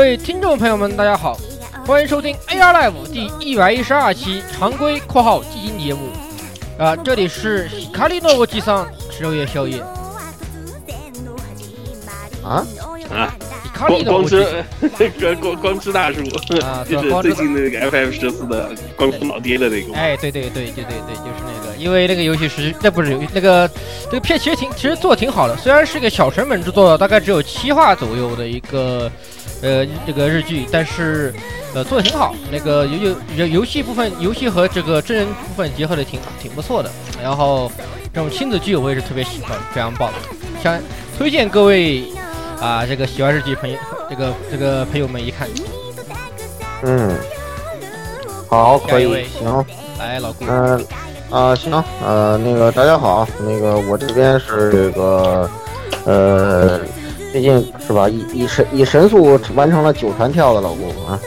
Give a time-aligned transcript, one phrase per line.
[0.00, 1.38] 各位听众朋友们，大家好，
[1.86, 6.08] 欢迎收听 AR Live 第一百一十二期常规（括号基金）节目。
[6.78, 9.78] 啊，这里是卡里诺沃基桑十六夜宵夜。
[12.42, 12.64] 啊
[13.14, 13.36] 啊！
[13.74, 14.48] 卡里诺沃基光
[14.80, 16.20] 光之 光光光之大叔
[16.64, 19.92] 啊 就是光之最近那个 FF 十四的光之老爹的那个。
[19.92, 23.68] 哎，对对对对对对，就是那个，因为那个游戏是那不是游那个
[24.04, 29.12] 这个片其实挺其实做的挺好的，虽然是个小成本制作，大概只有七话左右的一个
[29.62, 31.32] 呃这个日剧，但是
[31.74, 32.34] 呃做的挺好。
[32.50, 36.90] 那个游游游游戏部分，游戏和这个真人部分结合的挺挺不错的。
[37.22, 37.70] 然后
[38.12, 40.10] 这种亲子剧我也是特别喜欢，非常棒，
[40.62, 40.78] 想
[41.18, 42.04] 推荐各位
[42.60, 43.76] 啊这个喜欢日剧朋友
[44.08, 45.48] 这个这个朋友们一看。
[46.82, 47.14] 嗯，
[48.48, 49.64] 好，可以行，
[49.98, 50.82] 来老顾，嗯、
[51.28, 55.50] 啊，行，呃，那个大家好，那个我这边是这个，
[56.06, 56.80] 呃，
[57.32, 61.18] 最近是吧，以以神以神速完成了九传跳的老顾啊，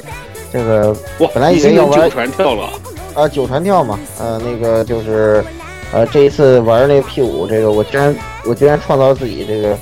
[0.52, 2.70] 这个我，本来以为要玩传跳了。
[3.14, 5.44] 啊九传跳嘛，呃，那个就是，
[5.92, 9.78] 呃，这一次玩那个 P 五，这个我居然我居然创造自己这个，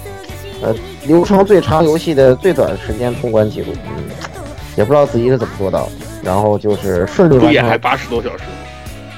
[0.61, 4.03] 呃，流程最长游戏的最短时间通关记录，嗯，
[4.75, 8.43] 也不知道自己是怎么做到的，然后就是顺利完成还八十多小时？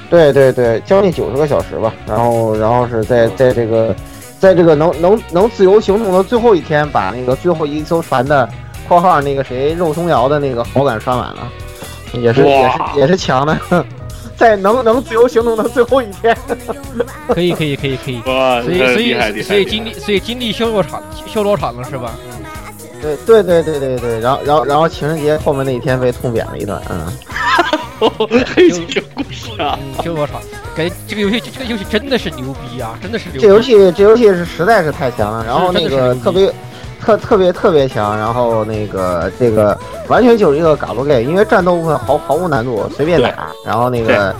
[0.08, 1.92] 对对对，将近九十个小时吧。
[2.06, 3.92] 然后，然后是在在这个，
[4.44, 8.46] 在这个能能能自由行动的最后一天，把那个最后一艘船的
[8.86, 11.50] （括号那个谁肉松瑶的那个好感刷满了，
[12.12, 13.58] 也是也是也是强的，
[14.36, 16.36] 在能能自由行动的最后一天。
[17.32, 18.20] 可以可以可以可以。
[18.26, 19.42] 哇，所以所以！
[19.42, 22.10] 所以经历所以经历修罗场修罗场了是吧？
[23.26, 27.06] 对对对对对对，然后然后然后情人节后面那一天被痛扁了一顿，嗯，
[28.54, 29.78] 黑金有故事啊！
[29.80, 30.40] 嗯，修罗场，
[30.74, 33.40] 感觉这个游戏这个游戏真的是牛逼啊，真的是牛逼。
[33.40, 36.52] 这游戏这游戏是实在是太强了，然后那个特别
[37.00, 39.78] 特特别特别强，然后那个这个
[40.08, 44.34] 完全就是一个嘎鲁 gay，因为战斗部分毫毫无难度，随便打，然后那个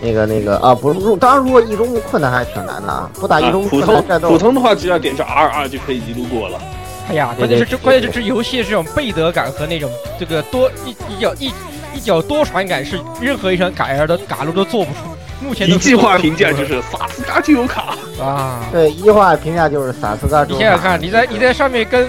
[0.00, 6.58] 那个那个啊，不是，如当然如果一中困难还挺难的啊，不打一中普通困难战斗普通的话，只要点上 R R 就可以一路过了。
[7.08, 11.52] 哎呀，关键是这关键是这游戏这种背德感和那种这个多一一脚一
[11.94, 14.98] 一脚多传感是任何一场嘎 R 的嘎路都做不出。
[15.40, 17.94] 目前都一句话评价就是萨斯嘎就有卡。
[18.20, 22.08] 啊，对一句话评价就是萨斯嘎你想想看，你在你在上面跟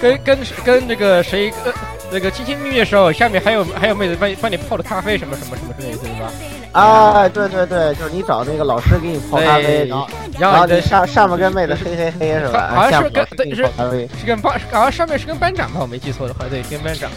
[0.00, 1.72] 跟跟跟那个谁呃
[2.10, 6.32] 那个亲亲蜜蜜的时候，下面还有还有妹子帮你帮你泡的咖啡什么什么什么之类的，对吧？
[6.72, 10.08] 啊，对对对，就是你找那个老师给你泡咖啡，然后
[10.38, 12.70] 然后你上上面跟妹子嘿嘿嘿是吧？
[12.74, 14.08] 好像是下面跟对泡咖啡。
[14.20, 17.10] 是跟班，好像上面是跟班长吧，我没记错的话，对，跟班长。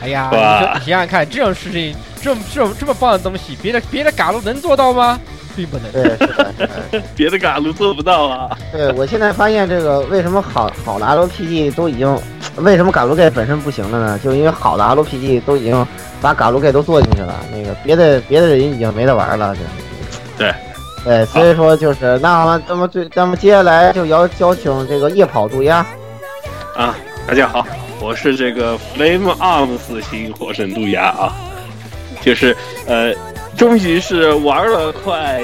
[0.00, 0.30] 哎呀，
[0.84, 5.18] 你想想看，这种事情，这种这种这么棒的东西，别的别的嘎路能做到吗？
[5.56, 5.90] 并不能。
[5.90, 7.02] 对，是的，是的。
[7.16, 8.58] 别的嘎路做不到啊！
[8.70, 12.18] 对我现在发现这个为什么好好的 LPG 都已经，
[12.56, 14.20] 为什么嘎路盖本身不行了呢？
[14.22, 15.86] 就因为好的 LPG 都已经
[16.20, 19.66] 把嘎鲁盖都做进去了，那个别的别的人已经没得玩了，就是。
[20.38, 20.54] 对。
[21.06, 25.86] 对，所以说就是那好了，那么最那么接下来就邀邀请这个夜跑渡鸦。
[26.74, 26.96] 啊，
[27.28, 27.64] 大家好，
[28.00, 31.32] 我是这个 Flame Arms 型火神渡鸦啊，
[32.20, 32.56] 就是
[32.88, 33.14] 呃，
[33.56, 35.40] 终于是玩了快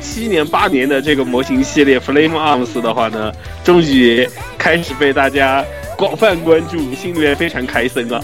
[0.00, 3.30] 七年八年的这个模型系列 Flame Arms 的话呢，
[3.62, 4.26] 终于
[4.56, 5.62] 开始被大家
[5.94, 8.22] 广泛关注，心里面非常开心啊。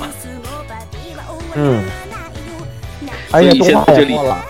[1.54, 1.82] 嗯。
[3.31, 4.44] 而且所以动画先在这里也做了。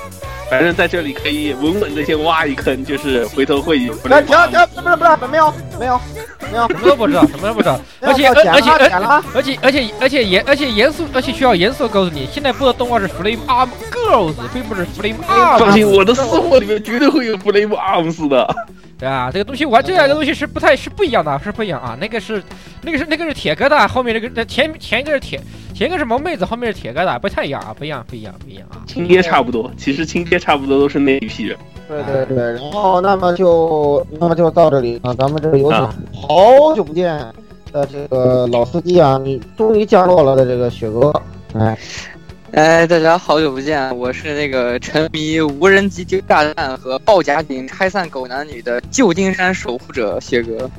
[0.50, 5.98] 反正在这里可以稳稳的先挖一坑，就是回头会有来停停，不是不是没有没有
[6.50, 15.58] 没有，什么都不知道，什么都不知道， 而且而而且而而且而且而且严而且严肃，而且需要严肃告诉你，现在播的动画是 Flame Arm Girls，并不是 Flame Arm。
[15.58, 18.54] 放心，我的私货里面绝对会有 Flame Arms 的。
[18.98, 21.96] 对啊，这个东西玩这两个东西是不太是不一样的，是不一样啊。
[21.98, 22.42] 那个是
[22.82, 25.40] 那个是那个是铁疙瘩，后面那个前前一个是铁
[25.74, 28.84] 前一个是萌妹子，后面是铁疙瘩，不太一样啊，不一样不一样不一样啊。
[28.86, 31.56] 亲爹差不多，其实亲爹差不多都是那一批人。
[31.88, 35.80] 对对对，然后那么就那么就到这里啊，咱们这个有请
[36.20, 37.18] 好久不见
[37.72, 41.12] 的这个老司机啊，你终于降落了的这个雪哥，
[41.54, 41.76] 哎。
[42.52, 43.96] 哎，大家好久不见！
[43.96, 50.70] 我是那个沉迷无人机丢炸弹和爆甲饼拆散狗男女的旧金山守护者薛哥。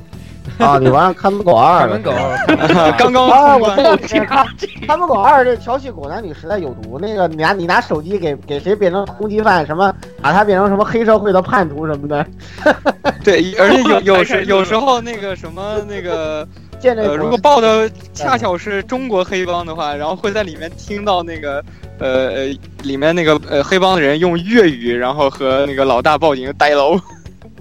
[0.58, 1.80] 啊，你玩看门狗二？
[1.80, 2.12] 看门狗，
[2.98, 3.74] 刚刚啊，我
[4.06, 4.46] 这看
[4.86, 6.98] 看门狗二这调戏狗男女实在有毒。
[7.00, 12.26] 那个你拿你拿手机给给谁变成通缉犯，什么把他变成什么黑社会的叛徒什么的。
[13.24, 16.46] 对，而且有有时有时候那个什么那个。
[16.86, 21.64] 呃，如果报的恰巧是中国黑帮的话，然后会在里面听到那个，
[21.98, 27.00] 呃呃，里面那个呃黑帮的人用粤语，然后和那个老大报警呆楼。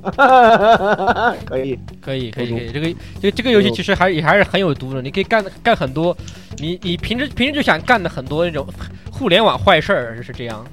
[1.45, 2.71] 可以，可以，可以，可以。
[2.71, 6.15] 这个这个这个游戏其实还也还是很有毒的，你可以干干很多，
[6.57, 8.65] 你你平时平时就想干的很多那种
[9.11, 10.65] 互联网坏事儿，是这样。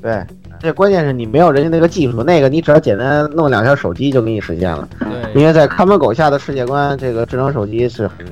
[0.00, 0.24] 对。
[0.60, 4.88] 这关键是你没有人家那个技术，那个你只要简单弄两下手机就给你实现了。
[4.98, 5.08] 对，
[5.38, 8.24] 因为在看门狗下的世界观，这个智能手机是很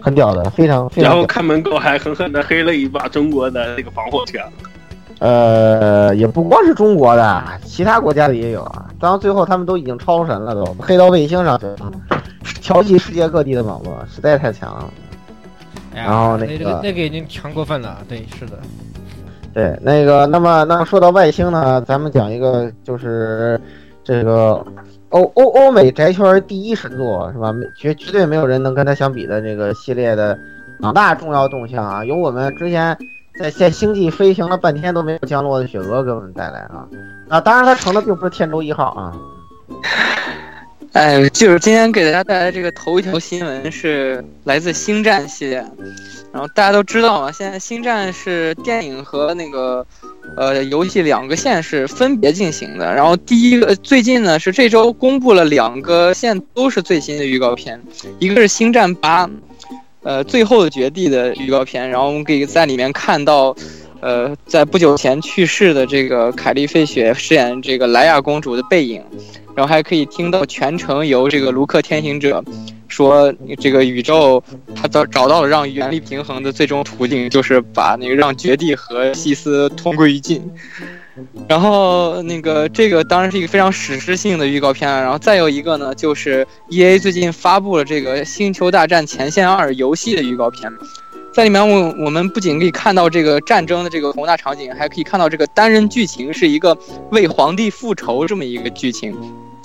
[0.00, 1.12] 很屌的，非常非常。
[1.12, 4.42] 然后看门狗还狠狠的黑了一把中国的那个防火墙。
[5.18, 8.86] 呃，也不光是中国的，其他国家的也有啊。
[9.00, 11.76] 到最后他们都已经超神了，都黑到卫星上去了，
[12.60, 14.90] 调戏世界各地的网络，实在太强了。
[15.94, 18.58] 然后那个那个已经强过分了，对，是的。
[19.54, 23.58] 对，那个，那么，那么说到外星呢，咱们讲一个，就是
[24.04, 24.62] 这个
[25.08, 27.54] 欧欧欧美宅圈第一神作是吧？
[27.74, 30.38] 绝绝对没有人能跟他相比的这个系列的
[30.80, 32.94] 两大重要动向啊，有我们之前
[33.38, 36.86] 在在星际飞行了半天都没有降落的雪鹅给我们带来啊
[37.28, 37.40] 啊！
[37.40, 39.12] 当然，它乘的并不是天舟一号啊。
[40.92, 45.62] 哎，就是今天给大家带来这个头一条新闻是来自星战系列。
[46.32, 49.86] 然后大家都知道嘛，现在《星战》是电影和那个，
[50.36, 52.94] 呃，游戏两个线是分别进行的。
[52.94, 57.80] 然后第一个最近呢是这周公布了两个线都是最新的预告片，
[58.18, 59.26] 一个是《星战八》，
[60.06, 61.90] 呃，最后的绝地的预告片。
[61.90, 63.54] 然后我们可以在里面看到，
[64.00, 69.02] 呃，在不久前去世的这个凯莉·费雪饰演这个莱娅公主的背影，
[69.56, 72.42] 然后还可以听到全程由这个卢克天行者。
[72.88, 74.40] 说这个宇宙，
[74.76, 80.40] 他找找到了让原力平衡的最终途径，就是把那个让绝地和西斯同归于尽。
[81.48, 84.90] 然后那个这个当然是一个非常史诗性的预告片。
[84.90, 90.70] 然后再有一个呢，就是 E A 最近发布了这个《星球大战前线二》游戏的预告片，
[91.32, 96.76] 在里面我我们不仅可以看到这个战争的这个宏大场景，还可以看到这个单人剧情是一个
[97.10, 99.16] 为皇帝复仇这么一个剧情。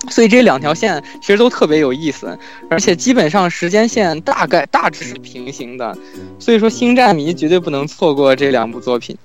[0.09, 2.35] 所以这两条线其实都特别有意思，
[2.71, 5.95] 而且基本上时间线大概大致是平行的，
[6.39, 9.15] 所以说星战迷绝对不能错过这两部作品。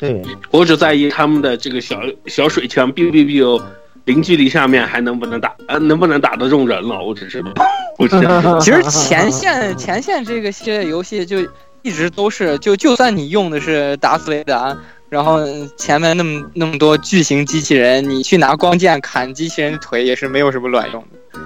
[0.00, 3.62] 嗯，对我只在意他们的这个小小水枪，biu biu biu，
[4.04, 7.02] 零距离下面还能不能打，呃，能不能打得中人了？
[7.02, 7.42] 我只是，
[7.96, 8.20] 不是。
[8.60, 11.38] 其实 前线前线这个系列游戏就
[11.82, 14.76] 一直都是，就就算你用的是达斯维达。
[15.08, 15.40] 然后
[15.76, 21.38] 前面那么那么多巨型机器人，你去拿光剑砍机器人的腿也是没有什么卵用的。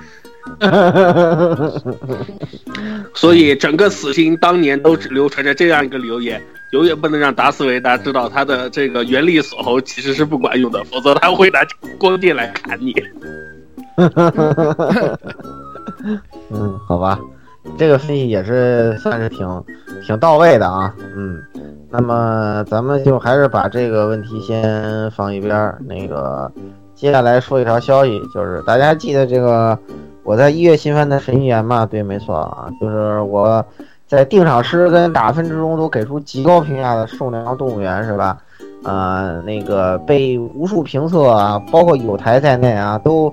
[3.15, 6.41] 所以整个死星当年都只流传着这样一个留言：
[6.73, 11.61] 永远不能让达斯维达知道他的这个原力锁喉其实是不管用的，否则他会拿
[11.99, 12.95] 光剑来砍你。
[16.51, 17.19] 嗯，好吧，
[17.79, 19.65] 这个分析也是算是挺
[20.07, 21.43] 挺到位的啊，嗯。
[21.89, 25.79] 那么咱们就还是把这个问题先放一边儿。
[25.87, 26.51] 那个
[26.97, 29.79] 接下来说一条消息，就是大家记得这个
[30.25, 31.85] 我在一月新番的神预言嘛？
[31.85, 33.65] 对，没错啊，就是我
[34.09, 38.39] 在定场诗跟打分之中都给出极高评价的《兽娘动物园》是吧？
[38.83, 43.33] 呃，那个被无数评测啊，包括有台在内啊，都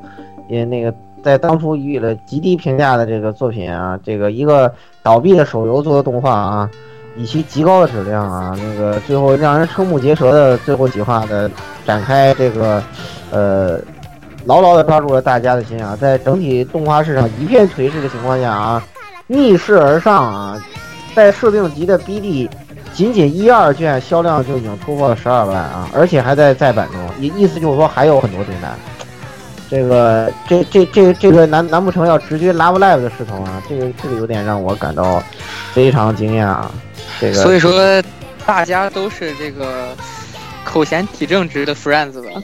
[0.50, 0.94] 也那个
[1.24, 4.70] 在当初予以了极低评价的这个作品啊，这个一个
[5.02, 6.70] 倒闭的手游做的动画啊。
[7.16, 11.50] 以其极高的质量啊，那个最后让人瞠目结舌的最后几话的
[11.86, 12.84] 展开，这个，
[13.32, 13.80] 呃，
[14.46, 15.96] 牢牢的抓住了大家的心啊！
[16.00, 18.84] 在整体动画市场一片颓势的情况下啊，
[19.28, 20.62] 逆势而上啊，
[21.16, 22.50] 在设定级的 BD，
[22.94, 28.76] 仅仅一二卷销量就已经突破了十二万啊，而且还在再版中，意意思就是说还有很多订单。
[29.74, 33.60] 这个这这这这个难难不成要直接 Love Live 的势头啊？
[33.68, 35.24] 这个这个有点让我感到
[35.74, 36.72] 非常惊讶啊！
[37.20, 37.74] 这个所以说
[38.46, 39.88] 大家都是这个
[40.64, 42.44] 口嫌体正直的 friends 吧？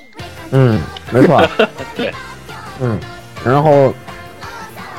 [0.49, 0.81] 嗯，
[1.11, 1.47] 没错，
[1.95, 2.11] 对，
[2.79, 2.99] 嗯，
[3.45, 3.93] 然后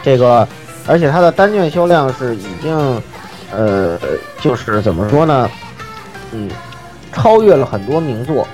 [0.00, 0.46] 这个
[0.87, 3.02] 而且它的单卷销量是已经
[3.50, 3.99] 呃
[4.40, 5.50] 就是怎么说呢？
[6.30, 6.49] 嗯，
[7.12, 8.46] 超越了很多名作。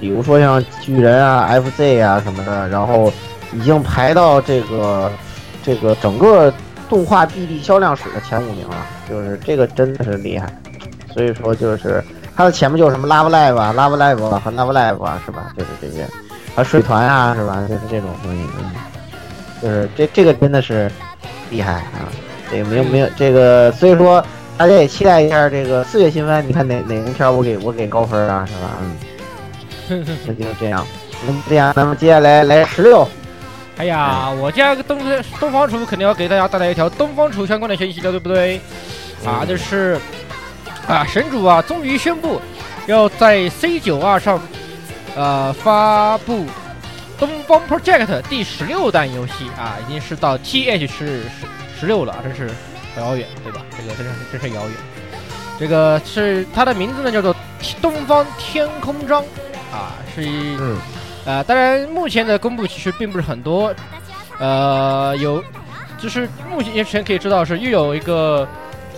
[0.00, 3.12] 比如说像巨人啊、FZ 啊什么的，然后
[3.52, 5.10] 已经排到这个
[5.62, 6.52] 这个整个
[6.88, 8.76] 动画 BD 销量史的前五名了，
[9.08, 10.46] 就是这个真的是厉害。
[11.12, 12.02] 所以说就是
[12.34, 15.52] 它的前面就是什么 Love Live 啊、Love Live 和 Love Live 啊，是吧？
[15.56, 16.06] 就是这些，
[16.54, 17.62] 还有水团啊，是吧？
[17.68, 18.70] 就是这种东西，嗯，
[19.60, 20.90] 就是这这个真的是
[21.50, 22.08] 厉害啊！
[22.50, 24.24] 这个没有没有这个，所以说
[24.56, 28.70] 大家也期待一下这个四月新番，你看哪哪个片我给我给高分啊，是吧？
[28.80, 29.11] 嗯。
[30.26, 30.86] 那就这样，
[31.26, 33.06] 那么这样，那么接下来来十六。
[33.78, 34.98] 哎呀，我这个东
[35.40, 38.60] 东方厨肯定要给大家带来一条东方厨相关的消息了，对不对？
[39.24, 39.98] 啊，就是
[40.86, 42.40] 啊，神主啊，终于宣布
[42.86, 44.40] 要在 C 九二上
[45.16, 46.44] 呃发布
[47.18, 52.50] 东方 Project 第十六弹游戏啊，已经是到 TH 十十十六了，真是
[52.94, 53.62] 很遥远，对吧？
[53.76, 54.72] 这个真是真是遥远。
[55.58, 57.34] 这个是它的名字呢，叫做
[57.80, 59.24] 东方天空章。
[59.72, 60.76] 啊，是一，嗯，
[61.24, 63.74] 啊，当然，目前的公布其实并不是很多，
[64.38, 65.42] 呃，有，
[65.98, 68.46] 就是目前可以知道是又有一个，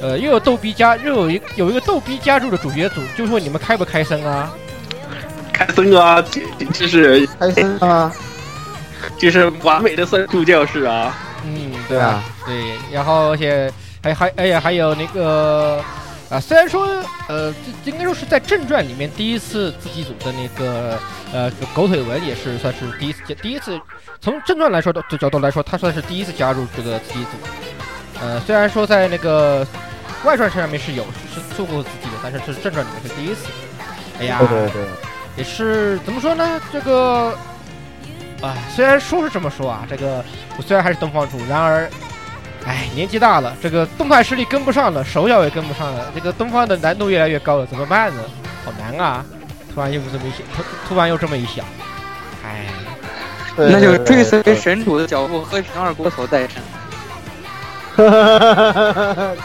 [0.02, 4.52] 呃，又有逗逼加，又有一有一个逗逼加入的主角组，就说你们开不开森啊？
[5.52, 6.20] 开森啊，
[6.72, 8.12] 就是开森啊，
[9.16, 11.16] 就是完美的算术教室啊。
[11.44, 12.54] 嗯，对啊，对，
[12.90, 15.80] 然后而且还还哎呀，还有那个。
[16.34, 16.84] 啊，虽然说，
[17.28, 20.98] 呃，这应该说是在正传里面第一次自己组的那个，
[21.32, 23.80] 呃，狗腿文也是算是第一次，第一次
[24.20, 27.30] 从正传来说的角度来说，他算是第一次加入这个自己组。
[28.20, 29.64] 呃，虽然说在那个
[30.24, 33.46] 外传上面是有是做过自己的，但是是正传里面是第一次。
[34.18, 34.82] 哎呀，对对对，
[35.36, 36.60] 也是怎么说呢？
[36.72, 37.32] 这个，
[38.42, 40.24] 啊，虽然说是这么说啊，这个
[40.56, 41.88] 我虽然还是东方主，然而。
[42.66, 48.22] 哎，年纪大了，这个动态视力跟不上了，手脚也跟不上了，这个东方的难度越来越高了，怎么办呢？
[48.64, 49.22] 好难啊！
[49.74, 51.62] 突然又这么一想，突突然又这么一想，
[52.42, 52.64] 哎，
[53.54, 56.56] 那就追随神主的脚步，和平二锅头再战。
[57.96, 58.08] 可以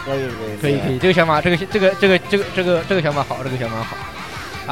[0.02, 3.96] 可以可以可以，这个想法，这个这个这个这个这个这个想法好，这个想法好。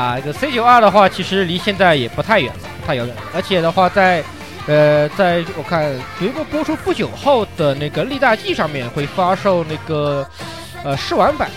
[0.00, 4.24] 啊，这个 C 九二的话，其实离现在也不太远了，不太遥远了，而且的话在。
[4.68, 10.28] 呃，在我看节目播出不久后的那个力大季上面会发售那个
[10.84, 11.50] 呃试玩版，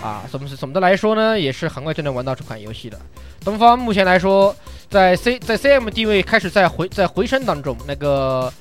[0.00, 1.38] 啊，怎么是总的来说呢？
[1.38, 2.96] 也是很快就能玩到这款游戏的。
[3.44, 4.54] 东方目前来说，
[4.88, 8.52] 在 C 在 CM 地位开始在回在回升当中，那个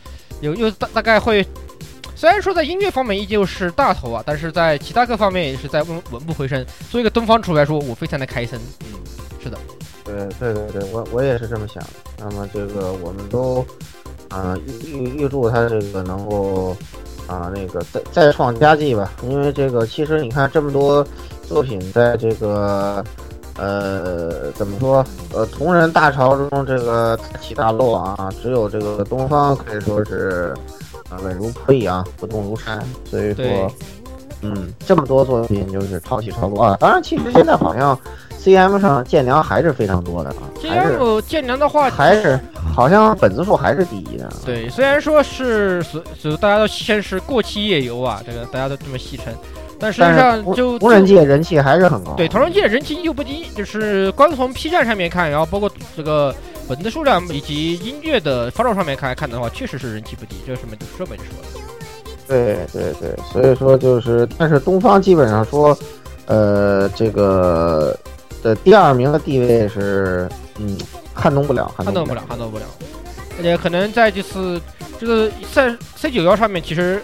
[0.41, 1.46] 有又大大概会，
[2.15, 6.65] 虽然说在音乐方面依旧是大头啊，但是在其他各方面也是在稳稳步回升。
[6.89, 8.58] 作为一个东方厨来说，我非常的开心。
[8.86, 9.00] 嗯，
[9.43, 9.60] 是的。
[10.03, 11.84] 对对对对，我我也是这么想。
[12.17, 13.65] 那么这个我们都，
[14.29, 16.75] 啊预预预祝他这个能够，
[17.27, 19.12] 啊那个再再创佳绩吧。
[19.24, 21.05] 因为这个其实你看这么多
[21.48, 23.03] 作品在这个，
[23.58, 30.53] 呃怎么说，呃同人大潮中这个大起大落啊，只有这个东方可以说是，
[31.10, 32.84] 啊稳如破壁啊，不动如山。
[33.05, 33.72] 所以说，
[34.41, 36.77] 嗯这么多作品就是抄袭超落啊。
[36.79, 37.98] 当然，其实现在好像。
[38.41, 42.39] C M 上建良还是非常多的啊，C M 建良的话还是
[42.75, 44.27] 好像粉丝数还是第一的。
[44.43, 49.31] 对，虽然说是所所大家都戏称是过期夜游啊，这个大家都这么戏称，
[49.79, 52.15] 但实际上就同人界人气还是很高。
[52.15, 56.33] 对，同人界人气依旧不低，就是光从 P 站上面看，然后包括这个
[56.67, 61.61] 粉丝数量以及音乐的发售上面看看的话，确实是人气不低，这个什么就说没得说了。
[62.31, 65.77] 对对对，所以说就是，但是东方基本上说，
[66.25, 67.95] 呃，这个。
[68.43, 70.75] 的第二名的地位是，嗯，
[71.13, 72.63] 撼动不了，撼动不了，撼动不了。
[73.38, 74.59] 而且可能在这次
[75.00, 77.00] 这个在 C 九幺上面，其实，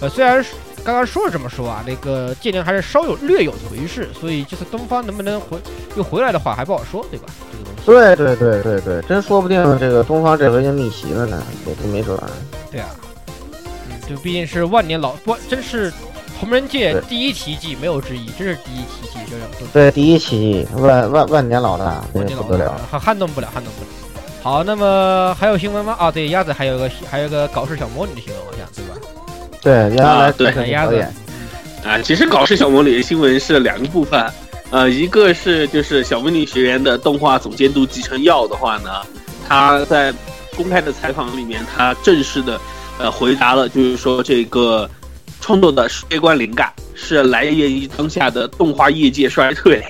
[0.00, 0.42] 呃，虽然
[0.82, 5.58] 刚刚说是这么说啊，那个剑灵还是稍有略有颓势，所以这次东方能不能回
[5.94, 7.26] 又回来的话还不好说，对吧？
[7.52, 7.84] 这个东西。
[7.84, 12.18] 对对对对对，真说不定这个东方这回就逆袭了呢，也都没准。
[12.70, 13.07] 对啊，嗯，
[14.08, 15.92] 就毕竟是万年老，不真是。
[16.40, 23.88] 同人界第一奇迹没有之一，这是第一奇迹，这样对第一奇迹，万万万年老大，万年老大，撼撼动不了，撼动不了。
[24.40, 25.96] 好，那么还有新闻吗？
[25.98, 29.90] 啊，对，鸭子还有个还有个搞事小魔女的新闻，好像对吧？
[29.90, 31.04] 对，鸭子对鸭子。
[31.84, 34.24] 啊，其实搞事小魔女的新闻是两个部分，
[34.70, 38.90] 呃，一个是就是小魔女学员的动画总监督吉成耀的话呢，
[39.48, 40.14] 他在
[40.56, 42.60] 公开的采访里面，他正式的
[42.98, 44.88] 呃回答了，就是说这个
[45.40, 49.84] 创作的世界观灵感是来源于当下的动画业界衰退，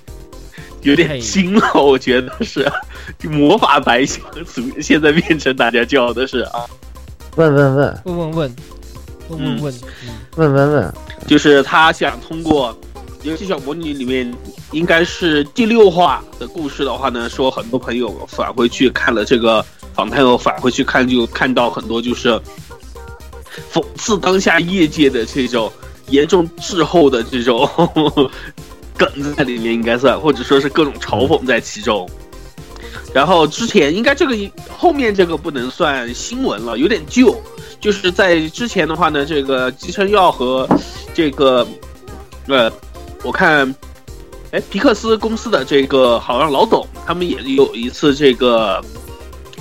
[0.82, 2.70] 有点惊了，我觉得是。
[3.22, 4.22] 魔法白熊，
[4.80, 6.66] 现在变成大家叫的是啊，
[7.36, 8.02] 问问问。
[8.04, 8.54] 问问问
[9.60, 9.74] 问
[10.36, 10.94] 问问问，
[11.26, 12.78] 就是他想通过。
[13.22, 14.32] 游戏小魔女里面
[14.70, 22.40] 应该是第六话的故事的话呢，说很多朋友返回去看了这个访谈后返回去看，就看到很多就是
[23.72, 25.70] 讽刺当下业界的这种
[26.10, 27.68] 严重滞后的这种
[28.96, 32.08] 梗在里面，应该算或者说是各种嘲讽在其中。
[33.12, 34.36] 然后之前应该这个
[34.70, 37.34] 后面这个不能算新闻了，有点旧，
[37.80, 40.68] 就是在之前的话呢，这个集成药和
[41.12, 41.66] 这个
[42.46, 42.72] 呃。
[43.28, 43.74] 我看，
[44.52, 48.82] 哎，皮克斯公司的这个好像老董他们也有一次这个，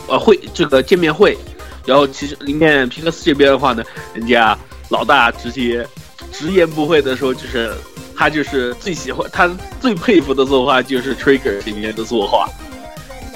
[0.08, 1.38] 呃，会这个见面会，
[1.86, 3.84] 然后其实里面皮克斯这边的话呢，
[4.14, 4.58] 人家
[4.88, 5.86] 老大直接
[6.32, 7.74] 直言不讳的说，就是
[8.16, 12.50] 他就是最喜欢他最佩服的作画就是 Trigger 里面的作画，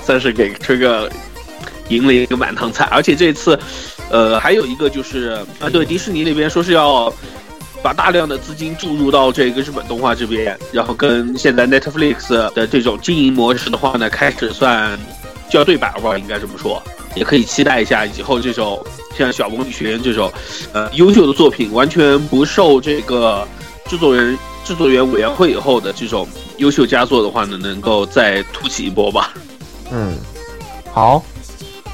[0.01, 1.11] 算是给 Trigger
[1.89, 3.59] 赢了一个满堂彩，而且这次，
[4.09, 7.13] 呃，还有一个就是啊，对，迪士尼那边说是要。
[7.83, 15.00] 把大量的资金注入到这个日本动画这边，然后跟现在 Netflix 的这种经营模式的话呢，开始算
[15.50, 16.81] 就要对板吧，应该这么说，
[17.15, 18.79] 也可以期待一下以后这种
[19.17, 20.31] 像《小魔女学院》这种
[20.73, 23.47] 呃优秀的作品，完全不受这个
[23.88, 29.33] 制作人制作员委员会以后的这种优秀佳作的话呢，能够再突起一波吧。
[29.91, 30.15] 嗯，
[30.91, 31.23] 好，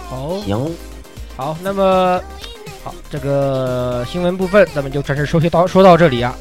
[0.09, 0.69] 好，行，
[1.37, 2.21] 好，那么。
[2.87, 6.33] 好，这个新闻部分咱们就暂时说到说到这里啊。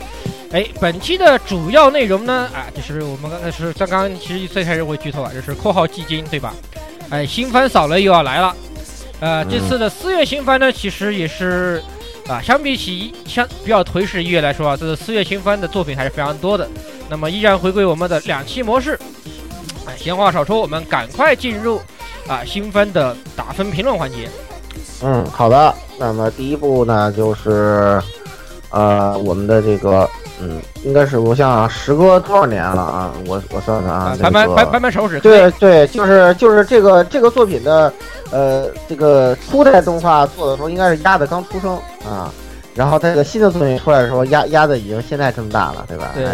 [0.53, 6.55] 哎，本期的主要内容呢，啊，就是我们刚才是刚刚其实最开始会剧透啊，就是括号基金对吧？
[7.11, 8.55] 哎，新番扫雷又要来了。
[9.19, 11.83] 呃，这次的四月新番呢，其实也是
[12.29, 16.69] 啊，相比起相比较颓势一月来说啊，这个四月新番的作品还是非常多的。
[17.09, 18.97] 那么依然回归我们的两期模式。
[19.85, 21.81] 哎，闲话少说，我们赶快进入
[22.29, 24.29] 啊新番的打分评论环节。
[25.03, 25.75] 嗯，好的。
[25.99, 28.01] 那么第一步呢，就是，
[28.71, 30.09] 呃，我们的这个，
[30.41, 33.13] 嗯，应该是我想想，时隔多少年了啊？
[33.27, 35.19] 我我算算啊，掰掰掰掰掰手指。
[35.21, 37.93] 对对，就是就是这个这个作品的，
[38.31, 42.31] 呃，这个初代动画做的时候，应该是鸭子刚出生啊，
[42.75, 46.11] 然后它这个新的作品出来的时候，鸭鸭子已经现在这么大了，对吧？
[46.15, 46.27] 对。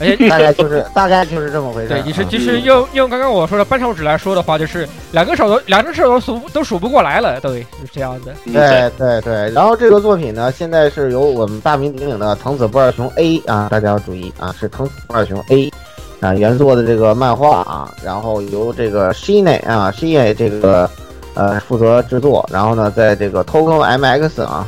[0.00, 1.88] 而且大概就是大概就是这么回事。
[1.88, 8.32] 对，你是其实用用刚刚我说的扳手指来说的话，就是两个手都两只手都数都数不过来了，对，是这样的。
[8.44, 9.50] 对对对。
[9.52, 15.72] 然后这个作品呢，现在是由我们大名鼎鼎的藤子不二雄 A 啊，大家要注意啊，是藤子不二雄 A
[16.20, 20.88] 啊原作的这个漫画啊，然后由这个 Shine 啊 Shine 这个
[21.34, 24.66] 呃负责制作，然后呢，在这个 Token MX 啊。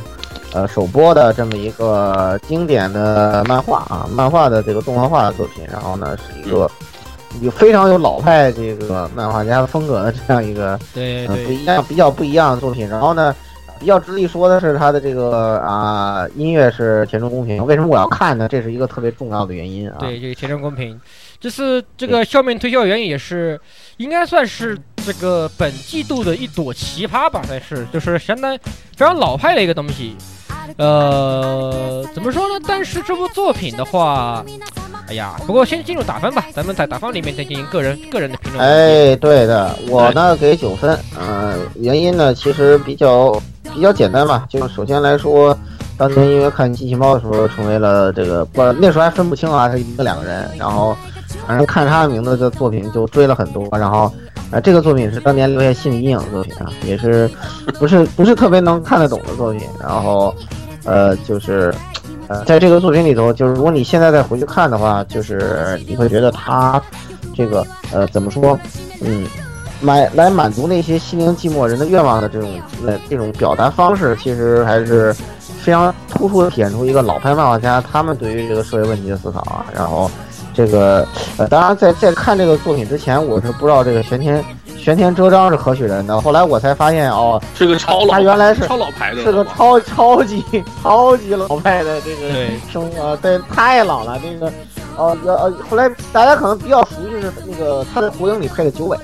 [0.53, 6.69] 呃，首播的这么一个经典的漫画啊，漫画的这个动画化的作品，然后呢是一个
[7.39, 12.85] 有非常有老派这个漫画家风格的这样一个对对不一样比较不一样的作品。
[12.89, 13.33] 然后呢，
[13.79, 17.65] 比较值得一说的是他的这个啊音乐是田中公平。
[17.65, 18.49] 为什么我要看呢？
[18.49, 19.95] 这是一个特别重要的原因啊。
[20.01, 20.99] 对，这个田中公平，
[21.39, 23.57] 这次这个笑面推销员也是
[23.95, 28.57] 应该算是这个本季度的一朵奇葩吧，算是就是相当
[28.97, 30.17] 非常老派的一个东西。
[30.77, 32.65] 呃，怎么说呢？
[32.67, 34.43] 但是这部作品的话，
[35.07, 38.65] 哎呀，不过先进入打分吧，咱们在打分里面再进行个人个人的评论。
[38.65, 40.97] 哎，对的，我呢给九分。
[41.19, 43.31] 嗯，原因呢其实比较
[43.73, 45.57] 比较简单吧，就首先来说，
[45.97, 50.95] 当年因为看机器猫的时候，成为了这个不那时候还分不清啊，是一个两个人，然后
[51.45, 54.11] 反正看他的名字的作品就追了很多，然后。
[54.51, 57.29] 啊，这个作品是当年留下心理阴影的作品啊，也是
[57.79, 59.61] 不是不是特别能看得懂的作品。
[59.79, 60.35] 然后，
[60.83, 61.73] 呃，就是，
[62.27, 66.81] 呃，在这个作品里头，就是如果你现在再回去看的话，就是你会觉得他
[67.33, 68.59] 这个呃怎么说，
[69.01, 69.25] 嗯，
[69.79, 75.13] 满来满足那些心灵寂寞人的愿望的这种呃这种表达方式，其实还是
[75.61, 79.65] 非常突出的体现出一个老派漫画家他们对于这个社会问题的思考啊。
[79.73, 80.11] 然后。
[80.53, 84.43] 这个呃，当然在在看这个作品之前，我是不知道这个玄天
[84.77, 86.19] 玄天遮章是何许人的。
[86.19, 90.43] 后来我才发现，哦，是个超老，他原来是超老牌的，是个超超级
[90.81, 94.19] 超级老派的这个生啊，对，太老了。
[94.23, 94.51] 那个，
[94.97, 98.97] 哦呃，后来大家可能比较熟悉是那个他在火影里配的九尾，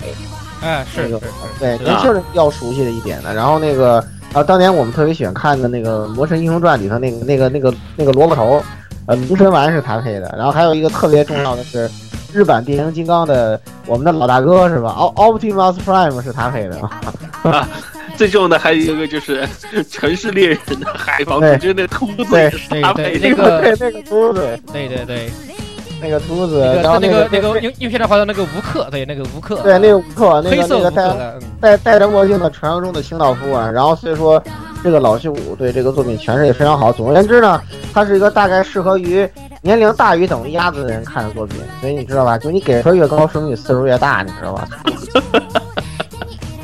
[0.61, 1.21] 哎，是个
[1.59, 3.33] 对年轻人比较熟悉的一点的。
[3.33, 8.61] 然后那个啊，当年我们特别喜欢看的那个《魔神英雄传》里头那个那个那个那个萝卜头。
[9.07, 11.89] 呃，龙神丸是他配的，然后还有一个特别重要的是，
[12.33, 16.77] 日版变形金刚的我们的老大哥是吧？Optimus Prime 是他配的，
[17.43, 17.67] 啊，
[18.17, 19.47] 最重要的还有一个就是
[19.89, 23.19] 城市猎人的海防，对就是那秃子对也是他配的。
[23.19, 25.29] 对那个对那个秃子，对对对，
[26.01, 34.43] 那个秃子，那个然后那个那个个用用现在话叫那个吴克，对那个吴克，对那个吴克，那个那个戴戴戴着墨镜的传说中的清道夫啊，然后所以说
[34.83, 36.91] 这个老戏骨对这个作品诠释也非常好。
[36.91, 37.61] 总而言之呢，
[37.93, 39.27] 它是一个大概适合于
[39.61, 42.37] 年龄大于等于鸭子的人看的作品，所以你知道吧？
[42.37, 44.67] 就你给分越高，说明你岁数越大，你知道吧？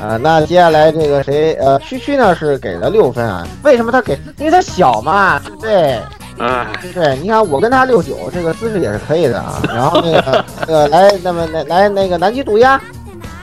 [0.00, 3.46] 啊，那接下来这个谁呃，区区呢是给了六分啊？
[3.62, 4.18] 为什么他给？
[4.38, 5.98] 因为他小嘛，对
[6.36, 9.62] 不，对，啊，对你看我跟他六九，这个姿势也是可以的啊。
[9.68, 12.78] 然后那个那个来，那么来来那个南极渡鸦，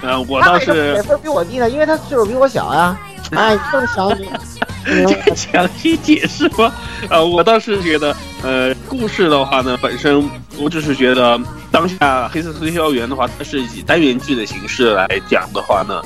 [0.04, 1.70] 呃，我他倒是为什么给分比我低呢？
[1.70, 2.96] 因为他岁数比我小呀。
[3.36, 4.28] 哎，这么想你，
[5.08, 6.72] 这个详细解释吗？
[7.10, 11.40] 呃，我倒是觉得，呃，故事的话呢，本身我只是觉得
[11.72, 16.02] 当下黑色推销员的话，它是以单元剧的形式来讲的话呢，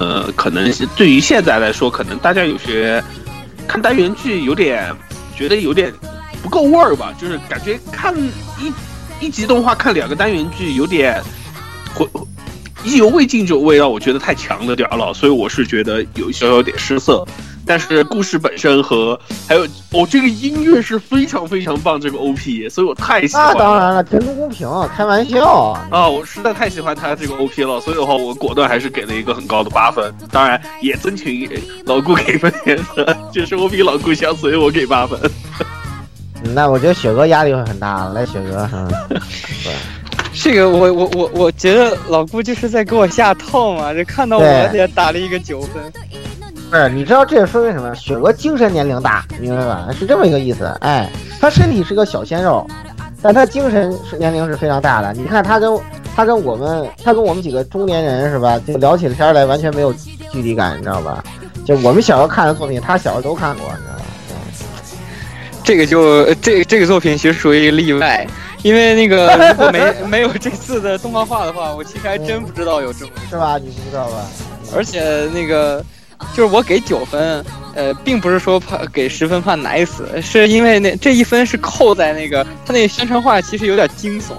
[0.00, 3.02] 呃，可能是对于现在来说，可能大家有些
[3.68, 4.92] 看单元剧有点
[5.36, 5.92] 觉得有点
[6.42, 8.12] 不够味儿吧，就是感觉看
[8.58, 8.72] 一
[9.20, 11.22] 一集动画看两个单元剧有点
[11.94, 12.04] 会
[12.84, 17.24] 意犹未尽这种味道，我觉得太强了点儿了，所以我是觉得有小小点失色。
[17.66, 19.62] 但是故事本身和还有
[19.92, 23.52] 哦，这个音乐是非常非常棒，这个 OP，所以我太喜欢了。
[23.52, 25.78] 那当然了，天公公平，开玩笑。
[25.90, 30.10] 啊，我实在太喜欢他这个 OP 了，所以的话，我果断还是给了一个很高的八分。
[30.30, 35.20] 当然，也争取老顾给分颜色，就是我比老故乡，所以我给八分。
[36.44, 38.08] 嗯那我觉得雪哥压力会很大。
[38.10, 38.88] 来，雪哥，嗯，
[40.40, 45.82] 这个我我我我觉得老顾就是在给我下套嘛，这看到我也打了一个九分。
[46.70, 47.94] 不是，你知道这也说明什么？
[47.94, 49.88] 雪哥精神年龄大，明白吧？
[49.98, 50.64] 是这么一个意思。
[50.80, 52.66] 哎，他身体是个小鲜肉，
[53.20, 55.12] 但他精神是年龄是非常大的。
[55.14, 55.78] 你看他跟
[56.14, 58.60] 他跟我们，他跟我们几个中年人是吧？
[58.66, 59.92] 就聊起天来完全没有
[60.30, 61.24] 距离感，你知道吧？
[61.64, 64.02] 就我们小时候看的作品，他小时候都看过，你知道吧？
[65.64, 68.26] 这个就这这个作品其实属于例外，
[68.62, 73.12] 因为那个 如果没没有这次的动画化的话，我其实还真不知道有这么。
[73.30, 73.58] 是吧？
[73.58, 74.26] 你不知道吧？
[74.74, 75.84] 而且那个
[76.34, 77.44] 就是我给九分，
[77.74, 84.32] 呃，并不是说怕给十分怕奶死，是因为那这一分是扣在那个他那个宣传画其实有点惊悚。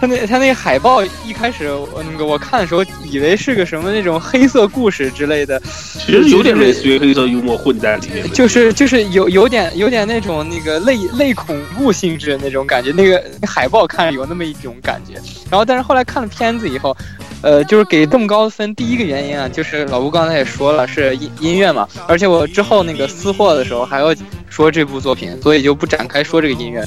[0.00, 8.28] 他那他那个海报一开始我那个我看的时候，以为是个什么那种黑色故事之类的，其实有点类似于黑色幽默混在里面的。
[8.30, 15.20] 就是就是有有点有点那种那个类类恐怖性质的那种感觉，那个海报看着有那么一种感觉。
[15.50, 16.96] 然后但是后来看了片子以后，
[17.42, 24.14] 呃，就是给这么高的分，第一个原因啊，就是老吴刚才也说了是音音乐嘛，而且我之后那个私货的时候还要
[24.48, 26.80] 说这部作品，所以就不展开说这个音乐。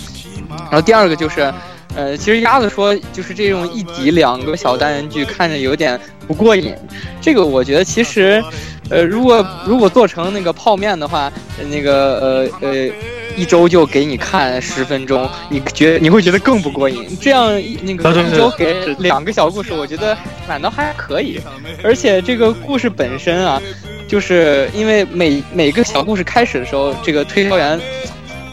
[0.49, 1.54] 然后第二个就是。
[1.96, 6.74] 呃，其实鸭子说，就是这种一集两个小单元剧，看着有点不过瘾。
[7.22, 8.44] 这个我觉得其实，
[8.90, 11.32] 呃，如果如果做成那个泡面的话，
[11.70, 12.90] 那个呃呃，
[13.38, 17.16] 一周就给你看十分钟，你觉你会觉得更不过瘾。
[17.22, 17.52] 这样
[17.84, 21.40] 那个一周给两个小故事，我觉得反倒还可以。
[21.84, 23.62] 而且这个故事本身啊，
[24.08, 27.80] 就是因为每每个小故事开始的时候，这个推销员。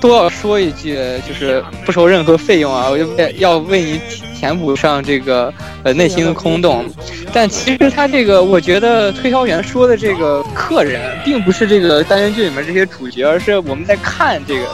[0.00, 0.96] 都要说一句，
[1.28, 2.88] 就是不收任何费用啊！
[2.88, 4.00] 我就要为你
[4.34, 6.84] 填补上这个呃内心的空洞。
[7.32, 14.66] 但其实他这个，我觉得推销员说的这个客人，并不是这个单元剧里面这些主角，而是我们在看这个，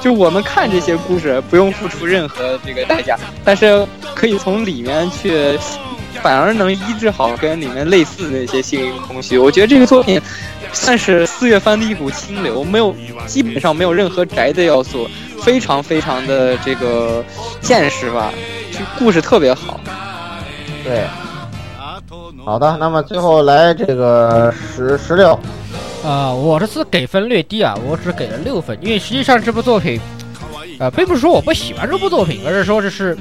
[0.00, 5.56] 就我们看这些故事不用付出任何这个代价，但是可以从里面去，
[6.22, 9.38] 反而能医治好跟里面类似的那些心灵空虚。
[9.38, 10.20] 我觉得这个作品。
[10.74, 12.96] 算是四月番的一股清流，没有
[13.26, 15.06] 基本上没有任何宅的要素，
[15.42, 17.22] 非常非常的这个
[17.60, 18.32] 现实吧，
[18.72, 19.78] 这故事特别好。
[20.82, 21.04] 对，
[22.42, 25.38] 好的，那么最后来这个十十六，
[26.02, 30.00] 啊，我这次给分略低啊，我只给了六分，因为实际上这部作品，
[30.78, 33.14] 呃，并不是说我不喜欢这部作品，而是说这是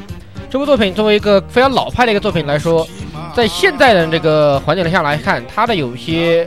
[0.52, 2.86] 这部作品作为一个非常老派的一个作品来说。
[3.34, 6.46] 在现在的这个环境下来看，它的有些，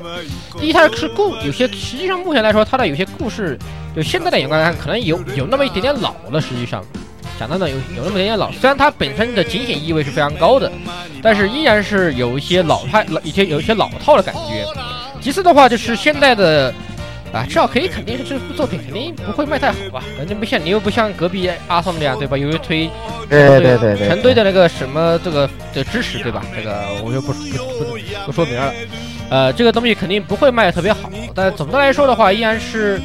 [0.61, 3.59] 第一，它是故有些，实际上目前来说，它的有些故事，
[3.97, 6.38] 就现在的眼光来看，可能有有那么一点点老了。
[6.38, 6.85] 实际上，
[7.40, 8.53] 讲到呢，有有那么一点点老。
[8.53, 10.71] 虽然它本身的警醒意味是非常高的，
[11.23, 14.67] 但是依然是有一些老派、老一些有一些老套的感觉。
[15.23, 16.75] 其次的话，就是现在的。
[17.35, 20.01] 啊，至少可以肯定是这部作品肯定不会卖太好吧？
[20.16, 22.38] 反正不像你又不像隔壁阿松那样，对吧？
[22.38, 22.88] 有一推，
[23.29, 26.44] 对对对对，成堆的那个什么这个的知识，对吧？
[26.57, 28.73] 这个我就不不不不说明了。
[29.31, 33.01] 呃，这个东西肯定不会卖的特别好，但总的来说的话，依然是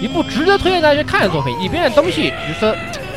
[0.00, 1.58] 一部值得推荐大家去看的作品。
[1.58, 2.72] 里边的东西，比如说，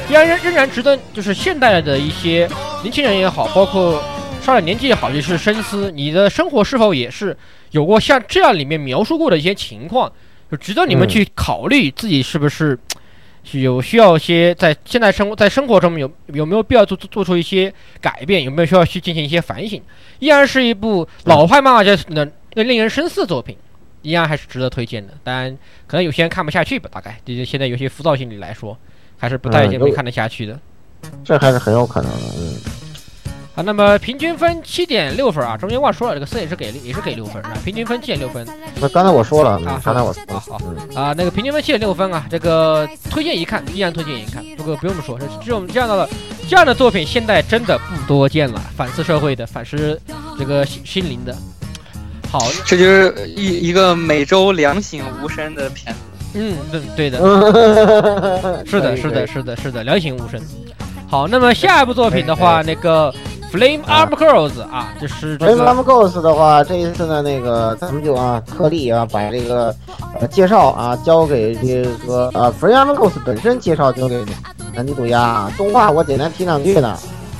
[0.09, 2.49] 依然仍仍然值得，就是现代的一些
[2.81, 4.01] 年轻人也好，包括
[4.41, 7.37] 上了年纪也好也是深思，你的生活是否也是
[7.69, 10.11] 有过像这样里面描述过的一些情况，
[10.51, 12.77] 就值得你们嗯去考虑自己是不是
[13.43, 19.81] 是有需要一些在现在生活在生活中有有没有必要做做做出一些改变，有没有需要去进行一些反省？
[20.19, 23.55] 依然是一部老派漫画家的那令人深思的作品，
[24.01, 25.13] 依然还是值得推荐的。
[25.23, 28.77] 当然，可能有些人看不下去吧，大概就是现在有些浮躁心理来说，
[29.17, 30.59] 还是不太容易看得下去的。
[31.23, 32.27] 这还是很有可能的。
[32.37, 32.61] 嗯，
[33.55, 38.45] 啊，那么平均分七点六分啊，中间忘说了，这个四也是给也是给六分啊，平均分七点六分
[38.81, 46.09] 那刚才我说了，嗯啊，刚才我说，啊好嗯，啊，那个平均分七点六分啊，这个推荐一看，依然推荐一看，不过不用说，这这种这样的
[46.49, 49.97] 这样的作品，现在真的不多见了，反思社会的，反思
[50.37, 51.33] 这个心心灵的。
[52.29, 56.01] 好，这就是一一个每周两醒无声的片子。
[56.33, 60.41] 嗯，对对的，嗯是的，是的，是的，是的，两醒无声。
[61.07, 63.13] 好，那么下一部作品的话，那个
[63.51, 69.73] Flame Arm Girls 啊，就是这 Flame 个 Arm Ghost 的话，这一次呢，那个咱们就啊特例啊把这个
[70.19, 74.23] 呃介绍啊交给这个呃 Flame Arm Ghost 本身介绍交给
[74.73, 76.97] 南极渡鸦啊，动画我简单提两句呢。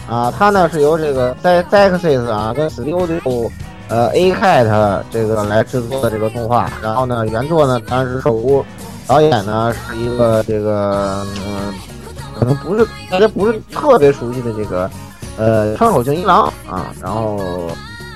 [0.07, 3.49] 啊，它呢是由这个 Z Zexis 啊跟 Studio
[3.87, 8.63] 呃 A Cat 这个来制作的这个动画，然后呢原作呢当然是手屋，
[9.07, 11.73] 导演呢是一个这个嗯、
[12.39, 14.87] 可能不是大家不是特别熟悉的这个。
[15.37, 17.37] 呃，川口俊一郎啊，然后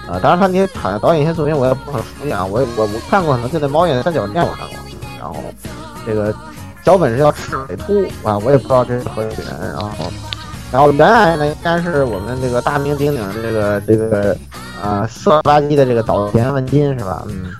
[0.07, 4.77] 呃，当然他那些产导演一些作品我也不很熟悉啊，我也我我看过，可能就在猫眼三角恋我看过，
[5.19, 5.35] 然后
[6.05, 6.33] 这个
[6.83, 9.89] 脚本是叫赤尾秃啊，我也不知道这是何许人，然后
[10.71, 14.37] 然后原来呢应该是我们这个大名鼎鼎的这个这个
[14.81, 17.25] 啊色吧唧的这个岛田文金是吧？
[17.27, 17.51] 嗯，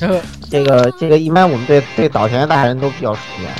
[0.50, 3.54] 这个这个一般我们对对岛田大人都比较熟悉啊。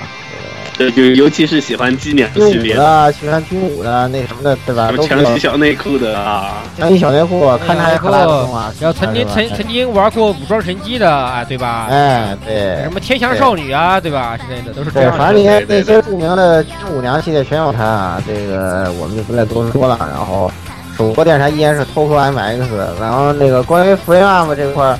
[0.78, 4.86] 对，就尤其是喜欢机娘军系列，的，喜欢军武的那什么的，对吧？
[4.86, 11.88] 什么强袭小内裤的啊，强袭小内裤，看他还可拉动啊，然后曾经曾曾经玩过武装神机的啊，对吧？
[11.90, 14.36] 哎，对什，么天翔少女啊，对吧？
[14.38, 15.18] 之类的都是这对，样的。
[15.18, 19.98] 反正那些那些著名的军武娘系列全有他啊，这个我们就不再多说了。
[19.98, 20.48] 然后
[20.96, 22.62] 主播电台依然是 Toku MX，
[23.00, 24.96] 然后那个关于 Free Arm 这块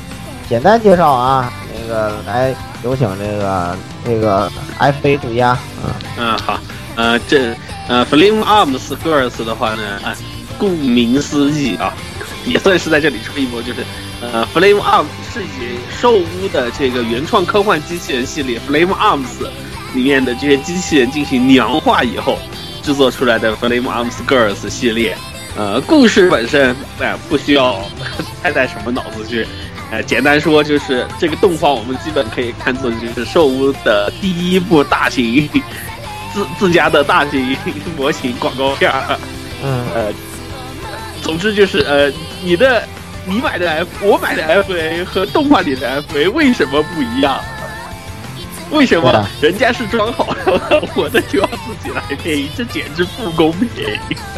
[0.48, 3.76] 简单介绍啊，那个来有请这个
[4.08, 6.58] 这个 FA 渡鸦嗯，嗯，好，
[6.96, 7.54] 呃，这
[7.88, 10.16] 呃，Flame Arms Girls 的话呢，啊，
[10.56, 11.92] 顾名思义啊，
[12.46, 13.84] 也算是在这里吹一波，就是
[14.22, 19.46] 呃，Flame Arms 是以兽屋的这个原创科幻机器人系列 Flame Arms
[19.94, 22.38] 里面的这些机器人进行娘化以后
[22.82, 25.14] 制作出来的 Flame Arms Girls 系列。
[25.56, 27.78] 呃，故事本身哎、不需要
[28.42, 29.46] 太带什么脑子去。
[29.90, 35.48] 呃，简单说就是这个动画，我们基本可以看作就是兽屋的第一部大型
[36.34, 37.56] 自自家的大型
[37.96, 39.18] 模型广告片儿。
[39.64, 40.12] 嗯，呃，
[41.22, 42.82] 总之就是呃，你的
[43.24, 47.40] 你买的 F，我买的 FA 和动画里的 FA 为什么不一样？
[48.70, 52.46] 为什么人家是装好了， 我的就要自己来配？
[52.56, 53.68] 这简直不公平！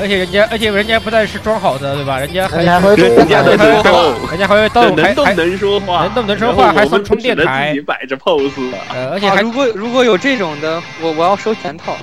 [0.00, 2.18] 而且人家，而且人家不但是装好的，对吧？
[2.18, 8.50] 人家还人家还会人家还动，人家还会动，还还能动能说话，能动能说话还送充电台自己摆着 pose。
[8.94, 11.96] 呃，而且如果如果有这种的，我我要收全套。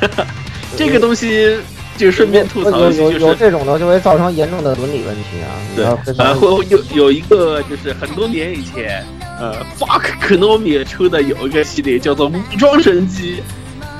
[0.76, 1.58] 这个东西
[2.02, 5.54] 就顺便吐槽有一下，有就是有这种的就会造成严重的伦理问题啊。
[5.76, 9.06] 对然后有有一个就是很多年以前，
[9.38, 13.36] 呃，Fuck Konami 出的有一个系列叫做《武装神机》，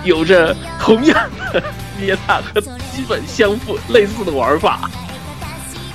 [0.06, 1.16] 有着同样
[1.52, 1.62] 的
[2.00, 4.90] 捏塔和基本相符类似的玩法。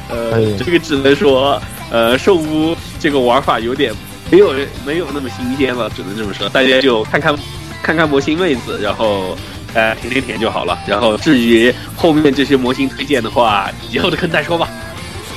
[0.09, 3.93] 呃哎，这个只能说，呃，兽屋这个玩法有点
[4.31, 4.53] 没有
[4.85, 6.47] 没有那么新鲜了，只能这么说。
[6.47, 7.35] 大家就看看
[7.83, 9.37] 看看模型妹子，然后
[9.77, 10.77] 呃舔舔舔就好了。
[10.87, 14.67] 然后至于后面这些模型推荐的话，以后的坑再说吧。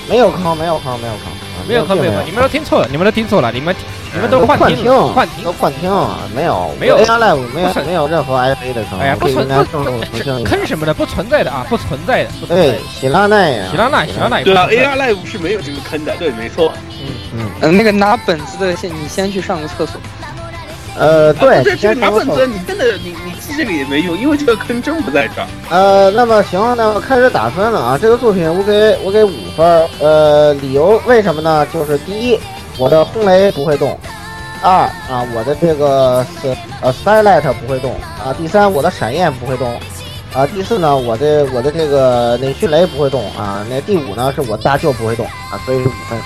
[0.09, 3.77] 没有坑，没有坑，没有坑，啊没有坑，没有坑，你们都听错了，你们都听错了，你们
[4.13, 5.53] 你们都幻听幻听，幻听都。
[5.53, 5.91] 幻听，
[6.35, 14.67] 没有没有 A R Live 没有没有任何 IP 的坑，哎呀，不存这个应该正正不澄清一下坑什么的，不存在的啊，不存在的，对的。，喜拉奈呀，喜拉奈，喜拉奈对啊。
[14.69, 16.73] ，AR Live 是没有这个坑的，对，没错。
[17.37, 20.01] 嗯，嗯，那个拿本子的，先你先去上个厕所。
[21.01, 25.47] 呃，对，这这个先说说拿本子，你真的你你记这个也没用，因为这个坑真不在这儿。
[25.71, 27.99] 呃，那么行，那么开始打分了啊。
[28.01, 31.67] 这个作品我给我给五分，呃，理由为什么呢？
[31.73, 32.39] 就是第一，
[32.77, 33.97] 我的轰雷不会动；
[34.63, 34.71] 二
[35.09, 39.73] 啊，我的这个是呃 Starlight 不会动啊；第三，我的闪焰不会动
[40.35, 46.21] 啊；第四呢，我的我的这个那迅雷不会动啊；那第五呢，是我大舅不会动啊，所以是五分。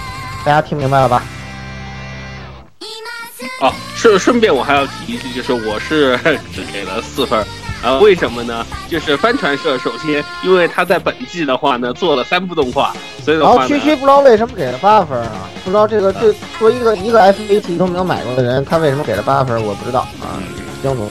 [0.44, 1.22] 大家听明白了吧？
[3.60, 6.16] 哦，顺顺便我还要提一句，就是我是
[6.52, 7.46] 只给了四分儿，
[7.88, 8.66] 啊，为什么呢？
[8.88, 12.92] 就是帆船社首先，因为他在本季的话呢做了三部动画，
[13.24, 15.48] 所以的话然后，区区不知道为什么给了八分啊？
[15.64, 19.62] 不知道这个这作为一个一个 FAT 都没有买过的人，他为什么给了八分？
[19.64, 20.42] 我不知道啊。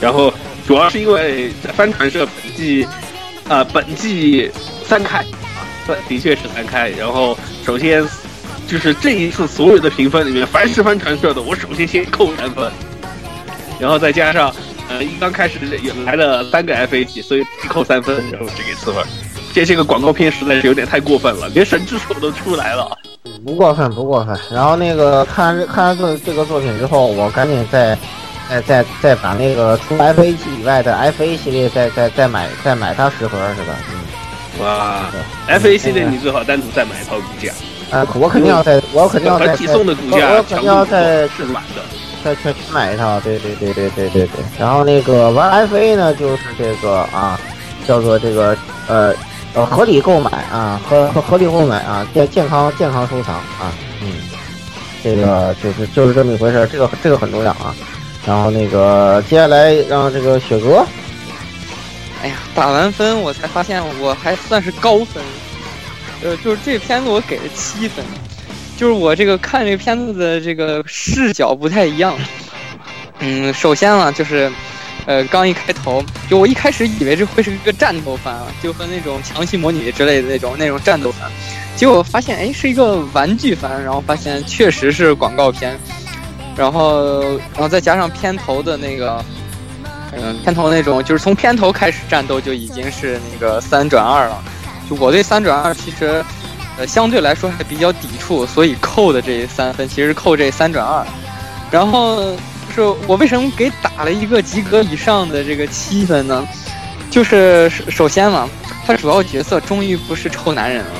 [0.00, 0.32] 然后
[0.68, 2.86] 主要是因为帆船社本季，
[3.48, 4.48] 呃，本季
[4.86, 6.90] 三开啊，的的确是三开。
[6.90, 8.06] 然后首先
[8.66, 12.70] 就是这一次所有的评分里面，凡是翻传社的，我首先先扣三分，
[13.78, 14.54] 然后再加上
[14.88, 19.04] 呃一刚开始也来了三个 FAT，所以扣三分，然后只给四分。
[19.52, 22.98] 这这个广告片实在是有点太过分了，连神之手都出来了。
[23.44, 24.36] 不过分，不过分。
[24.50, 27.96] 然后那个看完看完这这个作品之后，我赶紧再
[28.48, 33.76] 再再再把那个除 FA 系以外的 FA 系列再再再买再买它十盒是吧？
[33.90, 35.04] 嗯，哇
[35.48, 37.52] ，FA 系列你最好单独再买一套骨架，
[37.90, 41.82] 啊，我肯定要在我肯定要再团体送的骨我架我肯定要再是软的。
[42.24, 44.44] 再再去买一套，对对对对对对对。
[44.58, 47.38] 然后那个玩 FA 呢，就是这个啊，
[47.86, 48.56] 叫做这个
[48.88, 49.14] 呃
[49.52, 53.70] 呃合理购买啊，合合合理购买啊，健健康健康收藏啊，
[54.00, 54.12] 嗯，
[55.02, 57.74] 这个就是就是这么一回事，这个这个很重要啊。
[58.26, 60.82] 然后那个接下来让这个雪哥，
[62.22, 65.22] 哎呀，打完分我才发现我还算是高分，
[66.24, 68.02] 呃，就是这片子我给了七分，
[68.78, 72.18] 就是我这个看这个片子的这个视角不太一样。
[73.20, 74.50] 嗯，首先啊，就是，
[75.04, 81.30] 呃，刚一开头，就我一开始以为这会是一个战斗番啊，就和那种强袭模拟之类的那种那种战斗番，
[81.76, 85.78] 结果发现哎是一个玩具番，然后发现确实是广告片，
[86.56, 89.24] 然后然后再加上片头的那个。
[90.16, 94.44] 嗯，片头那种就是从片头开始战斗就已经是那个三转二了。
[94.88, 96.24] 就我对三转二其实，
[96.78, 101.06] 呃，相对来说还比较抵触，所以扣的这三分其实扣这三转二。
[101.70, 102.36] 然后
[102.74, 106.46] 是我为什么给打了一个及格以上的这个七分呢？
[107.10, 108.48] 就是首先嘛，
[108.86, 110.90] 他主要角色终于不是臭男人了。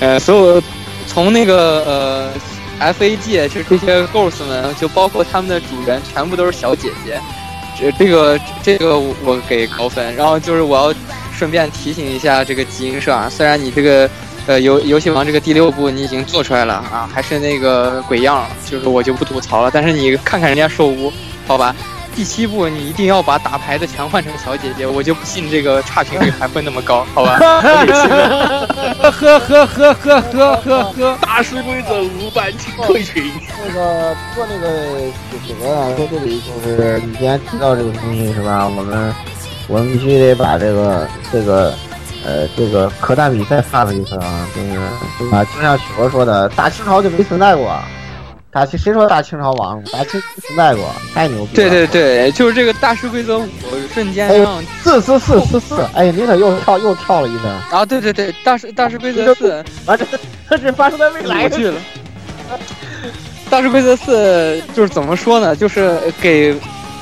[0.00, 0.62] 呃，所有
[1.06, 2.32] 从那个
[2.78, 7.18] 呃 FA 界，就是这些 Ghost 们，就包括他们的主人，全部都是小姐姐。
[7.78, 10.94] 这这个这个我给高分，然后就是我要
[11.44, 14.08] 顺便提醒一下这个集英社啊，虽然你这个
[14.46, 19.70] 呃游游戏王这个第六部你已经做出来了啊，还是那个鬼样，就是我就不吐槽了。
[19.70, 21.12] 但是你看看人家兽屋，
[21.46, 21.76] 好吧，
[22.16, 27.36] 第七部你一定要把打牌的全换成小姐姐，我就不信这个差评率还会那么高，好吧？
[27.36, 33.30] 呵呵呵呵呵呵呵，大师规则五百清退群。
[33.66, 34.66] 那个不过那个
[35.46, 38.66] 怎么啊说，这里就是你既然提到这个东西是吧？
[38.66, 39.14] 我们。
[39.68, 41.74] 我们必须得把这个这个
[42.24, 47.76] 呃这个可大比赛发了一次啊，就是啊，就像许哥说的，大清朝就没存在过。
[48.50, 49.82] 大清谁说大清朝亡了？
[49.92, 51.54] 大清存在过，太牛逼了！
[51.56, 53.48] 对对对，就是这个大师规则五
[53.92, 57.84] 瞬间让四四四四四，哎，你可又跳又跳了一分啊！
[57.84, 61.80] 对对对，大师大师规则四，完这这发生在未来去了。
[63.50, 65.56] 大师规则四就是怎么说呢？
[65.56, 66.54] 就是给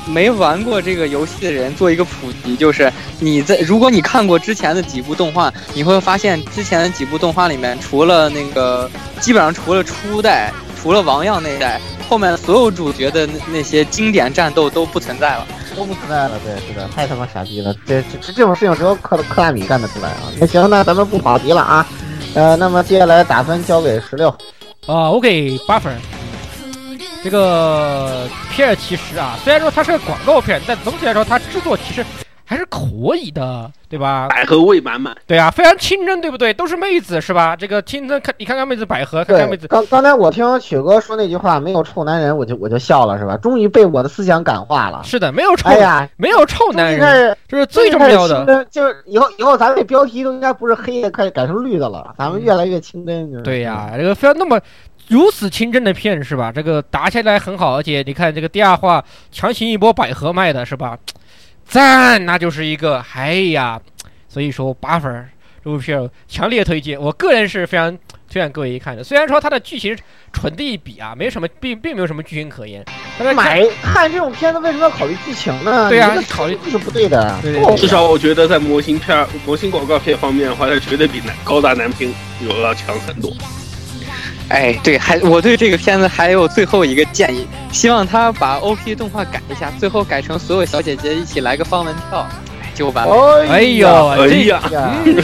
[0.05, 8.89] 没玩过这个游戏的人做一个普及，就是你在如果你看过之前的几部动画，你会发现之前的几部动画里面，除了那个
[9.19, 10.51] 基本上除了初代。
[10.75, 16.31] 除了王样那一代，后面所有主角的那那些经典战斗都不存在了，都不存在了。
[16.43, 17.73] 对，是的，太他妈傻逼了！
[17.87, 20.23] 这这这种事情只有克克拉米干得出来啊！
[20.37, 21.87] 那行，那咱们不跑题了啊。
[22.33, 24.27] 呃，那么接下来打分交给十六，
[24.85, 25.95] 啊，我给八分。
[27.23, 32.05] 这个片儿其实啊，虽然说它是个广告片，但总体来说它制作其实。
[32.45, 34.27] 还是可以的，对吧？
[34.29, 36.53] 百合味满满，对啊，非常清真，对不对？
[36.53, 37.55] 都是妹子，是吧？
[37.55, 39.65] 这个清真，看你看看妹子百合，看看妹子。
[39.65, 43.37] 刚刚才我听雪哥说那句话，没有臭男人，我就我就笑了，是吧？
[43.37, 45.01] 终于被我的思想感化了。
[45.05, 48.65] 是的，没有臭，哎呀，没有臭男人，这是最重要的。
[48.69, 52.13] 就是以后以后咱们这标题都应该不是黑的，快改成绿的了。
[52.17, 53.41] 咱们越来越清真。
[53.41, 54.59] 对呀，这个非要那么
[55.07, 56.51] 如此清真的片，是吧？
[56.51, 60.97] 这个打起来很好，而且你看这个第二话强行一波百合卖的是吧？
[61.65, 63.79] 赞，那就是一个，哎呀，
[64.27, 65.29] 所以说八分，
[65.63, 67.91] 这部片强烈推荐，我个人是非常
[68.29, 69.03] 推荐各位一看的。
[69.03, 69.97] 虽然说它的剧情
[70.31, 72.83] 纯的一笔啊，没什么，并并没有什么剧情可言。
[73.35, 75.89] 买看这种片子为什么要考虑剧情呢？
[75.89, 77.39] 对呀，考虑是不对的。
[77.77, 83.31] 至少我觉得在模型片、模型广告片方面的话，它绝对比男高达男频有要强很多。
[84.49, 92.27] 哎，对，还我对这个片子还有最后一个建议，希望他把 O P 动画改一下，最后改成所有小姐姐一起来个方文跳，
[92.75, 93.45] 就完了。
[93.49, 94.61] 哎呦，哎呀，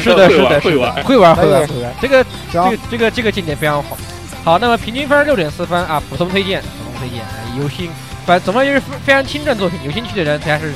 [0.02, 1.94] 是的，是的，会玩，会玩，会玩，会玩。
[2.02, 3.98] 这个，这个，这个，这个境界非常好。
[4.44, 7.24] 好，那么平均分六点四分啊，普通推荐，普通推荐。
[7.62, 7.92] 有兴，
[8.26, 10.72] 反正总而言之非常清正作品，有兴趣的人才是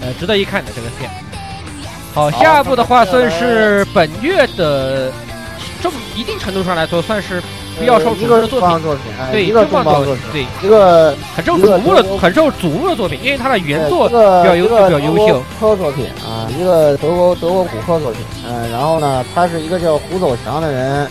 [0.00, 1.10] 呃值得一看的这个片。
[2.14, 5.10] 好，下一部的话算是本月的，
[5.82, 7.42] 这么一定程度上来说算是
[7.78, 8.70] 比较受瞩目的作品。
[9.30, 21.06] 对，一个重磅作品，对，一个很受瞩目的、很受瞩目的作品，因为它的原作一个比较优一个比较优秀德国科作品啊，一个德国德国骨科作品，嗯，然后呢，他是一个叫胡走强的人，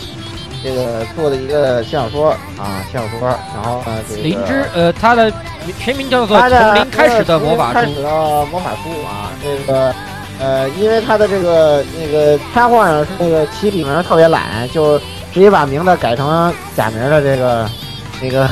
[0.62, 5.32] 这个做的一个轻小说啊，轻小说，然后呢，这个灵芝，呃，他的
[5.78, 7.92] 全名叫做《从零开始的魔法书开始》。
[8.02, 9.94] 的魔法书啊，这个
[10.38, 15.00] 呃，因为他的这个那个插画呢是那个起笔名特别懒，就
[15.36, 17.68] 直接把名字改成假名的这个
[18.22, 18.48] 那个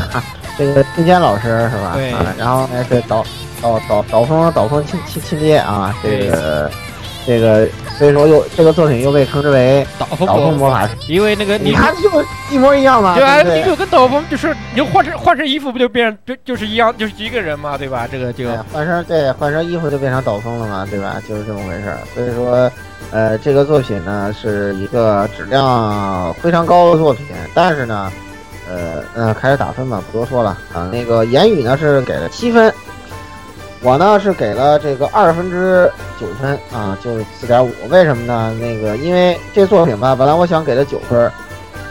[0.59, 1.93] 这个金坚老师是吧？
[1.95, 3.25] 对啊，然后呢是导
[3.63, 6.71] 导导导风导风亲亲亲爹啊，这个
[7.27, 7.67] 这个
[7.99, 12.11] 所以说又这个作品又被称之为导风导风魔魔法师，因为那个你你看就
[12.51, 18.07] 一模一样嘛，对啊，不对你就跟导风就是你就换身换身衣服不就变就就是一样，就是一个人嘛，对吧？
[18.11, 21.17] 这个就对，换身对换身衣服就变成导风了嘛，对吧？
[21.29, 21.99] 就是这么回事儿。
[22.15, 22.71] 所以说，
[23.11, 28.13] 呃，这个作品呢是一个质量非常高的作品，但是呢，
[28.69, 30.91] 呃，呃，开始打分吧，不多说了啊。
[30.93, 32.73] 那个言语呢是给了七分，
[33.85, 37.71] 我呢是给了这个二分之九分啊，就是四点五。
[37.91, 38.57] 为什么呢？
[38.59, 41.31] 那个因为这作品吧，本来我想给它九分儿，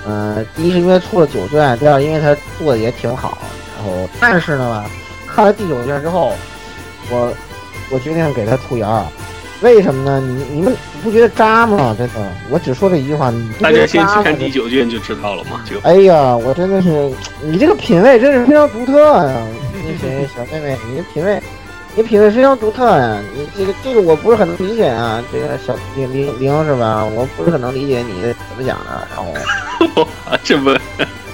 [0.07, 3.37] 嗯、第一是因为出了九卷，第二因为它做的也挺好，
[3.77, 4.83] 然后但是呢，
[5.27, 6.33] 看了第九卷之后，
[7.11, 7.31] 我
[7.91, 9.05] 我决定给他兔牙儿。
[9.61, 10.19] 为什么呢？
[10.19, 11.95] 你你们不觉得渣吗？
[11.95, 12.13] 真的，
[12.49, 14.35] 我只说这一句话，你大家先去看？
[14.35, 19.35] 第九卷就知道了嘛，就哎呀，我真的是，你这个品味真是非常独特呀！
[19.85, 21.41] 那谁，小妹妹，你的品味，
[21.95, 23.21] 你品味非常独特呀！
[23.35, 27.05] 你这个这个我不是很能理解啊，这个小玲玲玲是吧？
[27.05, 29.07] 我不是很能理解你怎么讲的。
[29.15, 29.17] 然
[29.95, 30.75] 后， 啊这么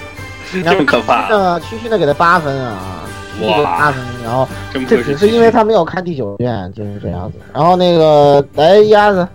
[0.51, 3.03] 这么可怕，呢，区区的给他八分啊，
[3.37, 7.37] 区区给哇八分，然后这只是因为他没有看第九卷，就是这样子。
[7.53, 9.25] 然后那个来鸭子，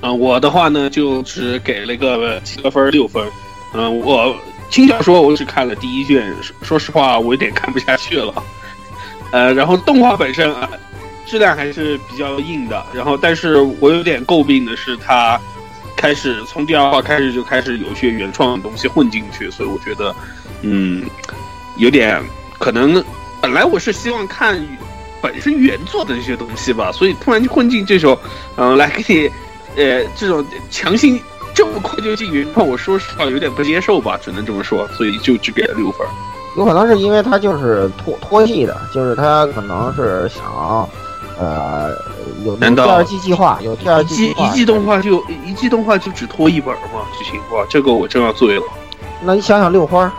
[0.00, 3.28] 嗯，我的话呢，就只给了个七分儿六分儿。
[3.74, 4.34] 嗯，我
[4.70, 8.32] 轻小说我只看了第一卷，说说实话，我有点看不下去了。
[9.32, 10.68] 呃，然后动画本身啊，
[11.26, 12.84] 质量还是比较硬的。
[12.92, 15.40] 然后，但是我有点诟病的是，它
[15.96, 20.14] 开始从第二话开始就开始有些原创的东西混进去，所以我觉得，
[20.62, 21.04] 嗯，
[21.76, 22.22] 有点
[22.58, 23.02] 可能。
[23.40, 24.60] 本来我是希望看
[25.22, 28.18] 本身原作的这些东西吧，所以突然就混进这种，
[28.56, 29.30] 嗯、来给你。
[29.76, 31.22] 呃，这种强行
[31.54, 36.04] 这么快就进原创，我说实话有点不接受吧，只能这么说，所以就只给了六分。
[36.56, 40.88] 有可能是因为他就是拖拖戏的，就是他可能是想，
[41.38, 41.90] 呃，
[42.44, 44.44] 有有难道第二季计划，有第二季计划。
[44.44, 47.06] 季一季动画就一季动画就只拖一本吗？
[47.18, 48.62] 剧情哇，这个我真要醉了。
[49.22, 50.12] 那你想想六花，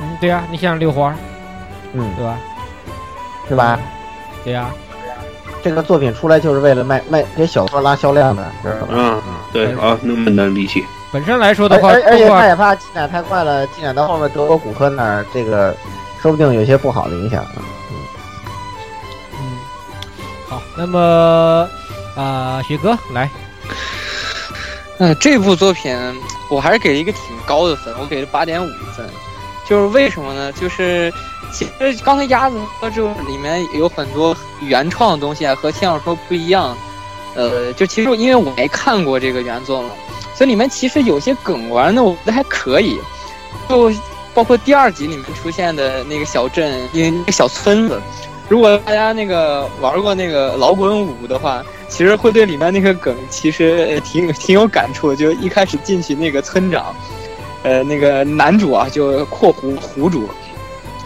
[0.00, 1.14] 嗯，对呀、你想想六花，
[1.92, 2.38] 嗯，对吧？
[3.48, 3.78] 是吧？
[4.44, 4.70] 对呀、
[5.62, 8.86] 这个作品出来就是为了卖卖给小说拉销量的，知道吧？
[8.92, 9.20] 嗯，
[9.52, 10.84] 对啊，那么能理解。
[11.12, 15.74] 本身来说的话，而而且他也怕进展太快了，进展到后面德国骨科那儿，这个
[16.22, 17.56] 说不定有些不好的影响啊。
[19.40, 19.58] 嗯，
[20.48, 21.68] 好，那么
[22.16, 23.28] 啊、雪哥来，
[24.98, 25.96] 嗯，这部作品
[26.48, 29.08] 我还是给了一个挺高的分，我给了八点五分。
[29.68, 30.52] 就是为什么呢？
[30.52, 31.12] 就是
[31.52, 36.76] 其实刚才鸭子说这里面有很多原创的东西啊，和轻小说不一样。
[37.36, 39.90] 呃，就其实因为我没看过这个原作嘛，
[40.40, 42.98] 所以里面其实有些梗玩的我觉得还可以。
[43.68, 43.92] 就
[44.32, 48.00] 包括第二集里面出现的那个小镇，那那个小村子，
[48.48, 55.14] 如果大家那个玩过那个老滚舞的话，其实会对里面那个梗其实挺挺有感触。
[55.14, 56.94] 就一开始进去那个村长，
[57.62, 60.26] 呃，那个男主啊，就括弧湖主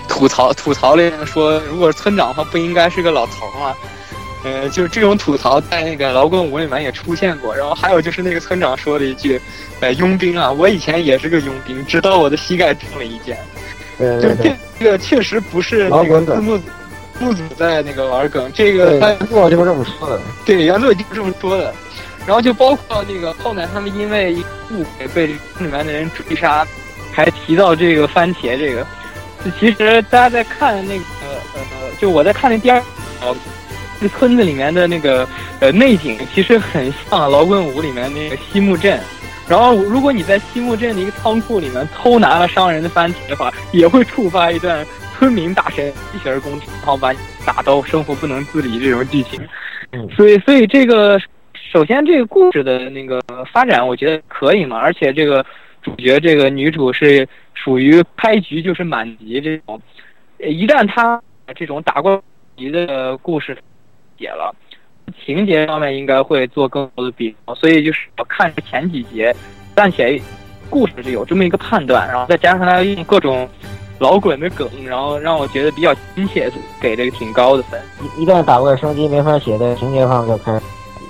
[0.06, 3.74] 吐槽吐槽了说，如果村长的话，不应该是个老头吗？
[4.44, 7.56] 呃，就是这种吐槽在那个劳工舞里面也出现过。
[7.56, 9.40] 然后还有就是那个村长说了一句
[9.80, 13.36] ：“呃，佣兵啊，我以前也是个佣兵，直到我的膝盖中了一箭。”
[13.98, 16.60] 就对对对，这个确实不是那个摇滚梗字幕
[17.20, 20.20] 幕组在那个玩梗，这个对，他原作就是这么说的。
[20.44, 21.72] 对原作就是这么说的。
[22.26, 24.34] 然后就包括那个后面他们因为
[24.70, 26.66] 误会被里面的人追杀，
[27.12, 28.84] 还提到这个番茄这个。
[29.44, 31.04] 就其实大家在看那个
[31.54, 32.82] 呃，就我在看那第二
[34.08, 35.26] 村子里面的那个
[35.60, 39.00] 呃内景，其实很像摇滚舞里面那个西木镇。
[39.46, 44.82] 然后，如果你在西木镇的一个仓库里面偷拿了商人的番茄的话，也会触发一段
[45.18, 49.38] 村民大神机器人攻击，然后把你打到生活不能自理这种剧情。
[49.92, 51.20] 嗯所以，所以这个
[51.72, 53.20] 首先这个故事的那个
[53.52, 55.44] 发展，我觉得可以嘛，而且这个
[55.82, 59.78] 主角这个女主是属于开局就是满级这种，
[60.38, 61.20] 呃一旦她
[61.54, 62.18] 这种打怪
[62.56, 63.56] 级的故事
[64.18, 64.54] 写了。
[65.24, 69.34] 情节方面应该会做更多的比较，所以就是我看前几节，
[69.76, 70.20] 暂且
[70.70, 73.48] 故事是有这么一个判断，然后再加上他用各种
[73.98, 76.50] 老滚的梗，然后让我觉得比较亲切，
[76.80, 77.80] 给这个挺高的分。
[78.16, 80.62] 一一旦打怪升级没法写在情节上，就开始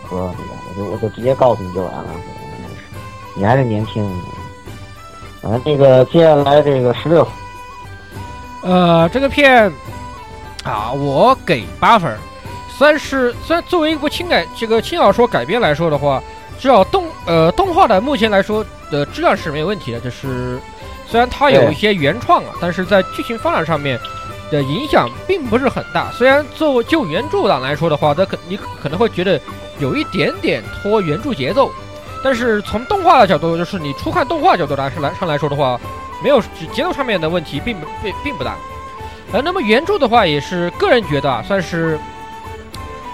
[0.08, 2.10] 说这个，我就我就直接告诉你就完了。
[3.36, 4.04] 你还是年轻。
[5.42, 7.26] 啊，这个接下来这个十六，
[8.62, 9.70] 呃，这个片
[10.64, 12.10] 啊，我给八分
[12.76, 12.98] 算。
[12.98, 16.22] 是虽然作为一部轻改这个轻小说改编来说的话，
[16.58, 20.00] 至少动呃动画的目前来说的质量是没有问题的。
[20.00, 20.58] 就是
[21.06, 23.98] 虽然它有一些原创啊，但是在剧情发展上面
[24.50, 26.10] 的影响并不是很大。
[26.12, 29.40] 虽然作为就原著党来说的话，它可你可能会觉得
[29.78, 31.70] 有一点点拖原著节奏，
[32.22, 35.78] 但是从动画的角度，就是你初看动画角度来来上来说的话，
[36.22, 36.40] 没有
[36.72, 38.56] 节奏上面的问题并不并并不大。
[39.32, 41.98] 呃，那么原著的话也是个人觉得啊，算是。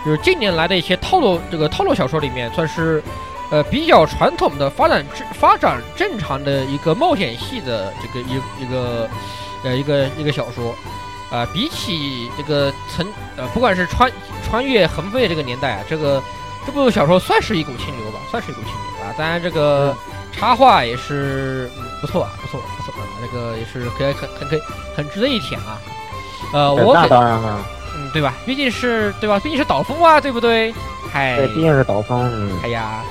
[0.04, 3.02] 就是近年来的一些套路，这个套路小说里面算是，
[3.50, 9.08] 呃，比较传统的发展正发展正常的一个冒险系的这个一一个，
[9.62, 10.74] 呃，一个一个小说，
[11.30, 14.10] 啊，比起这个曾呃，不管是穿
[14.42, 16.22] 穿越横飞这个年代啊，这个
[16.64, 19.14] 这部小说算是一股清流吧，算是一股清流啊。
[19.18, 19.94] 当然，这个
[20.32, 21.70] 插画也是
[22.00, 24.60] 不错啊，不错不错啊，这个也是可以很很可以
[24.96, 25.78] 很值得一舔啊。
[26.54, 27.58] 呃，我那当然了。
[28.00, 28.34] 嗯，对吧？
[28.46, 29.38] 毕竟是对吧？
[29.38, 30.72] 毕竟是岛风啊，对不对？
[31.12, 32.30] 嗨，对，毕竟是岛风。
[32.32, 33.02] 嗯，哎呀，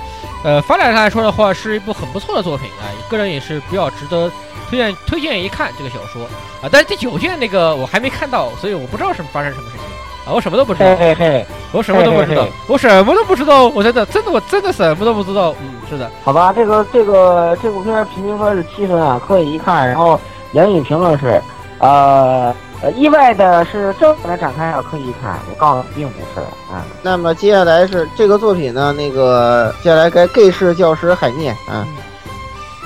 [0.44, 4.32] 呃，发展上来说的话，是一部很不错的作品啊，个人也是比较值得
[4.70, 6.24] 推荐推荐一看这个小说
[6.62, 6.70] 啊。
[6.72, 9.86] 但是第九卷那个我还没看到，所以我不知道什么发生什么事情
[10.26, 10.96] 啊，我什么都不知道。
[10.96, 15.54] 嘿嘿，我什么都不知道，我什么都不知道，我真的真的我真的什么都不知道。
[15.62, 16.10] 嗯，是的。
[16.24, 19.88] 好吧，这个这个这部片平均分是七分啊，可以一看。
[19.88, 20.20] 然后
[20.54, 21.42] 言语评论是，
[21.80, 22.56] 呃。
[22.82, 25.38] 呃，意外的是，正面的展开啊可以看。
[25.50, 26.40] 我告诉你，并不是
[26.72, 26.86] 啊。
[27.02, 28.94] 那么接下来是这个作品呢？
[28.98, 31.86] 那个接下来该 gay 式教师海涅啊。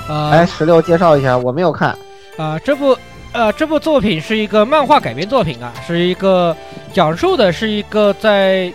[0.08, 1.96] 呃，来十六介绍一下，我没有看。
[2.36, 2.98] 啊，这部
[3.32, 6.56] 呃这部作品是一个漫画改编作品啊，是一个
[6.92, 8.72] 讲述的是一个在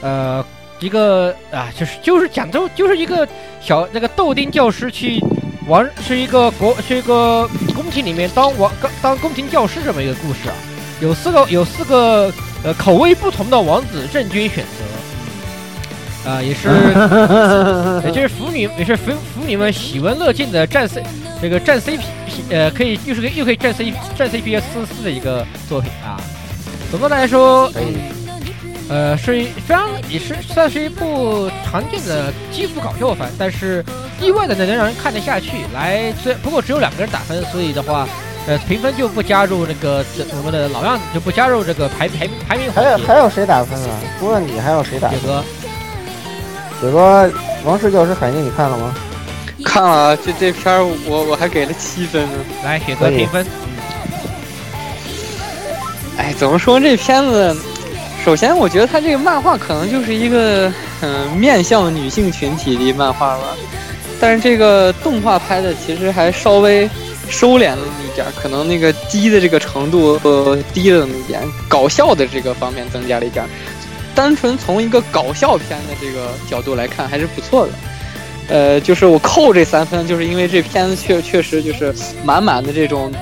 [0.00, 0.42] 呃
[0.80, 3.28] 一个啊就是就是讲就就是一个
[3.60, 5.22] 小那个豆丁教师去。
[5.66, 10.54] 王是一个国是一个宫廷里面当王当宫廷教师这么一个故事啊，
[11.00, 14.64] 有四个有四个呃口味不同的王子任君选
[16.24, 16.68] 择，啊也是
[18.06, 21.02] 也就是腐女也是腐腐女们喜闻乐见的战 C
[21.40, 22.00] 这个战 CP
[22.50, 26.20] 呃可以又是个又可以战 C 战 CP 四四的一个作品啊，
[26.90, 27.72] 总的来说。
[28.86, 29.32] 呃，是
[29.66, 33.82] 非常也是算是一部常见的基础搞笑番，但是
[34.20, 35.64] 意外的能让人看得下去。
[35.72, 38.06] 来，虽不过只有两个人打分，所以的话，
[38.46, 42.70] 呃，评分就不加入那个这我们的老样子，就不加入这个排排排名。
[42.72, 43.98] 还有还有谁打分啊？
[44.20, 45.08] 除了你，还有谁打？
[45.08, 45.42] 雪哥，
[46.80, 47.26] 雪哥，
[47.64, 48.94] 《王室教师海涅》你看了吗？
[49.64, 52.38] 看了，这这片儿我我还给了七分呢。
[52.62, 53.46] 来，雪哥评分。
[56.18, 57.56] 哎，怎么说这片子？
[58.24, 60.72] 首先，我觉得他这个漫画可能就是一个
[61.02, 63.48] 嗯面向女性群体的漫画吧，
[64.18, 66.88] 但是这个动画拍的其实还稍微
[67.28, 73.44] 收敛了一点，可能那个低的这个程度呃低了那么一点，搞笑的这个方面增加了一点，
[74.14, 77.72] 单纯从一个搞笑片的这个角度来看还是不错的，
[78.48, 81.94] 呃，就是我扣这三分，就是因为这片子确确实就是
[82.24, 83.12] 满满的这种。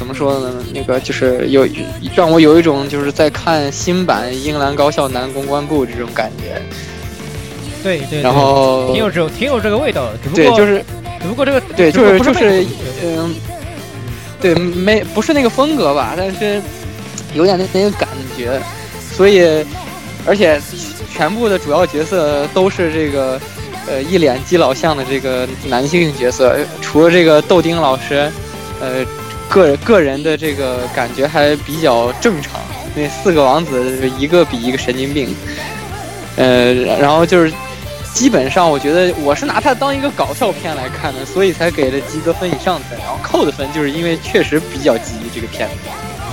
[0.00, 0.64] 怎么说呢？
[0.72, 1.68] 那个就是有
[2.16, 6.58] 让我有一种就是在看新版英兰高校男公关部这种感觉。
[7.82, 8.22] 对对。
[8.22, 10.12] 然后挺有这种挺有这个味道的。
[10.34, 10.82] 对，就是
[11.20, 12.64] 只不过这个对就是就是
[13.04, 13.34] 嗯，
[14.40, 16.62] 对没不是那个风格吧，但是
[17.34, 18.58] 有点那那个感觉。
[19.12, 19.62] 所以
[20.24, 20.58] 而且
[21.12, 23.38] 全部的主要角色都是这个
[23.86, 28.32] 呃一脸基佬相的这个男性角色，除了这个豆丁老师，
[28.80, 29.04] 呃。
[29.50, 32.60] 个个人的这个感觉还比较正常，
[32.94, 35.34] 那四个王子一个比一个神经病，
[36.36, 37.52] 呃，然后就是
[38.14, 45.74] 基本上我觉得我是拿它当一个搞笑片来看的，所以才给了及格分以上的分，然后扣的分就是因为确实比较急这个片子，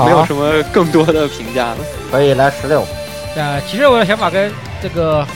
[0.05, 1.77] 没有什么更多的评价了。
[2.11, 2.85] 可以来十六。
[3.35, 4.51] 呃，其实我的想法跟
[4.81, 5.27] 这个。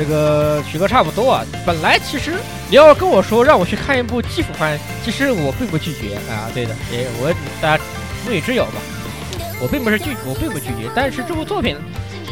[0.00, 1.44] 这个曲哥差不多啊。
[1.66, 2.32] 本来其实
[2.70, 6.48] 你要跟我说让我去看一部基辅番，其实我并不拒绝啊。
[6.54, 7.30] 对的，也我
[7.60, 7.84] 大家
[8.24, 8.80] 母女之友吧，
[9.60, 10.90] 我并不是拒，我并不拒绝。
[10.94, 11.76] 但是这部作品，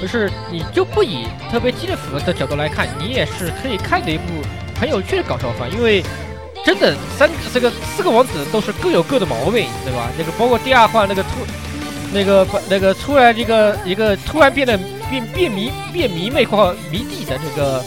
[0.00, 4.24] 就是你就不以特别基辅的角度来看，你也是可以看的一部
[4.80, 5.70] 很有趣的搞笑番。
[5.70, 6.02] 因为
[6.64, 10.08] 真的三这个四个王子都是各有各的毛病，对吧？
[10.16, 11.28] 那个包括第二话那个突
[12.14, 14.80] 那个那个突然一个一个突然变得。
[15.10, 17.82] 变变迷变迷妹或迷弟的这个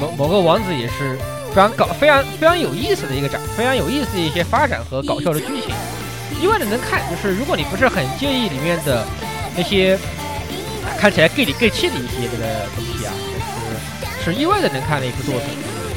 [0.00, 1.16] 某某个王子也是
[1.48, 5.74] 非常搞非常非常有意思的一个展，非常有意思的一些发展和搞笑的剧情。
[6.40, 9.06] 意外的能看，就是如果你不是很介意里面的
[9.56, 9.98] 那些
[10.98, 13.12] 看起来 gay 里 gay 气的一些这个东西啊，
[14.22, 15.48] 是是意外的能看的一部作品。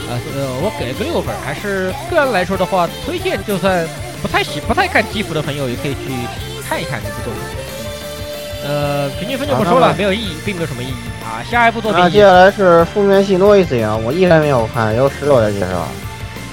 [0.10, 3.88] 啊，呃，我给个六分，还是个人来说的话，推荐就算
[4.24, 6.10] 不太喜不太看基服的朋友也可以去
[6.68, 7.59] 看一看这部作品。
[8.64, 10.94] 呃，平均分就不说了，没有意义，并没有什么意义
[11.24, 11.40] 啊。
[11.50, 15.88] 下一部作品，那接下来是负面系 noise 啊，我依然没有看，由石头来介绍。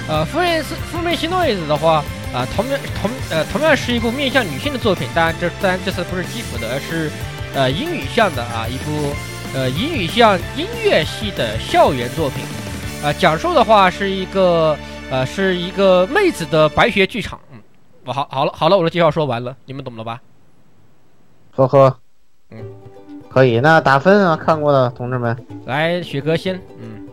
[0.07, 2.03] 呃，负面是负面系 noise 的话，
[2.33, 7.11] 啊，同样同呃同样是一部面向女性的作品，当然这当然这次不是基辅的，而是
[7.53, 9.13] 呃英语向的啊一部
[9.53, 12.45] 呃英语向音乐系的校园作品。
[13.03, 14.75] 啊，讲述的话是一个，
[15.11, 17.39] 呃，是一个妹子的白学剧场。
[17.53, 17.59] 嗯，
[18.05, 20.19] 我好好了，好了，我的介绍说完了，你们懂了吧？
[21.57, 21.97] 呵呵，
[22.51, 22.57] 嗯，
[23.29, 23.59] 可以。
[23.59, 25.35] 那打分啊，看过的同志们，
[25.65, 26.61] 来，许哥先。
[26.79, 27.07] 嗯，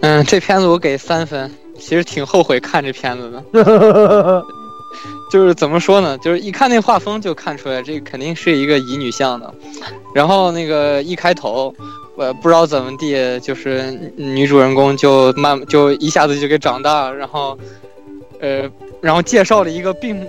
[0.00, 3.42] 嗯，这片子我给三分，其实挺后悔看这片子的。
[5.30, 6.16] 就是怎么说呢？
[6.18, 9.52] 就是一看那画风就看出来，这肯定是一个乙女向的。
[10.14, 11.74] 然后那个一开头。
[12.16, 17.58] 我不知道怎么地，就是女主人公就慢就一下子就给长大，然后，
[18.38, 18.70] 呃，
[19.00, 20.24] 然后介绍了一个并，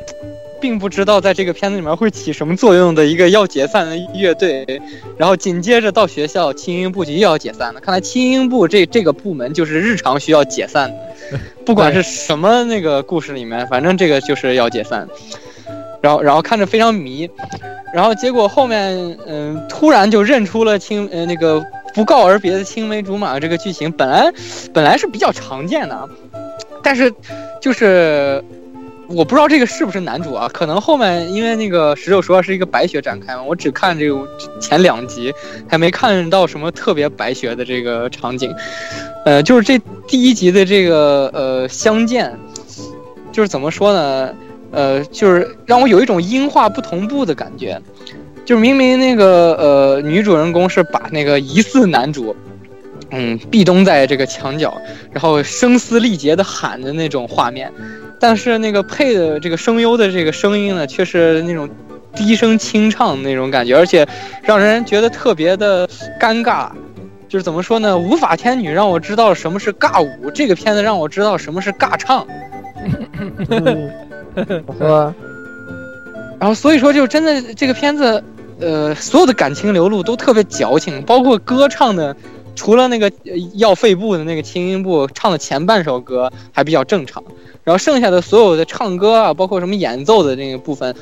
[0.65, 4.81] 并不知道在这个片子里面会起什么作用的一个要解散的乐队，
[5.15, 7.79] 然后紧接着到学校轻音部就又要解散了。
[7.79, 15.07] 看来轻音部这这个部门就是日常需要解散的， 不管是什么那个故事里面，反正这个就是要解散。
[16.01, 17.29] 然后，然后看着非常迷。
[17.93, 21.63] 然后结果后面，嗯，突然就认出了青，呃，那个
[21.93, 24.33] 不告而别的青梅竹马这个剧情，本来，
[24.73, 26.09] 本来是比较常见的，
[26.81, 27.13] 但是，
[27.61, 28.43] 就是
[29.07, 30.49] 我不知道这个是不是男主啊？
[30.51, 34.27] 可能后面因为那个十六说是一个白雪展开嘛，我只看这个
[34.59, 35.33] 前两集，
[35.67, 38.53] 还没看到什么特别白雪的这个场景，
[39.25, 42.35] 呃，就是这第一集的这个呃相见，
[43.31, 44.33] 就是怎么说呢？
[44.71, 47.79] 呃，就是让我有一种音画不同步的感觉，
[48.43, 52.35] 就是明明那个呃女主人公是把那个疑似男主，
[53.11, 54.75] 嗯，壁咚在这个墙角，
[55.11, 57.71] 然后声嘶力竭的喊的那种画面，
[58.27, 61.69] 但是那个配的这个声优的这个声音呢，却是那种
[62.15, 64.07] 低声清唱那种感觉，而且
[64.41, 65.87] 让人觉得特别的
[66.19, 66.67] 尴尬。
[67.29, 67.95] 就是怎么说呢？
[67.95, 72.25] 无法天女让我知道什么是尬舞，这个片子让我知道什么是尬唱。
[74.79, 75.13] 呵，
[76.41, 78.23] 然后所以说，就真的这个片子，
[78.59, 82.15] 呃，所有的感情流露都特别矫情，包括歌唱的，
[82.55, 83.11] 除了那个
[83.53, 87.23] 要肺部的那个轻音部唱的前半首歌还比较正常，
[87.65, 90.95] 然后剩下的所有的唱歌啊，包括什么演奏的那个部分，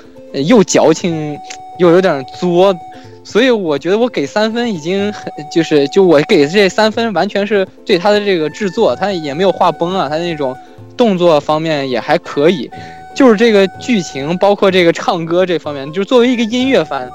[0.46, 1.38] 又矫情
[1.78, 2.76] 又有点作，
[3.24, 10.56] 所以我觉得我给三分已经很就是就我给这三分完全是对他的这个制作，他也没有画崩啊，他那种
[10.98, 12.72] 动作方面也还可以。
[13.14, 17.08] 就是这个剧情，包括这个唱歌这方面，就作为一个音乐番，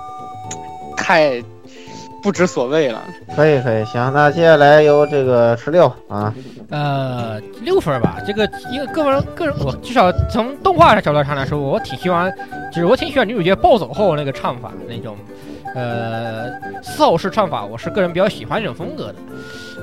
[0.96, 1.42] 太
[2.22, 3.02] 不知所谓了。
[3.34, 6.34] 可以，可以，行，那接下来由这个十六啊，
[6.70, 8.18] 呃，六分吧。
[8.26, 12.32] 这个因为个人个人，我至少从动画的角度上来说，我挺喜欢，
[12.72, 15.16] 就是我挺喜欢女主角暴走后那个唱法那种，
[15.74, 16.50] 呃，
[16.82, 19.14] 嘶吼式唱法，我是个人比较喜欢这种风格的。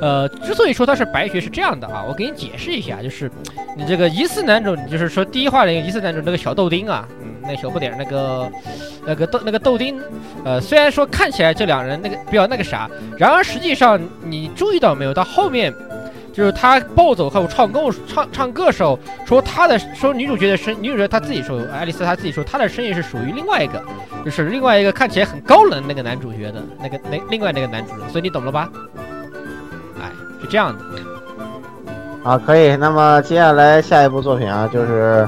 [0.02, 3.32] 呃，之所以说他是白学是这样的啊，我给你解释一下，就是
[3.78, 7.08] 你这个疑似男主，你就是说第一话那个疑似男主那个小豆丁啊，
[7.46, 8.52] 嗯，那小不点那个
[9.06, 10.00] 那个豆那个豆丁，
[10.43, 15.74] 呃，虽然说看起来这两人那个比较那个啥，然而实际上你注意到没有，到后面
[16.34, 23.82] 就是他暴走后唱歌唱唱歌时候，说他的说女主角的声，女主角她自己说，爱丽丝她自己说她的声音是属于另外一个，
[24.26, 28.70] 就是另外一个看起来很高冷那个男主角的那个那另外那个男主角，所以你懂了吧？
[30.02, 30.84] 哎是这样的，
[32.30, 32.76] 啊，可以。
[32.76, 35.26] 那么接下来下一部作品啊，就是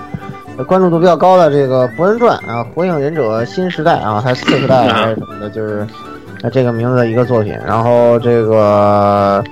[0.66, 5.88] 关注度比较高的这个《博人传》啊，《火影忍者新时代》啊，还是次时代还是什么的，就是
[6.52, 7.58] 这个名字的一个作品。
[7.66, 9.44] 然后这个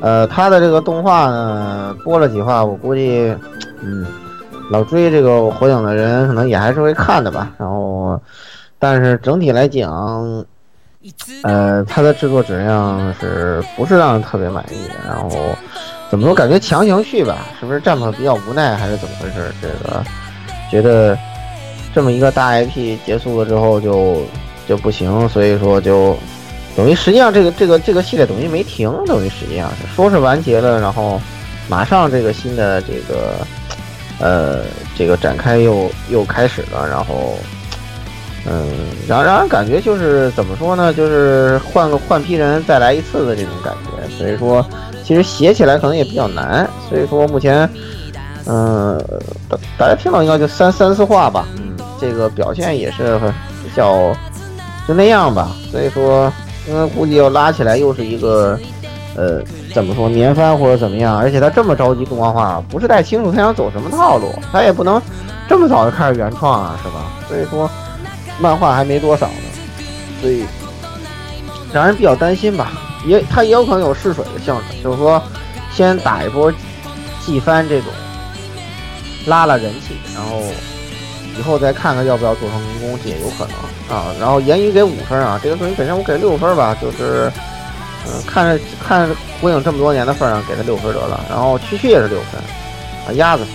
[0.00, 3.34] 呃，他的这个动画呢，播了几话，我估计，
[3.82, 4.06] 嗯，
[4.70, 7.50] 老追这个火影的人可能也还是会看的吧。
[7.58, 8.20] 然后，
[8.78, 10.44] 但是整体来讲。
[11.44, 14.94] 呃，它的制作质量是不是让人特别满意的？
[15.08, 15.30] 然后
[16.10, 16.34] 怎么说？
[16.34, 19.50] 感觉强行续吧，是不是战友比较无奈，还是怎么回事？
[19.62, 20.04] 这个
[20.70, 21.18] 觉得
[21.94, 24.22] 这么一个大 IP 结束了之后就
[24.68, 26.16] 就不行，所以说就
[26.76, 31.20] 等于实际上这个这个这个系列等于没停，等于实际上说是完结了，然后
[31.68, 33.46] 马上这个新的这个
[34.20, 34.64] 呃
[34.96, 37.34] 这个展开又又开始了，然后。
[38.46, 38.70] 嗯，
[39.06, 44.16] 让让人感觉就是怎么说呢，就是换个换批人再来一次的这种感觉。
[44.16, 44.66] 所以说，
[45.04, 46.66] 其实写起来可能也比较难。
[46.88, 47.68] 所以说，目前，
[48.46, 48.98] 嗯、
[49.48, 53.18] 大大家听到应该就三三四话吧，嗯，这个表现也是
[53.62, 54.12] 比较
[54.86, 55.50] 就那样吧。
[55.70, 56.32] 所以说，
[56.68, 58.58] 因为估计要拉起来又是一个，
[59.16, 59.42] 呃，
[59.74, 65.00] 怎么说年番或者怎么样，而且他这么着急动画化，不是太清楚他想走什么套路，他也不能
[65.48, 67.06] 这么早就开始原创啊，是吧？
[67.28, 67.70] 所以说。
[68.42, 69.34] 漫画还没多少呢，
[70.18, 70.46] 所以
[71.74, 72.72] 让人比较担心吧。
[73.06, 75.22] 也他也有可能有试水的性质，就是说
[75.70, 76.50] 先打一波
[77.20, 77.88] 季番这种
[79.30, 80.42] 拉拉人气，然后
[81.38, 84.12] 以后再看看要不要做成民工也有可能啊。
[84.18, 87.30] 然后言语给五分啊，这个作品本身我给六分吧，就是
[88.06, 89.08] 嗯看着看
[89.40, 91.24] 火影这么多年的份上给他六分得了。
[91.30, 92.40] 然后区区也是六分
[93.06, 93.46] 啊，鸭子。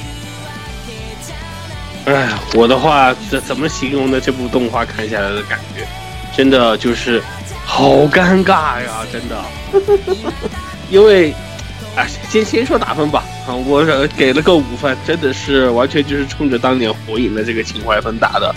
[2.06, 4.22] 哎，我的话怎怎么形容呢？
[4.22, 5.86] 这部动画看下来的感觉，
[6.38, 7.22] 真的就是
[7.66, 9.36] 好尴尬呀，真的。
[10.90, 11.34] 因为，
[11.96, 13.86] 啊，先先说打分吧，啊，我
[14.18, 18.54] 给了个五分，真的是完全就是冲着当年火影的这个情怀分打的。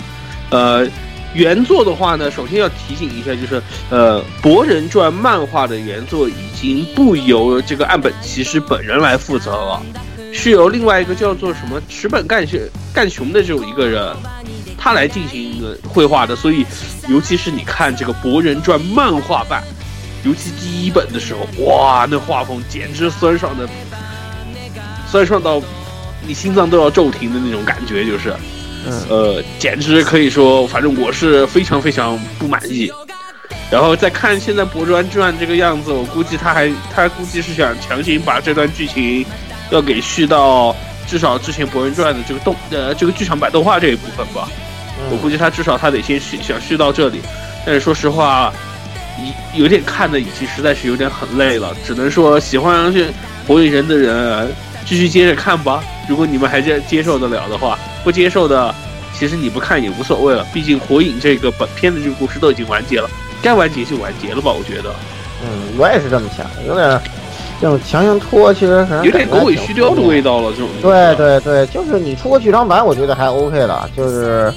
[0.49, 0.85] 呃，
[1.33, 9.81] 原作的话呢，首先要提醒一下，就是呃，《博人传》漫画的原作已经不由这个岸本齐史本人来负责了。
[10.31, 12.59] 是由另外一个叫做什么池本干雄
[12.93, 14.15] 干雄的这种一个人，
[14.77, 16.35] 他来进行绘画的。
[16.35, 16.63] 所以，
[17.07, 19.63] 尤其是你看这个《博人传》漫画版，
[20.23, 23.67] 尤其第一本的时候，哇，那画风简直酸爽的，
[25.07, 25.61] 酸爽到
[26.25, 28.33] 你心脏都要骤停的那种感觉，就是，
[29.09, 32.91] 呃，简直可以说，反正我是非常非常不满意。
[33.71, 39.25] 然后再看现在《博人传》这个样子，我估计他还他估计是想强行把这段剧情。
[39.71, 44.49] 要给续到至少之前《博人传》的这个动呃这个剧场版动画这一部分吧，
[45.11, 47.19] 我估计他至少他得先续想续到这里，
[47.63, 48.51] 但是说实话，
[49.55, 53.07] 有有点看的已经实在是有点很累了，只能说喜欢是
[53.47, 54.49] 火影人的人
[54.85, 55.83] 继续接着看吧。
[56.07, 58.73] 如果你们还接接受得了的话，不接受的
[59.13, 63.09] 其实你不看也无所谓了，毕竟火影这个本片的这个故事都已经完结了，
[63.41, 64.93] 该完结就完结了吧，我觉得。
[65.43, 67.01] 嗯，我也是这么想，有点。
[67.61, 70.49] 这种强行拖，其实有点狗尾续貂的味道了。
[70.53, 73.89] 这种对对对，就是你出个剧场版，我觉得还 OK 了。
[73.97, 74.49] 就是，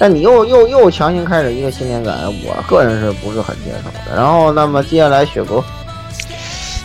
[0.00, 4.16] 但你又又又强行开始一个新年感，我个人是不是很接受的。
[4.16, 5.62] 然后，那么接下来雪哥，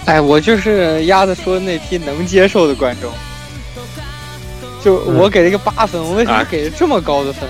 [0.03, 3.09] 哎，我就是鸭子说那批能接受的观众，
[4.83, 7.47] 就我给了一个八分，我为什么给了这么高的分？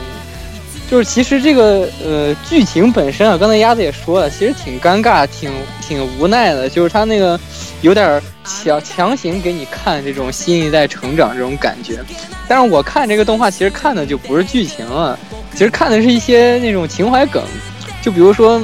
[0.88, 5.52] 就是其实这个呃剧情本身啊，刚才鸭子也说了，其实挺尴尬，挺
[5.82, 6.70] 挺无奈的。
[6.70, 7.40] 就是他那个
[7.82, 11.98] 有点强强行给你看这种新一代成长这种感觉。
[12.48, 15.18] 但是我看这个动画，其实看的就不是剧情了，
[15.56, 17.42] 其实看的是一些那种情怀梗。
[18.04, 18.62] 就比如说，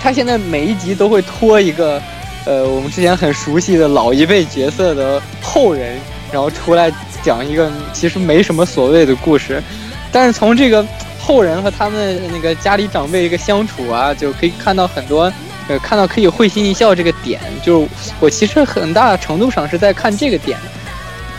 [0.00, 2.00] 他现在每一集都会拖一个
[2.46, 5.98] 呃我们之前很熟悉的老一辈角色的后人，
[6.32, 6.90] 然后出来
[7.22, 9.62] 讲一个其实没什么所谓的故事。
[10.10, 10.82] 但是从这个。
[11.24, 15.32] 后人和他们那个家里长辈一个相处啊，就可以看到很多，
[15.68, 17.86] 呃，看到可以会心一笑这个点，就
[18.18, 20.58] 我其实很大程度上是在看这个点，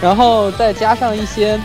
[0.01, 1.59] 然后再加上一些，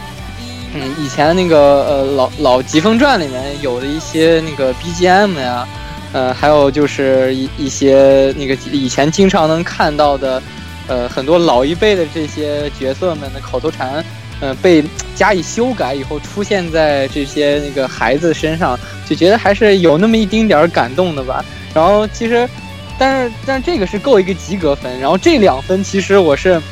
[0.75, 5.67] 嗯，以前那个呃老老《疾风传》里面有的一些那个 BGM 呀，
[6.13, 10.43] 呃，还有就是一一些那个以前经常能看到的，
[10.87, 14.05] 呃，很多老一辈的这些角色们的口头禅。
[14.41, 14.85] 嗯，被
[15.17, 21.45] 加以修改以后出现在这些那个孩子身上，就觉得还是有那么一丁点儿感动的吧。
[21.75, 22.49] 然后其实，
[22.97, 25.01] 但是但是这个是够一个及格分。
[25.01, 26.63] 然后这两分其实我是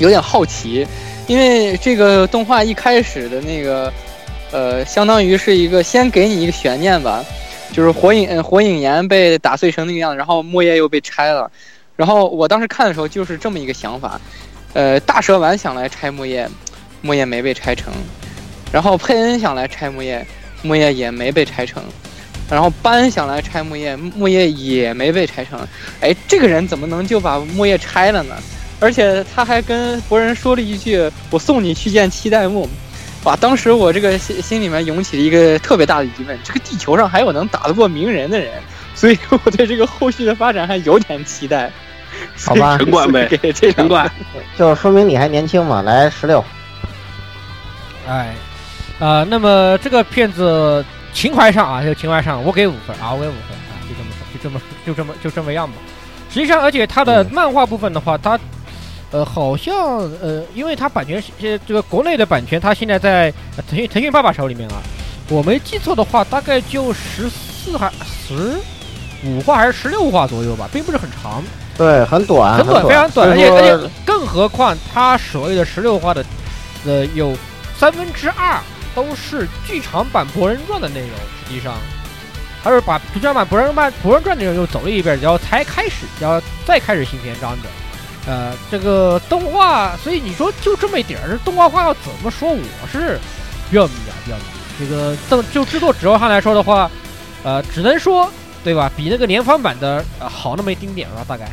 [0.00, 0.84] 有点好奇，
[1.28, 3.92] 因为这个动画一开始的那个，
[4.50, 7.24] 呃，相当于是一个先给你一个悬念吧，
[7.72, 11.48] 就是火影火影岩被打碎成那个样子，然后木叶又被拆了。
[11.94, 14.20] 然后我当时看的时候就是这么一个想法，
[14.72, 16.48] 呃，大蛇丸想来拆木叶。
[17.00, 17.92] 木叶没被拆成，
[18.72, 20.26] 然后佩恩想来拆木叶，
[20.62, 21.80] 木叶也没被拆成，
[22.50, 25.60] 然后班想来拆木叶，木叶也没被拆成。
[26.00, 28.34] 哎，这个人怎么能就把木叶拆了呢？
[28.80, 32.68] 而且他还跟博人说了一句：“我送你去见七代目。”
[33.24, 33.34] 哇！
[33.34, 38.52] 当时我这个心心里面涌起了一个特别大的疑问：这个地球上还有能打得过鸣人的人？
[38.94, 41.70] 所以我对这个后续的发展还有点期待。
[42.38, 43.28] 好吧，城管呗，
[43.74, 44.10] 城管，
[44.56, 45.82] 就说明你还年轻嘛。
[45.82, 46.42] 来，十六。
[48.06, 48.34] 哎，
[48.98, 55.74] 啊，那么这个片子情怀上啊，就情怀上，我给五分啊，我给五分啊，就这么就这么就这么就这么样吧。
[56.30, 58.38] 实际上，而且它的漫画部分的话，它
[59.10, 63.32] 呃好像呃，因为它版权是这个国内的版权，它现在在
[63.68, 64.76] 腾讯腾讯爸爸手里面啊。
[65.30, 67.92] 我没记错的话，大概就十四四还
[68.26, 68.56] 十
[69.24, 71.42] 五话还是十六话左右吧，并不是很长，
[71.76, 76.24] 对，很短，很短，非常短，而且而且更何况它所谓的十六话的，
[76.86, 77.36] 呃，有
[77.76, 78.58] 三分之二
[78.94, 81.10] 都是剧场版《博人传》的内容，
[81.46, 81.74] 实际上。
[82.64, 87.68] 他是把剧场版《博人传》《博人传》内容又走了一遍，然后才开始，然后再开始新篇章的。
[88.28, 92.50] 呃，这个动画，所以你说就这么一点儿，这动画化要怎么说？
[92.50, 93.18] 我是
[93.70, 94.36] 比较迷啊，比较。
[94.78, 96.90] 这个动就制作质量上来说的话，
[97.42, 98.30] 呃，只能说
[98.62, 101.46] 对吧，比那个联防版的呃好那么一丁点吧，大概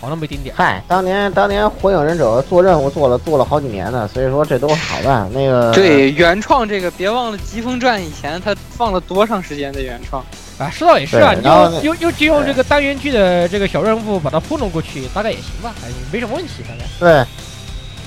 [0.00, 0.52] 好那么一丁点。
[0.58, 5.30] 嗨，当年当年《火影忍者》做任务做了做了好几年呢，所以说这都好办。
[5.32, 10.22] 那个对原创这个，别忘了《疾风传》以前他放了多长时间的原创。
[10.58, 11.80] 啊，说到也是啊，你对然后
[12.10, 16.84] 就用这个单元剧的这个小任务把它糊弄过去，大概也行吧，哎，没什么问题，大概。
[16.98, 17.24] 对，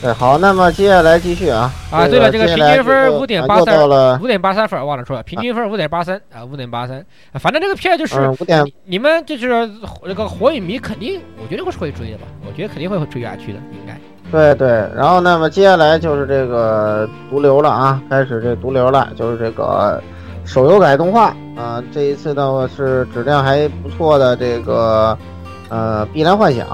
[0.01, 1.71] 对，好，那么接下来继续啊。
[1.91, 7.05] 啊，对了，这个平均分五点八三，了五点八三分，忘了说了，平均分五点八三啊，五点八三。
[7.33, 8.31] 反正这个片就是
[8.85, 9.69] 你们就是
[10.03, 13.95] 那个火影迷肯定，我觉得会会追的吧，我觉得肯定会追下去的，应该。
[14.31, 20.01] 对对，然后那么接下来就是这个毒瘤了啊，开始这毒瘤了，就是这个
[20.49, 25.15] 手游改动画啊，这一次的话是质量还不错的这个
[25.69, 26.65] 呃《碧蓝幻想》，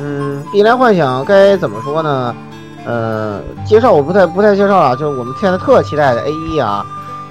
[0.00, 2.34] 嗯，《碧蓝幻想》该怎么说呢？
[2.86, 6.86] 呃，介绍我不太不太介绍了，就是我们现在特期待的 A 一啊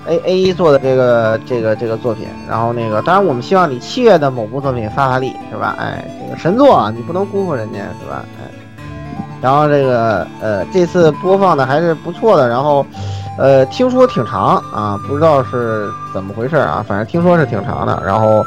[0.05, 5.75] ，A A 一做的这个这个这个作品，然后那个当然我们希望你七月的某部作品发发力是吧？
[5.79, 8.23] 哎，这个神作啊，你不能辜负人家是吧？
[8.39, 8.51] 哎。
[9.41, 12.47] 然后这个呃，这次播放的还是不错的。
[12.47, 12.85] 然后，
[13.41, 18.03] 呃，听说挺长啊，不知道是怎么回事啊，反正听说是挺长的。
[18.05, 18.45] 然后，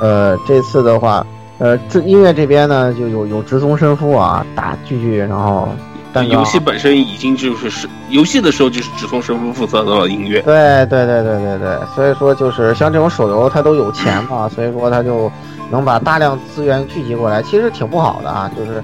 [0.00, 1.26] 呃，这次的话，
[1.58, 5.68] 呃，这音乐这边呢就有有直松伸夫啊打句句，然后
[6.12, 10.40] 但游戏本身已经就是是游戏的时候就是直通神父负责的了音乐。
[10.42, 15.28] 对对对对对对，所以说就是像这种手游它都有钱嘛，所以说它就
[15.68, 18.80] 能把大量资源聚集过来，其实挺不好的啊，就是。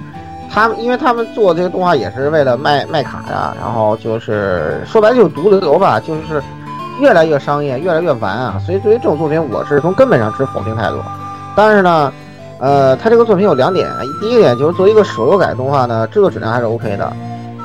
[0.54, 6.40] 他们因为他们做这个动画也是为了卖卖卡呀，然后就是说白了就是毒瘤吧，就是
[7.00, 8.56] 越来越商业，越来越完啊。
[8.64, 11.02] 所以对于这种作品，我是从根本上持否定态度。
[11.56, 12.12] 但是呢，
[12.60, 13.90] 呃，他这个作品有两点，
[14.20, 17.12] 第一点就是作为一个手游改动画呢，制作质量还是 OK 的，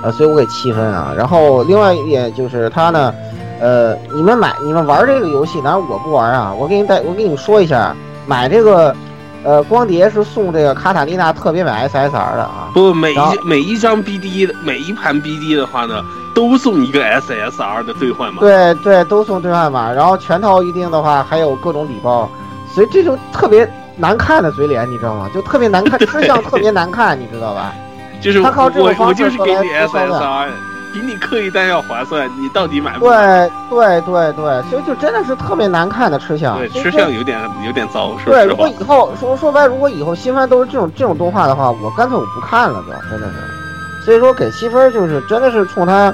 [0.02, 1.14] 呃，所以我给七分啊。
[1.16, 3.14] 然后另外一点就是他呢，
[3.62, 8.96] 呃，你们买你们玩这个游戏，当然我不玩啊，我给你带我给你们说一下，买这个。
[9.44, 12.70] 呃，光碟是送这个卡塔丽娜特别版 SSR 的啊。
[12.74, 16.04] 不，每一每一张 BD 的每一盘 BD 的话呢，
[16.36, 18.42] 都送一个 SSR 的兑换码。
[18.42, 22.30] 对对，都送兑换码，然后全套预定的话还有各种礼包，
[22.74, 25.30] 所以这种特别难看的嘴脸，你知道吗？
[25.34, 27.74] 就特别难看， 吃相特别难看，你知道吧？
[28.22, 30.48] 就是他靠这种方式给你 SSR。
[30.92, 33.50] 比你刻一单要划算，你到底买不买？
[33.70, 38.18] 对对对对，所以就真的是特别难看的吃相，对吃相有点有点糟。
[38.18, 44.06] 是对，如果以后说说白，如果以后新番都是这种这种动画的话，我干脆我不看了，就真的是。
[44.06, 46.14] 所以说给七分就是真的是冲他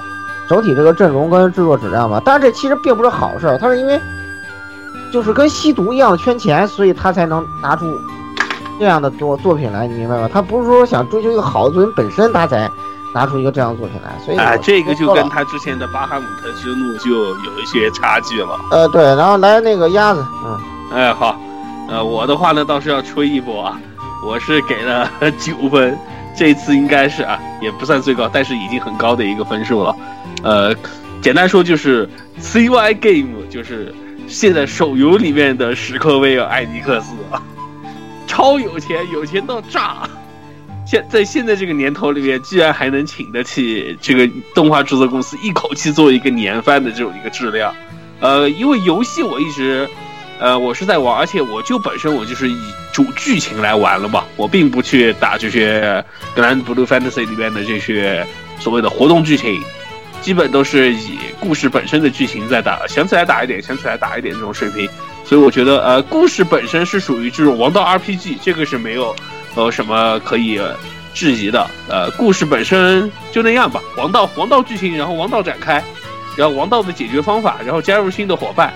[0.49, 2.21] 整体这个阵容跟制作质量吧。
[2.25, 3.99] 但是这其实并不是好事，他是因为
[5.13, 7.97] 就是跟吸毒一样圈钱，所以他才能拿出
[8.77, 10.29] 这样的作作品来，你明白吗？
[10.31, 12.69] 他不是说想追求一个好的作品本身，他才。
[13.15, 18.59] 拿出一个这样的作品来，所以啊，这个就跟他之前的《巴哈姆特之怒》就有一些差距了。
[18.71, 20.59] 呃，对，然后来那个鸭子，嗯，
[20.91, 21.39] 哎，好，
[21.87, 23.79] 呃，我的话呢倒是要吹一波啊，
[24.21, 25.09] 我是给了
[25.39, 25.97] 九分，
[26.35, 29.95] 这次应该是啊，也不算最高，但是已经很高的一个分数了。
[30.43, 30.75] 呃，
[31.21, 32.09] 简单说就是
[32.41, 33.95] CY Game 就是
[34.27, 37.41] 现在手游里面的史克威尔艾尼克斯啊，
[38.27, 39.99] 超有钱，有钱到炸。
[40.85, 47.73] 现在现在这个年头里面，居然还能请得起这个动画制作公司一口气做一个年番的这种一个质量，
[48.19, 49.89] 呃，因为游戏我一直，
[50.39, 52.57] 呃，我是在玩，而且我就本身我就是以
[52.93, 56.03] 主剧情来玩了嘛，我并不去打这些
[56.39, 58.25] 《Grand Blue Fantasy》里面的这些
[58.59, 59.59] 所谓的活动剧情，
[60.21, 64.87] 基本都是以故事本身的剧情在打，想起来打一点，想起来打一点这种水平，
[65.25, 69.15] 所以我觉得，呃，故事本身是属于这种王道 RPG，这个是没有。
[69.63, 70.61] 有什么可以
[71.13, 71.69] 质疑的？
[71.87, 73.81] 呃，故事本身就那样吧。
[73.97, 75.83] 王道王道剧情，然后王道展开，
[76.35, 78.73] 然后王道的解决方法，然后加入新的伙伴。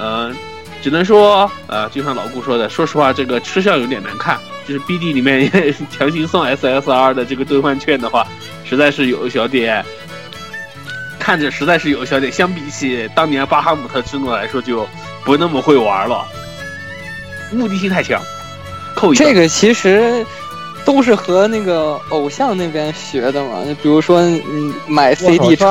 [0.00, 0.34] 嗯，
[0.82, 4.38] 只能说，呃，就像老顾说的，说实话，这个吃相有点难看。
[4.66, 5.50] 就是 BD 里面
[5.90, 8.26] 强行送 SSR 的这个兑换券的话，
[8.64, 9.82] 实在是有一小点，
[11.18, 12.30] 看着实在是有一小点。
[12.30, 14.86] 相比起当年巴哈姆特之怒来说，就
[15.24, 16.22] 不那么会玩了，
[17.50, 18.20] 目的性太强。
[19.14, 20.24] 这个其实
[20.84, 25.66] 都是和那个偶像那边学的嘛，就比如说嗯买 CD 抽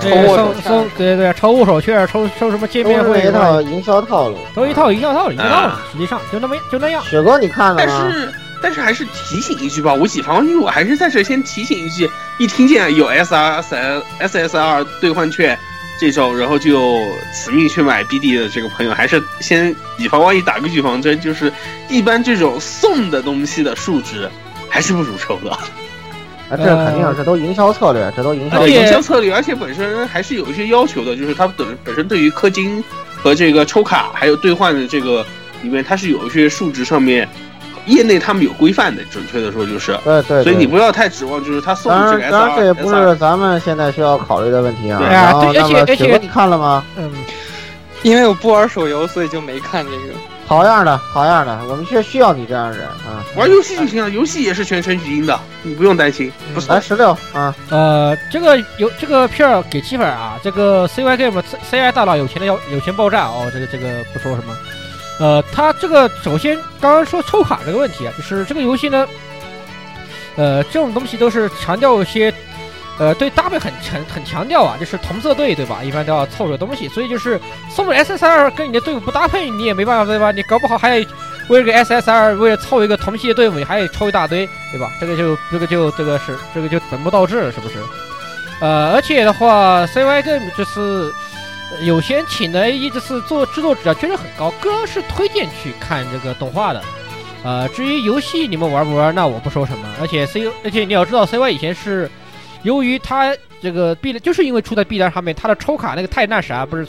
[0.00, 4.38] 抽握手对对，抽握手券，抽抽什么见面会都是一套营销套路。
[4.54, 7.02] 都一套营销套路，一个道理啊，实际上就那么就那样。
[7.04, 7.88] 雪哥，你看了但？
[7.88, 13.76] 是但是还是提醒一句吧，我以防于我还是在这先提醒一句，一听见有 S R S
[14.20, 15.58] S S R 兑换券
[15.98, 17.00] 这种，然后就
[17.32, 21.52] 死命去买 B D 的这个朋友，还是先以防万一打个预防针，就是
[21.88, 24.28] 一般这种送的东西的数值
[24.68, 25.50] 还是不如抽的。
[26.50, 32.84] 啊，这肯定，这都营销策略，这都营销而且对营销策略，而且本身还是有一些要求的，就是它本本身对于氪金
[33.16, 35.24] 和这个抽卡还有兑换的这个
[35.62, 37.26] 里面，它是有一些数值上面，
[37.86, 40.42] 业内他们有规范的，准确的说就是，对对。
[40.42, 44.98] 所以你不要太指望就是他送当然，的这个 S 当然，这也不是咱们现在需要考虑的问题啊。
[44.98, 46.84] 对啊然后对而且你看了吗？
[46.96, 47.10] 嗯，
[48.02, 49.98] 因为我不玩手游，所以就没看这个。
[50.46, 53.24] 好样的，好样的，我们却需要你这样的人啊！
[53.34, 56.30] 玩游戏就行了，游戏也是全程语音的，你不用担心。
[56.54, 64.54] 不是来十六啊，呃，这个有这个片儿给七分啊，这个 CY Game CI 大佬有钱的要有钱爆炸哦，这个这个不说什么。
[65.20, 69.06] 呃，他这个首先刚刚说抽卡这个问题啊，就是这个游戏呢，
[70.36, 72.34] 呃，这种东西都是强调一些，
[72.98, 75.84] 呃，对搭配很很很强调啊，就是同色队对吧？
[75.84, 77.40] 一般都要凑这个东西，所以就是
[77.70, 80.32] 送了 SSR 跟你的队伍不搭配，你也没办法对吧？
[80.32, 81.06] 你搞不好还要
[81.48, 84.90] 为了个 SSR 为了凑一个同系的队伍，你还得抽一大堆对吧？
[85.00, 87.78] 这个就这个就这个是这个就本末倒置了，是不是？
[88.60, 91.12] 呃，而且的话，CY Game 这次
[91.82, 96.82] 有些人请的 AE 这次做制作质量确实很高，个人是推荐去看这个动画的。
[97.42, 99.88] 呃，至于游戏你们玩不玩，那我不说什么。
[100.00, 102.10] 而且 C，而且你要知道，CY 以前是
[102.62, 106.86] 由于他这个 B 就是因为出在 B 站上面，他的抽卡那个太那啥，不是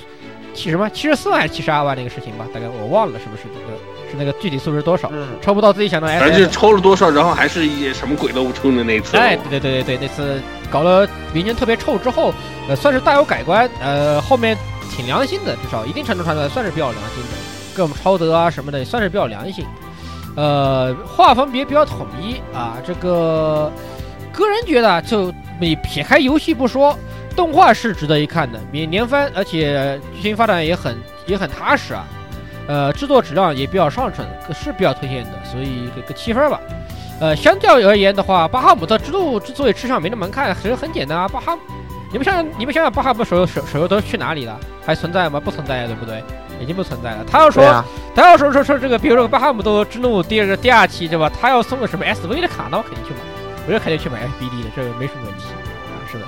[0.53, 2.45] 七什么七十四万还是七十二万那个事情吧？
[2.53, 3.77] 大概我忘了是不是这个
[4.09, 6.19] 是那个具体数值多少，嗯，抽不到自己想要的 S。
[6.21, 9.17] 反正就是抽了多少，然后还是一什么鬼都不抽的那一次。
[9.17, 12.33] 哎，对对对对对，那次搞了名声特别臭之后，
[12.69, 13.69] 呃，算是大有改观。
[13.81, 14.57] 呃，后面
[14.95, 19.65] 挺良心的，至少一定程度上来算是比较良心的，跟我们超德啊什么的也算是比较良心。
[20.35, 22.77] 呃，画风也比较统一啊。
[22.85, 23.71] 这个
[24.33, 26.97] 个人觉得啊，就你撇开游戏不说，
[27.35, 32.05] 动画是值得一看的，免年番，而且剧情发展也很也很踏实啊。
[32.67, 36.59] 呃，制作质量也比较上乘，是比较推荐的，所以给个七分吧。
[37.21, 41.27] 呃，相较而言的话，巴哈姆特之路之所以吃上没那么难看，其实很简单啊。
[41.27, 41.57] 巴哈，
[42.11, 44.59] 你们想想，你们想想，巴哈姆手游手手游都去哪里了？
[44.86, 45.39] 还存在吗？
[45.39, 46.23] 不存在呀，对不对？
[46.61, 47.17] 已经不存在了。
[47.29, 47.83] 他要说，啊，
[48.15, 51.29] 他要说说说这个，比如说巴哈姆特之怒第二个第二期对吧？
[51.41, 53.19] 他要送个什么 SV 的卡，那我肯定去买，
[53.67, 55.59] 我就肯定去买 FBD 的，这个没什么问题啊。
[56.09, 56.25] 是的，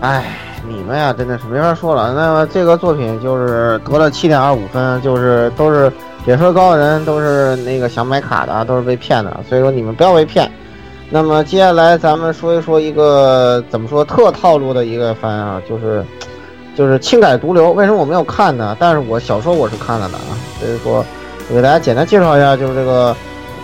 [0.00, 0.36] 哎，
[0.68, 2.12] 你们呀，真的是没法说了。
[2.12, 5.90] 那么这个作品就是得了七点二五分，就是都是
[6.26, 9.40] 解说高的人都是那个想买卡的，都是被骗的。
[9.48, 10.50] 所以说你们不要被骗。
[11.08, 16.04] 那么接下来咱们说一说一个怎么说特套路的一个番啊，就是
[16.80, 17.72] 就是轻改毒瘤。
[17.72, 18.74] 为什么我没有看呢？
[18.80, 20.32] 但是我小说我是看了的啊。
[20.58, 21.04] 所以说
[21.50, 23.14] 我给大家简单介绍一下，就是这个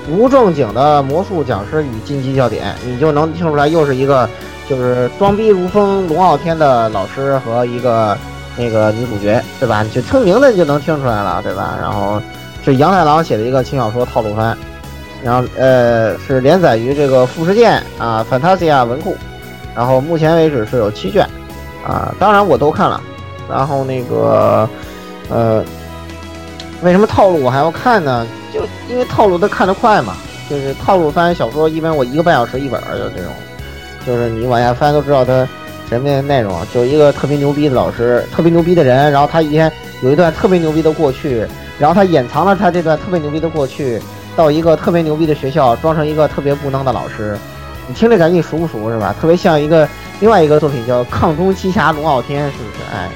[0.07, 4.29] 不正经的魔术讲师与禁忌笑点，你就能听出来又是一个。
[4.69, 8.19] 就是装逼如风龙傲天的老师和一个
[8.57, 9.87] 那个女主角，对吧？
[9.95, 11.79] 就听名字你就能听出来了，对吧？
[11.81, 12.21] 然后
[12.65, 14.59] 是杨太郎写的一个轻小说套路番，
[15.23, 19.17] 然后呃是连载于这个富士见啊 Fantasia 文库，
[19.73, 21.25] 然后目前为止是有七卷
[21.87, 23.01] 啊，当然我都看了，
[23.49, 24.69] 然后那个
[25.31, 25.65] 呃
[26.83, 28.27] 为什么套路我还要看呢？
[28.53, 30.15] 就因为套路它看得快嘛，
[30.51, 33.33] 就是套路番小说一般我一个半小时一本儿就这种。
[34.07, 35.47] 就是你往下翻都知道他
[35.89, 39.71] 什么内容，就一个特别牛逼的老师，特别牛逼的人，然后他一天
[40.01, 41.47] 有一段特别牛逼的过去，
[41.79, 44.01] 然后他掩藏了他这段特别牛逼的过去，
[44.37, 47.37] 到一个特别牛逼的学校，装成一个特别无能的老师。
[47.89, 49.15] 你听这感觉熟不熟是吧？
[49.21, 49.89] 特别像一个
[50.21, 52.95] 另外一个作品叫《抗中奇侠龙傲天》，是不是？
[52.95, 53.09] 哎，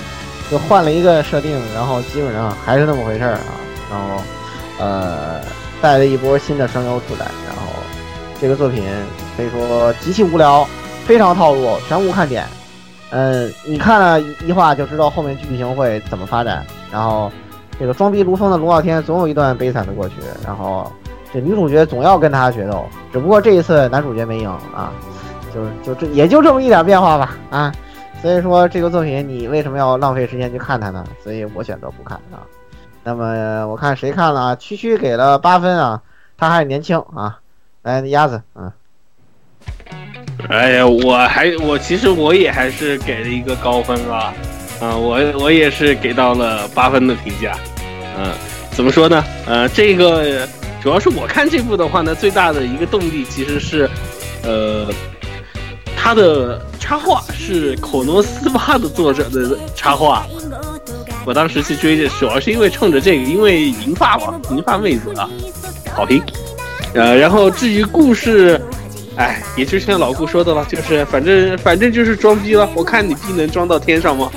[0.50, 3.40] 就换了一个设定，然后基本上还是那么回事儿啊。
[3.90, 4.22] 然后
[4.78, 5.40] 呃，
[5.80, 7.62] 带了一波新的声优出来，然后
[8.40, 8.84] 这个作品
[9.36, 10.66] 可以说极其无聊。
[11.06, 12.44] 非常套路，全无看点。
[13.10, 16.64] 嗯，你看了一话就知道后面剧情会怎么发展。
[16.92, 17.32] 然后，
[17.80, 20.14] 这个装逼如风的龙傲天总有一段悲惨的过去。
[20.44, 20.92] 然后，
[21.32, 24.92] 这女主角总要跟他决斗，只不过这一次男主角没赢啊，
[25.54, 27.72] 就是就这也就这么一点变化吧啊。
[28.22, 31.04] 所以说这个作品你为什么要浪费时间去看它呢？
[31.22, 32.44] 所以我选择不看啊。
[33.02, 34.56] 那么我看谁看了啊？
[34.56, 36.02] 区区给了八分啊，
[36.36, 37.38] 他还年轻啊。
[37.82, 38.70] 来，鸭子，嗯。
[40.48, 44.34] 哎呀，我还我其实我也还是给了一个高分啊，
[44.80, 47.56] 啊，我我也是给到了八分的评价，
[48.18, 48.32] 嗯，
[48.70, 49.24] 怎么说呢？
[49.46, 50.46] 呃，这个
[50.82, 53.88] 主要是我看这部的话呢，最大的一个动力其实是
[54.42, 54.86] 呃，
[56.02, 60.26] 他的插画是口诺斯巴的作者的插画。
[61.26, 65.28] 我当时去追这，主要是因为冲着这个，因为银发嘛，银发妹子啊，
[65.94, 66.22] 好评。
[66.94, 68.58] 呃，然后至于故事，
[69.16, 72.66] 哎，也就像老顾说的了，就是反正反正就是装逼了。
[72.74, 74.30] 我看你逼能装到天上吗？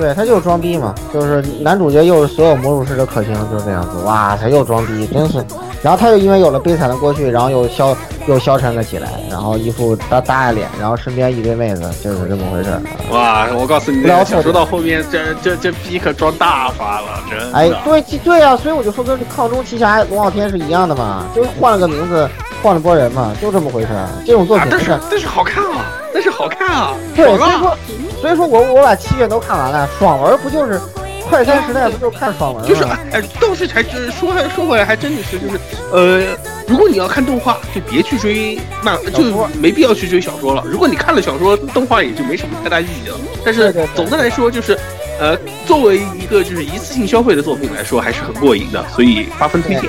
[0.00, 3.98] 对他就是装逼嘛，就是男主角又是所有魔术师的克星，就是这样子。
[4.04, 5.44] 哇，他又装逼，真是。
[5.82, 7.96] 然后他又因为有了悲惨的过去，然后又消
[8.26, 12.70] 又消沉了起来，然后一副大大爱脸，然后身边一堆妹子，就是这么回事。
[13.10, 17.52] 哇，我告诉你，小说到后面，这这这逼可装大发了，真。
[17.52, 22.28] 哎，对对呀，所以我就说跟《抗中奇侠》龙傲天是一样的嘛，就是换了个名字，
[22.62, 23.88] 换了波人嘛，就这么回事。
[24.26, 27.76] 这种作品，但是但是好看啊，但是好看啊，对，所以说。
[28.20, 30.80] 所以说我我把七卷都看完了，爽文不就是
[31.28, 32.68] 快餐时代不就是看爽文吗？
[32.68, 35.60] 就是哎，倒是还真说说回来还真的是就是，
[35.92, 39.22] 呃，如果你要看动画，就别去追漫，就
[39.58, 40.62] 没必要去追小说了。
[40.66, 43.16] 如果你看了小说，动画也就没什么太大意义了。
[43.44, 44.76] 但是总的来说，就是
[45.20, 49.84] 呃，作为一个就是一次性消费的作品来说，还是很过瘾的，所以八分推荐。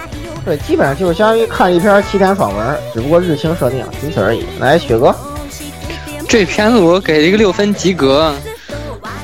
[0.46, 4.46] 对，基本上就是相当于看一篇七天爽文，只不过日清设定，仅此而已。
[4.60, 5.16] 来，雪哥。
[6.32, 8.34] 这片子我给了一个六分及格，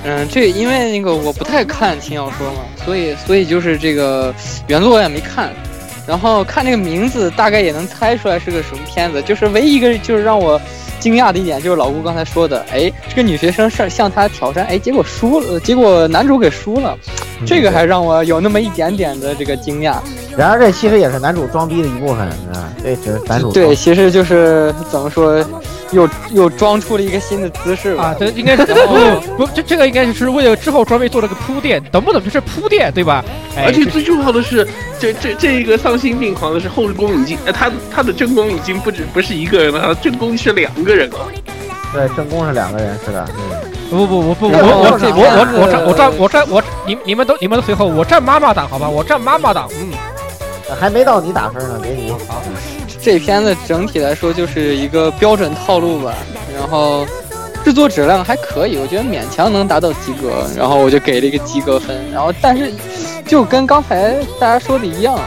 [0.04, 4.36] 嗯，这因为那个我不太看轻小说嘛，所以所以就是这个
[4.68, 5.54] 原作我也没看，
[6.06, 10.60] 然后看这个名字大概也能猜出来是个什么片子，就是唯一一个就是让我
[11.00, 16.94] 惊讶的一点就是老顾刚才说的，哎，这个女学生是向他挑战，哎，结果输了，结果男主给输了，
[17.46, 19.96] 这个还让我有那么一点点的这个惊讶。
[20.36, 25.42] 然而这其实也是男主装逼的一部分，啊，这只是男主对，其实就是怎么说？
[25.92, 28.16] 又又装出了一个新的姿势啊！
[28.20, 32.24] 这应该是不不，这这个应该就是为了之后专门做了个铺垫，懂不懂？
[32.24, 33.24] 就是铺垫，对吧？
[33.56, 34.68] 而且最重要的是，
[35.00, 41.18] 这这这一个丧心病狂的是后宫已经，他他的正宫已经不止不是一个人了，正宫是两个人了。
[41.94, 43.28] 对，正宫是两个人，是的。
[43.36, 48.90] 嗯不不不不，我我我我我站我站我站我你你们都你们都随后，我站妈妈党，好吧？
[48.90, 49.94] 我站妈妈党，嗯。
[50.78, 52.12] 还没到你打分呢，给你。
[52.28, 52.44] 好，
[53.08, 56.14] 这片子整体来说就是一个标准套路吧，
[56.54, 57.08] 然后
[57.64, 61.96] 制作质量还可以，我觉得勉强能达到及格，然后我就给了一个及格分。
[62.12, 62.70] 然后但是
[63.26, 65.18] 就跟刚才大家说的一样，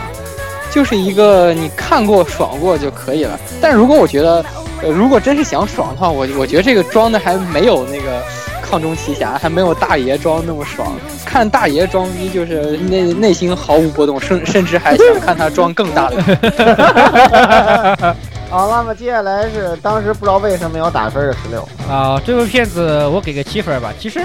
[0.71, 3.41] 就是一个你看过爽过就可以了。
[3.63, 4.45] 但如果我觉得，
[4.83, 8.23] 呃，如果真是想爽的话，我我觉得这个装的还没有那个。
[8.71, 16.23] 抗中奇侠还没有大爷装那么爽，看大爷装逼就是内内心毫无波动，甚甚至还想看他装更大的。
[18.49, 23.93] 好，那么接下来是当时不知道为什么要打分的十六啊，这部片子我给个七分吧。
[23.99, 24.25] 其实，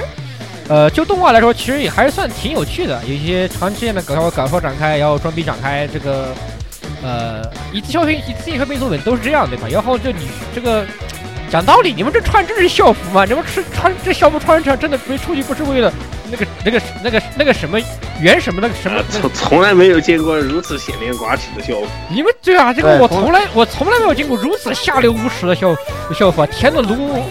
[0.68, 6.28] 呃，就动画来说，其实也还是算挺有趣的，有一些常见的搞笑搞笑展开，然后装逼展开，这个
[7.04, 7.41] 呃
[7.74, 9.68] 一次消费一次性消费作品都是这样对吧？
[9.72, 10.86] 然后就你这个。
[11.56, 13.24] 讲道理，你们这穿这是校服吗？
[13.24, 15.89] 你们穿穿这校服穿上真的没出去不是为了
[16.32, 17.80] 那个那个那个那个什么
[18.21, 19.01] 原什么那个什么？
[19.09, 21.88] 从从来没有见过如此显脸寡耻的校服。
[22.09, 25.76] 你们对啊，这个我从来我从来没有见过如此下流无耻的校
[26.17, 27.21] 校服，天呐，撸！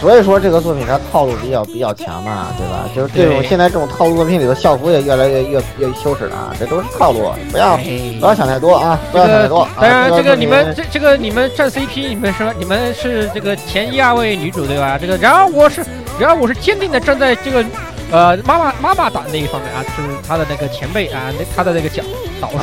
[0.00, 2.88] 所以说这个作品它套路比较比较强嘛，对吧？
[2.94, 9.68] 就是这种现在这种套路作品里的校服也越来越越越羞耻了，这都是套路，不要不要想太多啊，不要想太多。
[9.78, 14.96] 当然，这个你们这这个你们站 CP，你们说你们是这个前一二位女主对吧？
[14.98, 15.84] 这个然而我是
[16.18, 17.64] 然而我是坚定的站在这个
[18.10, 22.04] 呃妈妈妈妈党那一方面啊，就是他的那个前辈啊，那他的那个讲
[22.40, 22.56] 导师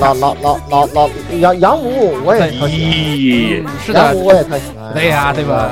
[0.00, 1.10] 老老老老老
[1.40, 5.70] 杨杨武我也特喜欢，是的，我也特喜欢，对呀，对吧？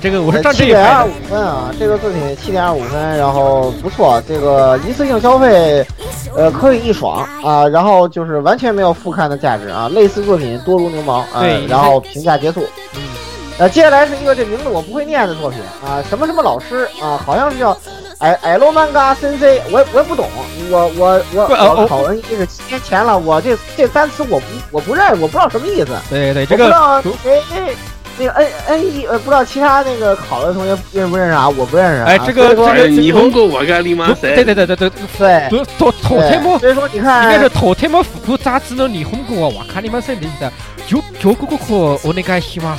[0.00, 5.84] 这个我是七点二五分啊，这个作品七点二五分，然后不错，这个一次性消费，
[6.36, 12.60] 呃，可以一爽啊，然后就是完全没有复看的价值啊，类似作品多如牛毛啊，然后评价结束。
[12.94, 13.02] 嗯，
[13.58, 17.76] 呃，接下来是一个这名字我不会念的作品啊，什么什么老师啊，好像是叫
[18.18, 20.28] 艾艾罗曼嘎森 C，我也我也不懂，
[20.70, 25.96] 我我我我考 N 一是七年前了，我这这单词我不我不认，我不知道什么意思。
[26.10, 27.02] 对对，这个。
[28.20, 31.48] 那个 N N 一呃，不知道其他那个考的同学认不认识啊？
[31.48, 32.02] 我不认识。
[32.02, 34.34] 哎，这个这个霓虹过我干你妈塞！
[34.34, 36.58] 对对对对对对，不头头天么？
[36.58, 40.50] 所以说你看，应该是头天么复古杂志的霓虹过我看你妈塞的意思，
[40.84, 42.76] 就就这个课我那个喜欢。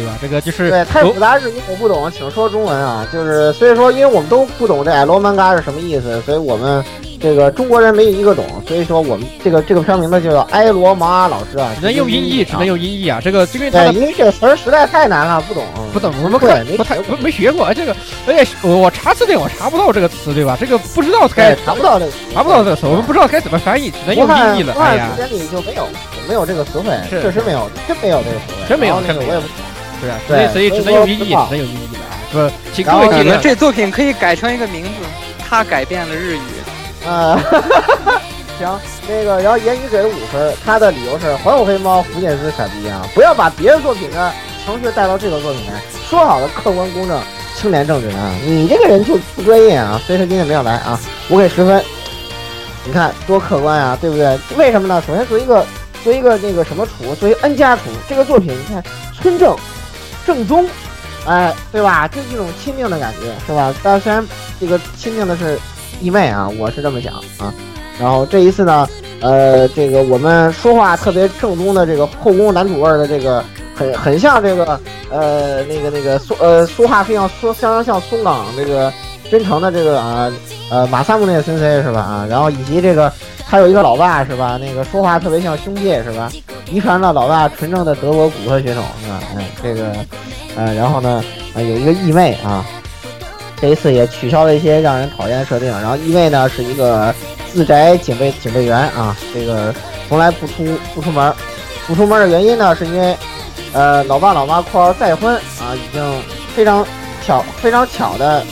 [0.00, 0.18] 对吧？
[0.20, 3.06] 这个就是对太复杂日语我不懂，请说中文啊！
[3.12, 6.82] 就是所以说，因为我们都不懂这艾罗曼嘎是什么意思，所以我们
[7.20, 13.20] 这个中国人没有一个懂，所以说我们这个这个片名字就叫埃罗玛老师啊，只能用音译，只能用音译啊！
[13.22, 15.62] 这个因为对，因为这词儿实在太难了，不懂。
[15.92, 17.94] 不懂，我们看不太不没学过这个，
[18.26, 20.56] 而且我我查字典我查不到这个词，对吧？
[20.58, 24.72] 这个不知道该查不到这个查不到这个词，我们不知道该怎么翻译，只能用音译了。
[24.78, 25.86] 哎呀，字典里就没有
[26.28, 29.42] 没有这个词汇，确实没有，真没有这个词汇，真没有，真没有。
[30.00, 32.02] 是啊，所以所以只能用音译，只能用音译了。
[32.32, 34.90] 不，请各位记得这作品可以改成一个名字，
[35.48, 36.40] 它改变了日语。
[37.06, 37.40] 啊，
[38.58, 38.78] 行，
[39.08, 43.06] 那个，然后言语给了五分，他的理由是还我黑猫，福建斯傻逼啊！
[43.14, 44.30] 不要把别的作品的
[44.66, 47.18] 程序带到这个作品来，说好的客观公正、
[47.56, 48.30] 清廉正直啊！
[48.44, 49.98] 你这个人就不专业啊！
[50.06, 51.82] 所以说今天没有来啊，我给十分。
[52.84, 54.38] 你看多客观啊，对不对？
[54.56, 55.02] 为什么呢？
[55.06, 55.66] 首先作为一个
[56.04, 58.82] 作为一个那个什么厨，作为 N 家厨，这个作品你看
[59.20, 59.56] 村正
[60.26, 60.66] 正宗。
[61.26, 62.08] 哎，对吧？
[62.08, 63.74] 就一种亲命的感觉，是吧？
[63.82, 64.26] 但虽然
[64.58, 65.58] 这个亲命的是
[66.00, 67.52] 义妹啊，我是这么想啊。
[67.98, 68.88] 然后这一次呢，
[69.20, 73.44] 呃，这个我们说话特别正宗的这个后宫男主味的这个，
[73.74, 74.80] 很很像这个
[75.10, 78.90] 呃那个那个说呃说话非常说相当像松冈这个
[79.30, 80.32] 真诚的这个啊
[80.70, 82.26] 呃马萨姆那个森 C 是吧啊？
[82.30, 83.12] 然后以及这个
[83.50, 84.56] 他有一个老爸是吧？
[84.62, 86.30] 那个说话特别像兄弟是吧？
[86.70, 89.20] 遗传了老爸纯正的德国骨科血统是吧？
[89.36, 89.92] 哎，这个。
[90.56, 91.22] 呃，然后呢，
[91.54, 92.66] 呃，有一个义妹啊，
[93.60, 95.68] 这一次也取消了一些让人讨厌的设定。
[95.68, 97.14] 然后义妹呢是一个
[97.52, 99.72] 自宅警备警备员啊，这个
[100.08, 101.32] 从来不出不出门，
[101.86, 103.16] 不出门的原因呢是因为，
[103.72, 106.22] 呃，老爸老妈括号再婚啊，已经
[106.54, 106.84] 非常
[107.24, 108.42] 巧非常巧的，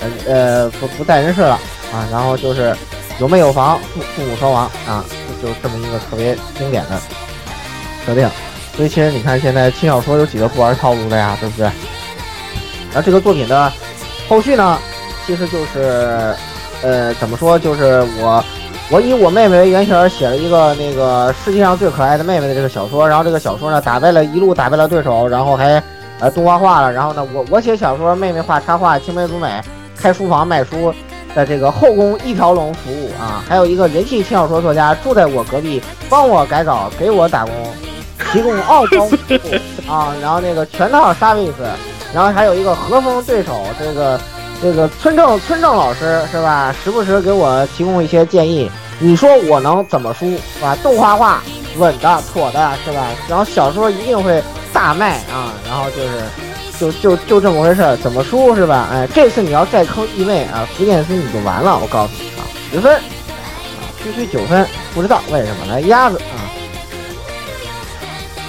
[0.00, 1.58] 呃呃不不在人世了
[1.92, 2.06] 啊。
[2.12, 2.76] 然后就是
[3.18, 5.04] 有没有房，父父母双亡啊，
[5.42, 6.98] 就这么一个特别经典的
[8.06, 8.28] 设定。
[8.76, 11.64] 所以其实你看，现在轻小说有几个不玩套路的呀，对不对？
[12.92, 13.72] 然后这个作品的
[14.28, 14.78] 后续呢，
[15.26, 16.32] 其实就是，
[16.82, 17.58] 呃，怎么说？
[17.58, 18.44] 就是我，
[18.88, 23.08] 我以我妹妹为原型写了一个那个世界上最可爱的妹妹的这个小说。
[23.08, 25.82] 然后这个小说呢，打败了一路打败了对手，然后还
[26.20, 26.92] 呃动画化了。
[26.92, 29.60] 然后呢，我我写小说，妹妹画插画，青梅竹马，
[29.96, 30.94] 开书房卖书
[31.34, 33.44] 的这个后宫一条龙服务啊。
[33.48, 37.54] 还有一个人气轻小说作家住在我隔壁，帮我改稿，给我打工。
[38.32, 41.52] 提供傲娇 服务啊，然后那个全套 service，
[42.12, 44.20] 然后还有一个和风对手，这个
[44.60, 46.74] 这个村正村正老师是吧？
[46.84, 50.76] 时不时给我提供一些建议，你说我能怎么输是吧？
[50.82, 51.42] 动画化
[51.78, 53.06] 稳的妥的是吧？
[53.28, 54.42] 然后小说一定会
[54.74, 56.22] 大卖啊，然后就是
[56.78, 58.88] 就就就这么回事，怎么输是吧？
[58.92, 63.02] 哎，这次你要再坑一位啊，福建斯你就完了，我告诉你啊，十分啊，
[64.02, 66.46] 区区九分，不知道为什么来鸭子啊。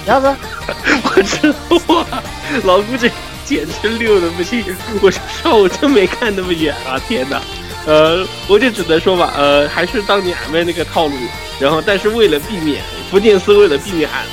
[0.05, 0.35] 鸭子，
[1.03, 2.23] 我知道啊，
[2.63, 3.11] 老估计
[3.45, 4.63] 简直溜的不行。
[5.01, 6.99] 我说我真没看那么远啊！
[7.07, 7.39] 天哪，
[7.85, 11.13] 呃，我就只能说吧，呃，还是当年俺妹那个套路。
[11.59, 12.81] 然后，但是为了避免
[13.11, 14.23] 福建斯为了避免俺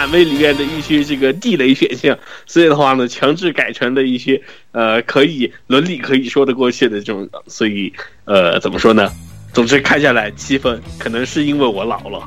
[0.00, 2.16] 俺妹里面的一些这个地雷选项，
[2.46, 4.40] 所以的话呢，强制改成了一些
[4.72, 7.28] 呃可以伦理可以说得过去的这种。
[7.46, 7.92] 所以，
[8.24, 9.12] 呃，怎么说呢？
[9.52, 12.22] 总之看下来七分，可能是因为我老了。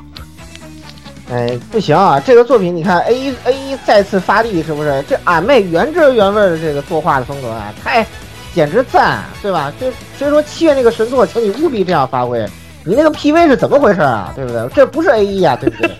[1.28, 2.20] 哎，不行啊！
[2.20, 5.02] 这个作品你看，A 一 A 一再次发力，是不是？
[5.08, 8.06] 这俺妹原汁原味的这个作画的风格啊，太
[8.54, 9.72] 简直赞，对吧？
[9.80, 12.38] 就所以说七月那个神作，请你务必这样发挥。
[12.84, 14.32] 你那个 PV 是怎么回事啊？
[14.36, 14.68] 对不对？
[14.74, 15.90] 这不是 A 一啊，对不对？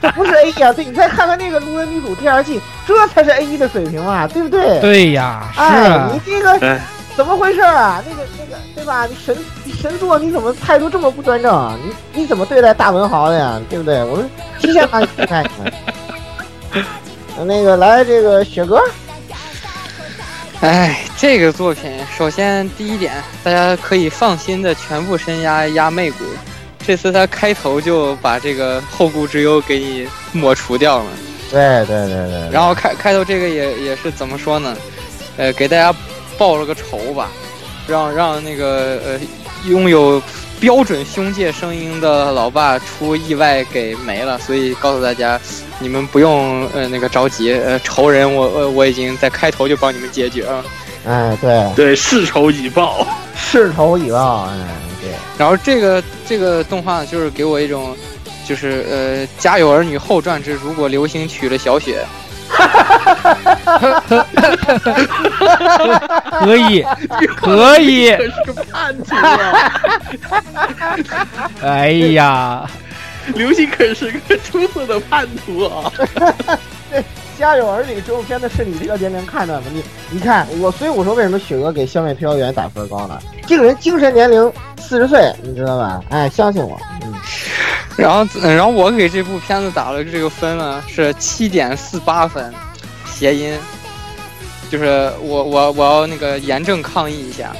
[0.00, 4.80] 这 不是 A 一啊，对你再看看那个路人女主第二季，这才是 A 一的水平啊，对不对？
[4.80, 6.78] 对呀，是啊，你这个。
[7.16, 8.02] 怎么回事啊？
[8.10, 9.06] 那个那个，对吧？
[9.06, 9.36] 你神
[9.80, 11.78] 神作，你怎么态度这么不端正啊？
[12.12, 13.60] 你你怎么对待大文豪的呀？
[13.70, 14.02] 对不对？
[14.02, 14.28] 我们
[14.58, 15.48] 提前把你看。
[17.46, 18.80] 那个来，这个雪哥。
[20.60, 23.12] 哎，这个作品，首先第一点，
[23.44, 26.24] 大家可以放心的全部身压压妹骨。
[26.86, 31.06] 这次他开头就把这个后顾之忧给你抹除掉了。
[31.50, 32.50] 对对对对。
[32.50, 34.76] 然后开开头这个也也是怎么说呢？
[35.36, 35.94] 呃，给大家。
[36.36, 37.30] 报了个仇吧，
[37.86, 39.20] 让让那个呃
[39.68, 40.20] 拥有
[40.58, 45.40] 标准胸界声音的老爸出意外给没了，所以告诉大家，
[45.78, 50.64] 你们不用呃那个着急，呃仇人我呃我已经在开头就帮你们解决了。
[51.06, 53.06] 哎，对对，世仇已报，
[53.36, 54.58] 世仇已报，哎
[55.04, 55.14] 对。
[55.38, 57.96] 然后这个这个动画就是给我一种，
[58.46, 62.04] 就是呃家有儿女后传之如果流星娶了小雪。
[66.40, 66.84] 可以，
[67.36, 68.10] 可以。
[68.10, 69.80] 是个叛徒啊！
[71.62, 72.68] 哎呀，
[73.34, 75.90] 刘星可是个出色的叛徒啊！
[77.38, 79.66] 《家有儿女》这部片子是你这个年龄看的吗？
[79.72, 83.18] 你你看我，所以我说为什么雪哥给《消灭飘员》打分高呢？
[83.46, 86.00] 这个人精神年龄四十岁，你知道吧？
[86.10, 87.12] 哎，相信我，嗯。
[87.96, 92.52] 然后，然后我给这部片子打了这个分呢是七点四八分，
[93.06, 93.56] 谐音。
[94.70, 97.52] 就是我我我要那个严正抗议一下，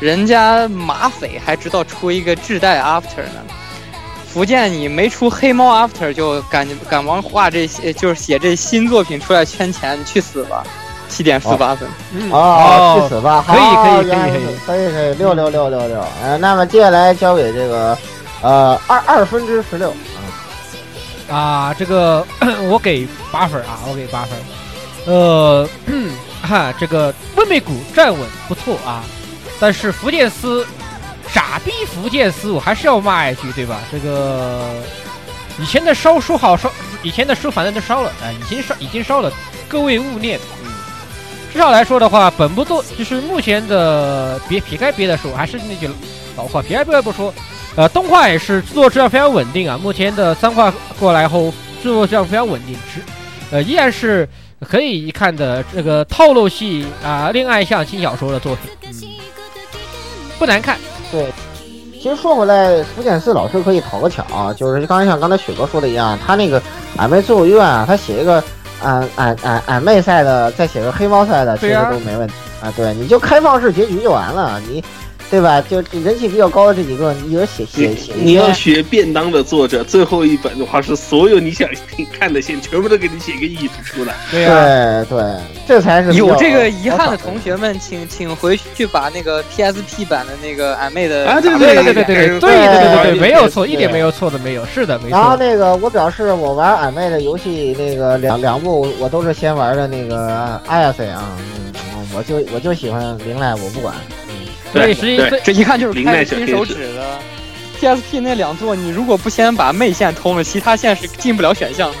[0.00, 3.44] 人家马匪还知道出一个自带 After 呢。
[4.36, 10.62] 福建你没出黑猫 After 就赶赶忙画这些，就是写这新作品出来圈钱，你去死吧！
[11.08, 11.88] 七点四八分，
[12.30, 13.42] 哦，去死吧！
[13.46, 16.04] 可以可以可以可以可以可以六六六六六。
[16.22, 17.96] 呃，那么接下来交给这个
[18.42, 19.88] 呃二二分之十六
[21.30, 22.22] 啊啊，这个
[22.68, 24.38] 我给八分啊，我给八分。
[25.06, 25.66] 呃，
[26.46, 29.02] 哈，这个温美谷站稳不错啊，
[29.58, 30.66] 但是福建斯。
[31.32, 33.80] 傻逼福建思，我还是要骂一句，对吧？
[33.90, 34.70] 这个
[35.58, 36.70] 以前的烧书好烧，
[37.02, 39.32] 以前的书反正都烧了啊，已经烧已经烧了，
[39.68, 40.38] 各位勿念。
[40.62, 40.70] 嗯，
[41.52, 45.90] 至少来说的话，本部作就是目前的别撇开别的说，还是那句
[46.36, 47.32] 老话，撇开别的不说，
[47.74, 49.76] 呃，动画也是制作质量非常稳定啊。
[49.76, 53.00] 目前的三话过来后，制作质量非常稳定，是
[53.50, 54.28] 呃依然是
[54.60, 58.92] 可以一看的这个套路系啊，恋爱向轻小说的作品，嗯，
[60.38, 60.78] 不难看。
[61.16, 61.32] 对，
[61.98, 66.60] 其实说回来，福建四老师可以讨个巧啊，就是刚才像刚才雪哥说的一样，他那个
[66.98, 68.44] 俺妹最后一愿啊，他写一个
[68.82, 72.70] 俺俺俺俺妹赛的，再写个黑猫赛的，其实都没问题啊。
[72.76, 74.84] 对，你就开放式结局就完了，你。
[75.30, 75.60] 对吧？
[75.60, 78.12] 就人气比较高的这几个，你有写写写。
[78.16, 81.68] 你要学便当的作者，最后一本的话是所有你想
[82.18, 84.14] 看的线全部都给你写一个意图出来。
[84.30, 84.46] 对
[85.06, 85.34] 对，
[85.66, 95.18] 这才是有这个遗憾的同学们，请请回去把那个 PSP 版的那个俺妹的啊，对对对对对对对对对对，没有错，一点没有错的没有，是的没错。
[95.18, 101.72] 然后那个我表示，我玩俺妹的游戏那个两两部，我都是先玩的那个 IC 啊，嗯，
[102.14, 103.94] 我就我就喜欢灵濑，我不管。
[104.72, 107.18] 对，实际这一看就是开金手指的。
[107.80, 111.96] PSP 那两座，你如果不先把妹线通了，其他线是进不了选项的。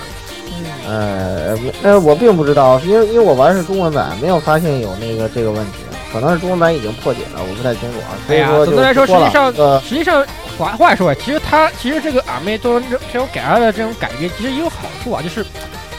[0.88, 5.78] 呃，呃，我并不知道，因为因为我玩是中文版，没有发现有那个这个问题，
[6.12, 8.16] 可能是中文版已经破解了，我不太清楚啊。
[8.26, 9.52] 所以说，总的来说，实际上，
[9.82, 10.24] 实际上，
[10.56, 15.44] 话话说，其实它其实这个阿妹做这这种改二的这种改编，其实也有好处啊，就是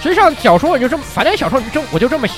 [0.02, 2.34] 实际上小说我就这么，反正小说就我就这么写。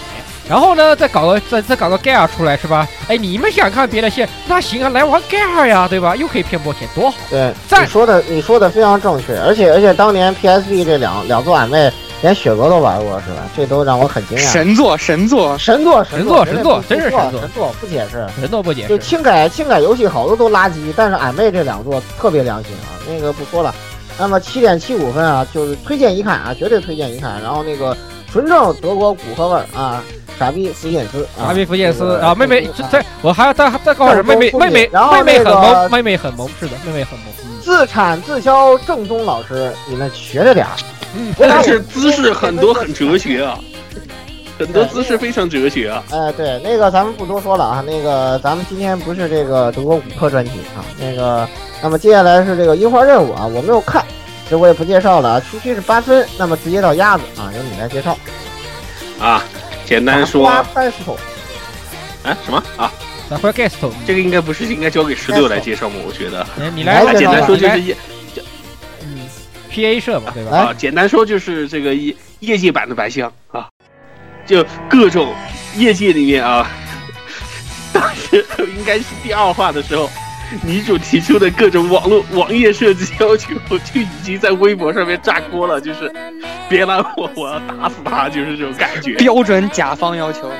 [0.50, 2.88] 然后呢，再搞个再再搞个盖尔出来是吧？
[3.08, 6.16] 哎，你们想看别的线，那行啊，来玩盖尔呀，对吧？
[6.16, 7.18] 又可以骗波钱，多好！
[7.30, 11.92] 对，你说的你说的非常正确，而且而且当年 PSP 这两两座俺妹
[12.24, 13.48] 连雪哥都玩过是吧？
[13.56, 14.42] 这都让我很惊讶。
[14.52, 18.88] 神作神作神作神作神作，真是神作神作，不解释神作不解释。
[18.88, 23.74] 就轻改轻改游戏好多都垃圾，但是俺妹这两座特别良心啊，那个不说了。
[24.18, 27.40] 那么七点七五分啊，就是推荐一看啊，绝对推荐一看。
[27.42, 27.96] 然后那个
[28.32, 30.04] 纯正德国骨科味儿啊。
[30.40, 32.34] 傻逼福建斯，傻逼福建斯啊！
[32.34, 37.28] 妹妹，这我还要再再告诉妹妹，妹妹，妹妹很萌，妹妹很萌，是的，妹妹很萌。
[37.62, 40.72] 自产自销正宗老师，你们学着点儿。
[41.38, 43.60] 但是姿势很多，很哲学啊，
[44.58, 46.02] 很多姿势非常哲学啊。
[46.12, 51.46] 哎，对，那个咱们不多说了啊，那个咱们今天不是这个德国骨科专题啊，那个，
[51.82, 54.06] 那么接下来是这个樱花任务啊，我没有看，
[54.50, 55.42] 这我也不介绍了啊。
[55.52, 58.16] 区区是八分，那么直接到鸭子啊，由你来介绍
[59.20, 59.44] 啊。
[59.90, 60.64] 简单说，啊，
[62.46, 62.94] 什么啊
[63.42, 65.96] ？guest，这个应该不是应该交给十六来介绍吗？
[66.06, 66.46] 我觉得，
[66.76, 67.98] 你来简单说就是业，
[69.02, 69.22] 嗯
[69.68, 70.58] ，P A 社嘛，对吧？
[70.58, 73.68] 啊，简单说就是这个业业界版的白箱啊，
[74.46, 75.34] 就各种
[75.76, 76.70] 业界里面啊，
[77.92, 78.46] 当时
[78.78, 80.08] 应该是第二话的时候。
[80.64, 85.80] 女主提出的各种网络网页设计要求，就已经在微博上面炸锅了。
[85.80, 86.12] 就是
[86.68, 89.14] 别拦我，我要打死他，就是这种感觉。
[89.16, 90.52] 标准甲方要求，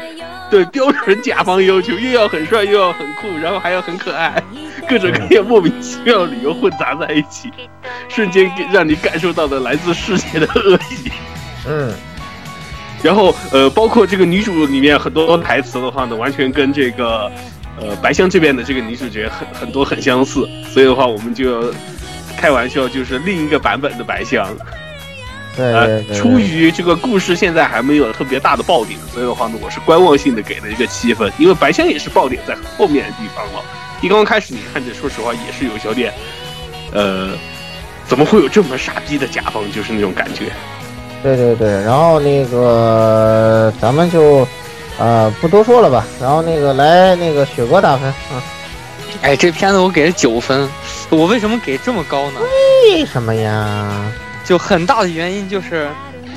[0.50, 4.42] 对标准甲方要求，又要很帅，又要很酷，然后还要很可爱，
[4.88, 7.52] 各种各样莫名其妙的理由混杂在一起，
[8.08, 11.12] 瞬间让你感受到的来自世界的恶意。
[11.68, 11.92] 嗯，
[13.02, 17.32] 然后呃，包括这个女主里面很多台词的话呢，完全跟这个。
[17.82, 21.74] 呃，白香这边的这个女主角很很多很相似，所以的话，我们就
[22.38, 24.48] 开玩笑，就是另一个版本的白香。
[25.58, 33.64] 呃，出于这个故事现在还没有特别大的爆点，所以的话呢，我是观望性的给了一个七分，因为白香也是爆点在后面的地方了。
[34.02, 36.14] 一刚刚开始你看着，说实话也是有小点，
[36.94, 37.32] 呃，
[38.08, 39.64] 怎么会有这么傻逼的甲方？
[39.72, 40.52] 就是那种感觉。
[41.24, 44.46] 对对对，然后那个咱们就。
[45.00, 46.06] 啊，不多说了吧。
[46.20, 48.44] 然后那个来那个雪哥打分啊。
[49.22, 50.70] 哎，这片子我给了九分。
[51.10, 52.40] 我为什么给这么高呢？
[52.84, 54.12] 为什么呀？
[54.46, 55.90] 就很大的原因就是，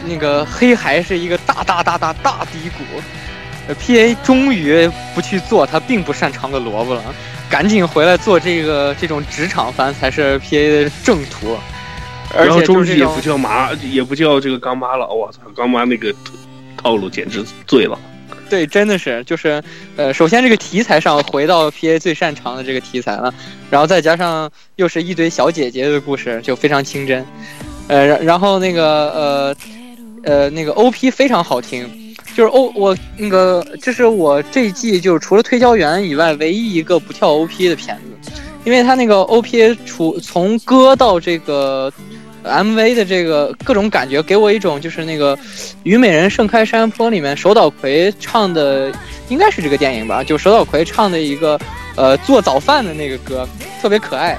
[0.07, 3.75] 那个黑孩是一个大大大大大低谷。
[3.79, 7.03] P A 终于不去做他并不擅长的萝卜了，
[7.49, 11.57] 赶紧回来做这个这种职场番才是 P A 的正途。
[12.35, 15.07] 然后终于也不叫麻，也不叫这个刚妈了。
[15.07, 16.13] 我操，刚妈那个
[16.77, 17.99] 套路简直醉了。
[18.53, 19.63] 对，真的是，就是，
[19.97, 23.33] 呃，首先这个题材上回到 P A 最擅长的这个题材了，
[23.71, 27.25] 然后再加上又是一堆小姐姐的故事，就非常清真，
[27.89, 29.57] 呃，然然后那个呃
[30.25, 38.33] 呃那个 O P 非常好听，就是 O 我那个这是我这一季就是除了推销员以外唯一一个不跳 O P 的片子，
[38.67, 41.91] 因为他那个 O P 除从歌到这个。
[42.45, 45.37] MV 的这个各种感觉，给我一种就是那个
[45.85, 48.93] 《虞美人盛开山坡》里面手岛葵唱的，
[49.29, 50.23] 应该是这个电影吧？
[50.25, 51.59] 就手岛葵唱的一个
[51.97, 53.47] 呃做早饭的那个歌，
[53.81, 54.37] 特别可爱。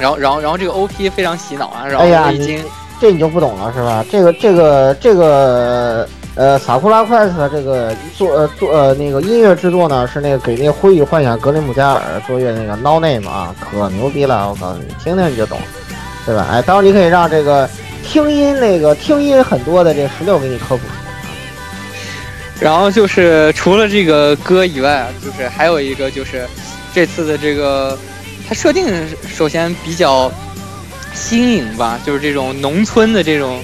[0.00, 1.84] 然后，然后，然后这个 OP 非常洗脑啊！
[1.84, 2.64] 然后已经、
[3.00, 4.04] 这你就不懂了是吧？
[4.08, 14.48] 这个这个这个呃，萨库拉快斯这个做呃做呃那个音乐制作呢，是那个给那个《灰与幻想》格林姆加尔作乐那个 No Name 啊，可牛逼了！
[14.48, 15.58] 我告诉你，听听你就懂。
[16.28, 16.46] 对吧？
[16.50, 17.66] 哎，到时候你可以让这个
[18.04, 20.82] 听音那个听音很多的这十六给你科普。
[22.60, 26.46] 然后就是除了这个歌以外，啊，就是还有一个就是
[26.92, 27.98] 这次的这个
[28.46, 28.86] 它设定
[29.26, 30.30] 首先比较
[31.14, 33.62] 新颖吧，就是这种农村的这种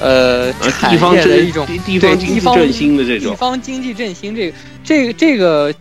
[0.00, 5.74] 呃产地方振业的一种对地方经济振兴的这种地方经济振兴这个这个这个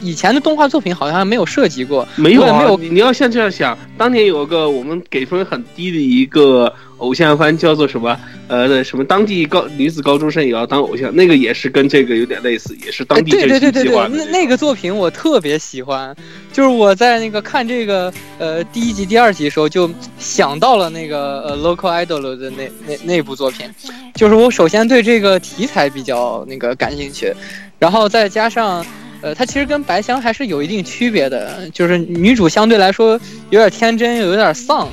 [0.00, 8.18] 以前的动画作品好像没有涉及过，没有啊，没有你你要像这样想，当年有个我们给分很低的一个偶像番，叫做什么？
[8.48, 14.24] 呃，什么当地高女子高中生也要当偶像，那个也是跟这个有点类似，也是当地哎、对对对对对，那。
[14.26, 16.16] 那个作品我特别喜欢，
[16.52, 23.68] 就是我在那个看这个呃第一集、第二集的时候，就想到了那个呃 Local Idol 的那那那部作品，
[24.14, 27.34] 就是我首先对这个题材比较那个感兴趣，
[27.78, 28.86] 然后再加上。
[29.20, 33.18] 呃，它其实跟白香还是有一定区别的，就是女主相对来说
[33.50, 34.88] 有点天真，又有点丧，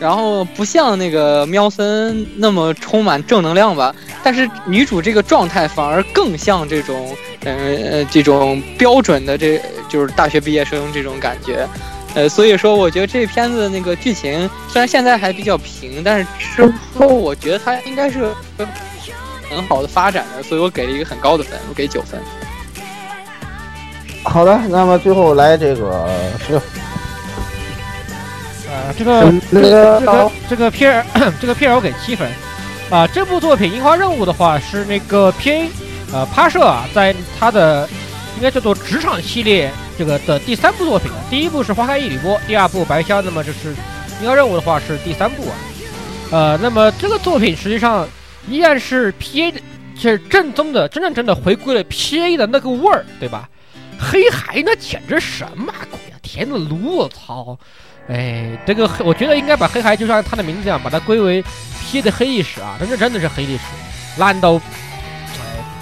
[0.00, 3.94] 然后不像那个喵森那么充满正能量吧。
[4.22, 7.54] 但是女主这个状态反而更像这种，呃
[7.90, 11.66] 呃，这种标准的这就是大学毕业生这种感觉。
[12.14, 18.32] 呃，所以说我觉得这片子那个剧情虽然现在还比较平，但是之后我觉得它应该是
[19.48, 22.20] 很好的发展的，所以我给了一个很高的分，我给九分。
[24.24, 26.08] 好的，那么最后来这个
[26.44, 26.58] 十六。
[28.68, 31.04] 啊，这个这个个这个这个片儿
[31.40, 32.28] 这个片儿我给七分，
[32.90, 35.66] 啊，这部作品《樱花任务》的话是那个 PA
[36.12, 37.88] 呃趴社啊，在他的
[38.36, 41.10] 应该叫做职场系列这个的第三部作品。
[41.30, 43.72] 第一部是《花开一缕波》，第二部《白香》，那么这是
[44.20, 45.54] 《樱花任务》的话是第三部啊。
[46.30, 48.06] 呃，那么这个作品实际上
[48.46, 49.60] 依然是 PA 的，
[49.98, 53.48] 是正宗的、真正真的回归了 PA 的那个味儿，对吧？
[53.98, 56.16] 黑孩那简直什么鬼啊！
[56.22, 57.58] 田子炉，我操！
[58.08, 61.44] 哎，这个黑，我觉得应该把黑孩就像他的名字一样，把它归为
[61.82, 62.76] P 的黑历史啊！
[62.78, 63.64] 但这真的是黑历史，
[64.18, 64.60] 烂到，哎，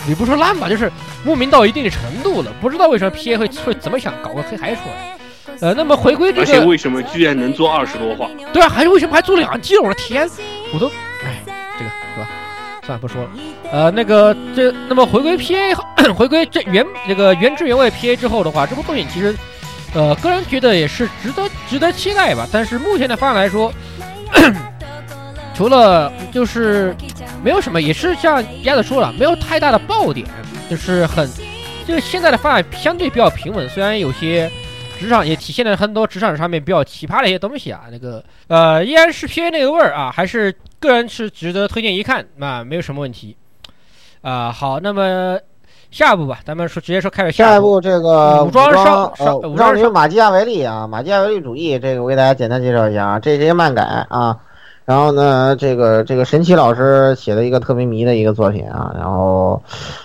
[0.09, 0.91] 你不说烂吧，就是
[1.25, 2.53] 莫名到一定的程度了。
[2.61, 5.17] 不知道为什么 P A 会会怎么想搞个黑孩出来。
[5.61, 8.29] 呃，那么回归这而且个，为什么居然能做二十多话？
[8.53, 9.83] 对啊，还是为什么还做两季了？
[9.83, 10.29] 我的天，
[10.73, 10.91] 我都？
[12.87, 13.31] 算了，不说了。
[13.73, 15.75] 呃，那个这，那么回归 P A，
[16.15, 19.35] 回归这原这个原汁原味 P A 之后的话，这部作品其实，
[19.95, 22.47] 呃，个人觉得也是值得值得期待吧。
[22.53, 23.73] 但是目前的发展来说，
[25.55, 26.95] 除了就是
[27.43, 30.27] 没有什么，也是像鸭子说了，没有太大的爆点，
[30.71, 31.29] 就是很，
[31.87, 34.51] 就是现在的发展相对比较平稳，虽然有些。
[34.99, 43.37] 职场也体现了很多职场上面比较奇葩的一些东西啊，那个呃依然是 PA 那个味儿啊，还是个人是值得推荐一看啊，没有什么问题
[44.23, 45.39] 啊、好，那么
[45.91, 54.37] 下一步吧，咱们说直接说开始一下一步这个武装少呃武装女武装少马基亚维利啊，马基亚维利主义，这个我给大家简单介绍一下啊，这是一个漫改啊。
[54.85, 59.61] 然后呢，这个这个神奇老师写的一个特别迷的一个作品啊，然后，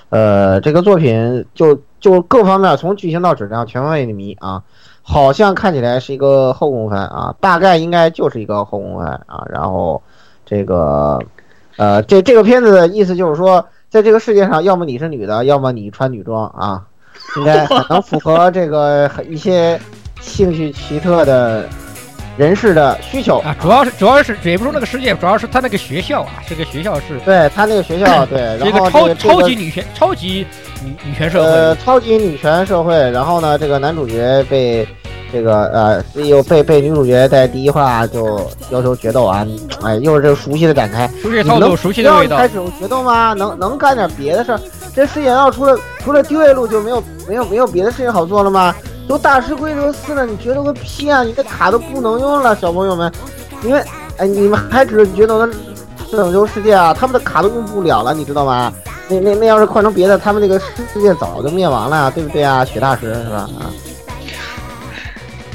[0.10, 4.64] 呃，这个作品就就各方面从剧情到质量全方位的迷啊，
[5.04, 9.46] 好像看起来是一个后宫番啊，大概应该就是一个后宫番啊。
[9.50, 10.02] 然后
[10.52, 11.18] 这个，
[11.78, 16.84] 呃，这这个片子的意思就是说，在这个世界上，要么你是女的，要么你穿女装啊，
[17.38, 19.80] 应该很能符合这个一些
[20.20, 21.70] 兴趣奇特的
[22.36, 30.46] 人士的需求啊，主要是主要是也不说那个世界，主要是他那个学校啊，这个学校是对他那个学校， 对，然后这个超这个超级女权超级
[30.84, 32.94] 女女权社会呃，超级女权社会。
[33.12, 34.86] 然后呢，这个男主角被
[35.32, 39.46] 这个呃，又被被女主角在第一话就要求决斗啊，
[39.84, 42.48] 哎，又是这个熟悉的展开，熟悉的套路，熟悉的味道开。
[42.48, 43.34] 始决斗吗？
[43.34, 44.60] 能能干点别的事儿？
[44.94, 48.76] 这世界难道除了除了丢夜路就没有没有没有别的事情好做了吗？
[49.08, 51.24] 都大师归流四了，你决斗个屁啊！
[51.24, 53.12] 你的卡都不能用了，小朋友们，
[53.62, 53.86] 你们
[54.18, 55.52] 哎，你们还指着决斗能
[56.12, 56.94] 拯救世界啊？
[56.94, 58.72] 他们的卡都用不了了，你知道吗？
[59.10, 60.60] 那那那要是换成别的，他们那个
[60.94, 62.64] 世界早就灭亡了，对不对啊？
[62.64, 63.50] 雪大师是吧？
[63.60, 63.68] 啊，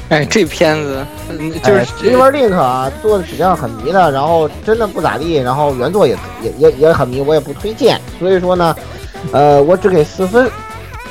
[0.09, 7.99] 哎，这片子嗯就是《River Link》啊，做的质量很迷的，然后真的不咋地，然后原作也也也也很迷，我也不推荐。
[8.17, 8.75] 所以说呢，
[9.31, 10.49] 呃，我只给四分。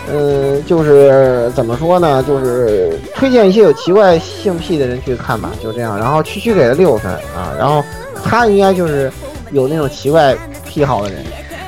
[0.09, 2.23] 嗯，就是怎么说呢？
[2.23, 5.99] 就是推荐一些有奇怪性癖的人去看吧，就这样。
[5.99, 7.85] 然后区区给了六分啊，然后
[8.25, 9.11] 他应该就是
[9.51, 11.25] 有那种奇怪癖好的人。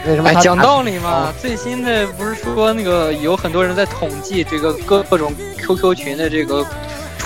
[0.06, 6.64] 为什么哎，讲道理嘛啊，最新的不是说那个有很多人在统计这个各各种 QQ 群的这个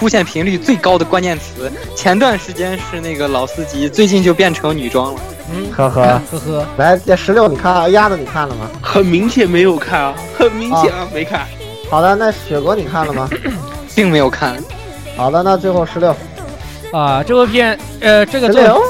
[0.02, 5.20] 出现频率最高的关键词，前段时间是那个老司机，最近就变成女装了。
[5.54, 8.68] 嗯，呵呵，呵呵，来这十六，你看鸭子你看了吗？
[8.82, 11.46] 很明显没有看啊，很明显啊，没看。
[11.88, 13.30] 好的，那雪国你看了吗？
[13.94, 14.60] 并没有看。
[15.16, 16.12] 好的，那最后十六，
[16.90, 18.82] 啊，这部片，呃，这个作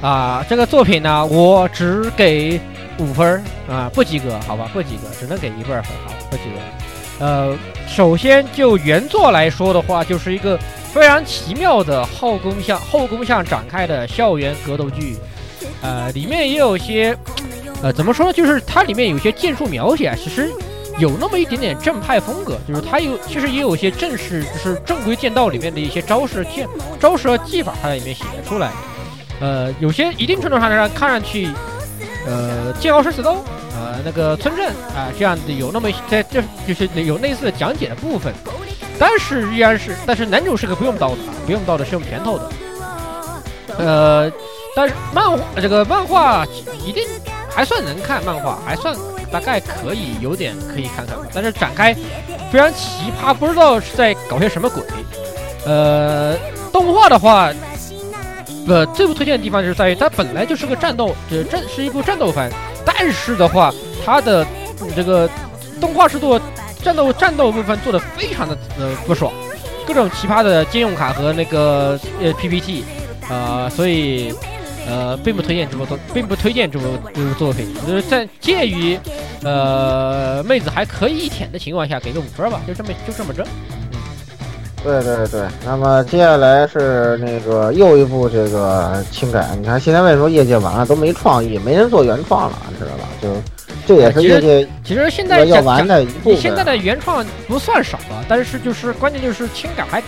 [0.00, 2.60] 啊，这个作品呢，我只给
[3.00, 6.83] 五分儿啊，不及格，好吧，不及格，只能给一半分，好，不及格。
[7.18, 10.58] 呃，首先就原作来说的话，就是一个
[10.92, 15.16] 非常奇妙的后宫向后宫向展开的校园格斗剧，
[15.80, 17.16] 呃，里面也有些，
[17.82, 20.50] 呃，怎么说呢，就是它里面有些剑术描写，其实
[20.98, 26.68] 有那么一点点正派风格，就是它有其实也有一些正式，就是正规剑道里面的一些招式剑
[26.98, 28.70] 招式和技法，它在里面写出来。
[29.40, 31.48] 呃，有些一定程度上来看上去，
[32.26, 33.44] 呃，剑豪生死斗，
[33.74, 38.32] 呃，那个村镇啊、这样的有那么一在这就是有类似的讲解的部分，
[38.98, 42.50] 但是依然是，但是男主是个不用刀的，啊，不用刀的是用拳头的，
[43.78, 44.32] 呃，
[44.76, 46.46] 但是漫画这个漫画
[46.84, 47.04] 一定
[47.50, 48.96] 还算能看，漫画还算
[49.30, 51.92] 大概可以有点可以看看，但是展开
[52.52, 54.82] 非常奇葩，不知道是在搞些什么鬼，
[55.66, 56.36] 呃，
[56.72, 57.52] 动画的话。
[58.66, 62.50] 呃，最不推荐的地方就是在于它本来就是个战斗，这战是一部战斗番，
[62.84, 63.72] 但是的话，
[64.04, 64.46] 它的、
[64.94, 65.28] 这个
[65.80, 66.40] 动画制作
[66.82, 69.32] 战斗战斗部分做的非常的呃不爽，
[69.86, 72.84] 各种奇葩的兼用卡和那个呃 PPT，
[73.28, 74.34] 呃，所以
[74.86, 76.84] 呃并不推荐这部作，并不推荐这部
[77.14, 78.98] 这部作品，就是在介于
[79.42, 83.46] 呃妹子还可以舔的情况下，给个五分吧，就这么就这么着。
[84.84, 93.08] 对对对，那么接下来是那个又一部这个轻改，你看现在为什么业界完了都没创意，没人做原创了，知道吧？
[93.22, 93.28] 就
[93.86, 96.32] 这也是业界其实现在要讲玩的一部分。
[96.34, 100.02] 你现在的原创不算少了，但是就是关键就是轻改还，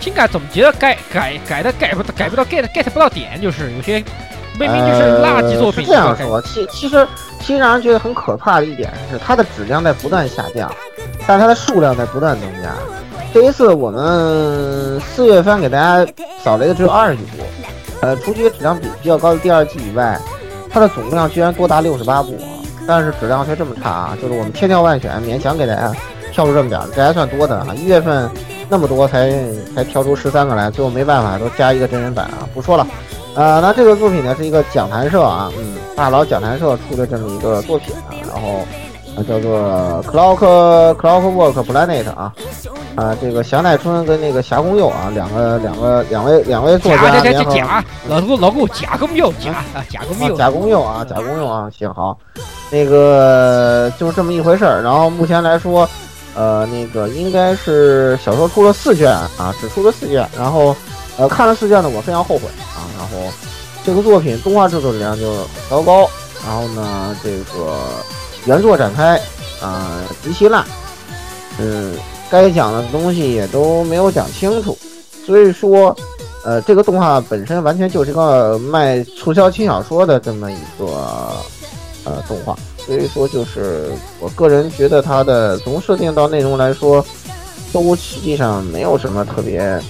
[0.00, 4.02] 轻改总觉得改改改的改不改不到 get get 不到点，就是有些
[4.58, 5.86] 明明就是垃圾作品。
[5.86, 7.06] 呃、这样说，其其实
[7.40, 10.68] 其实让人觉得很可怕的一点是，它的质量在不断下降，
[11.24, 12.74] 但是它的数量在不断增加。
[13.32, 16.12] 这一次我们四月份给大家
[16.44, 17.42] 扫雷的只有二十几部，
[18.02, 20.20] 呃，除去质量比比较高的第二季以外，
[20.68, 22.36] 它的总量居然多达六十八部！
[22.86, 24.18] 但是质量却这么差啊！
[24.20, 25.90] 就是我们千挑万选，勉强给大家
[26.30, 27.68] 挑出这么点儿，这还算多的啊！
[27.74, 28.28] 一月份
[28.68, 29.32] 那么多才
[29.74, 32.46] 才挑出十三个来，最后没办法都加一个真人版啊！
[32.52, 32.86] 不说了，
[33.34, 38.60] 呃，那这个作品呢是一个讲谈社啊，嗯，大佬讲谈社出的这么一个作品啊，然后。
[39.14, 39.60] 啊，叫做
[40.04, 42.32] Clock Clockwork Planet 啊，
[42.96, 52.16] 啊，这个祥奈春跟那个霞宫佑啊，两个两个两位两位作家联合，假老给我老给我假公佑假啊假公佑假公佑啊假公佑啊，行好，
[52.70, 54.82] 那个就是这么一回事儿。
[54.82, 55.86] 然后目前来说，
[56.34, 60.26] 呃，那个应该是小说出了四卷啊，只出了四卷。
[60.38, 60.74] 然后
[61.18, 62.44] 呃，看了四卷呢，我非常后悔
[62.74, 62.80] 啊。
[62.96, 63.30] 然后
[63.84, 66.08] 这个作品动画制作质量就很糟糕，
[66.46, 67.76] 然后呢，这个。
[68.44, 69.16] 原作展开
[69.60, 70.64] 啊、呃、极其烂，
[71.60, 71.94] 嗯，
[72.28, 74.76] 该讲的东西也都没有讲清楚，
[75.24, 75.96] 所以说，
[76.44, 80.86] 呃，这个动画本身完全就是个卖促销轻小说的这么一个
[82.02, 87.04] 呃动画，所以说就是我个人觉得它的从设定到内容来说，
[87.72, 89.80] 都实际上没有什么特别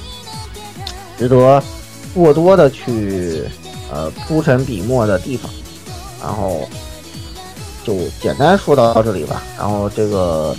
[1.17, 1.63] 值得
[2.15, 3.45] 过多的去
[3.91, 5.51] 呃铺陈笔墨的地方，
[6.21, 6.69] 然后。
[7.85, 10.55] 就简单说到这里吧，然后这个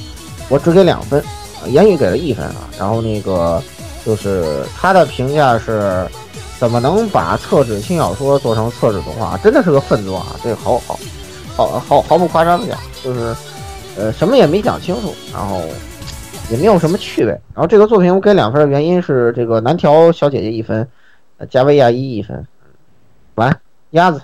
[0.50, 1.24] 我只给两分，
[1.68, 3.62] 言语给了一分啊，然后那个
[4.06, 6.06] 就是他的评价是，
[6.60, 9.38] 怎么能把厕纸轻小说做成厕纸动画？
[9.38, 10.36] 真的是个愤怒啊！
[10.44, 11.00] 这个毫毫
[11.56, 13.36] 毫毫毫不夸张的讲，就是
[13.98, 15.62] 呃什么也没讲清楚，然后
[16.52, 17.32] 也没有什么趣味。
[17.54, 20.86] 然后这个作品我给两分的原因是这个南条小姐姐一分，
[21.50, 22.45] 加维亚一一分，
[23.36, 23.58] 完
[23.91, 24.20] 鸭子。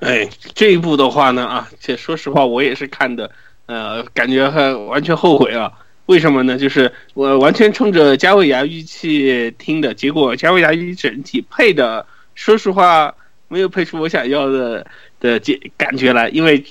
[0.00, 3.30] 哎，这一部的话呢啊，这说实话我也是看的，
[3.66, 5.72] 呃，感觉很完全后悔啊。
[6.06, 6.56] 为什么呢？
[6.56, 12.06] 就是我完全冲着加维牙预去听的，结果加维牙一整体配的，
[12.36, 13.12] 说实话
[13.48, 14.86] 没有配出我想要的
[15.18, 16.62] 的感感觉来，因为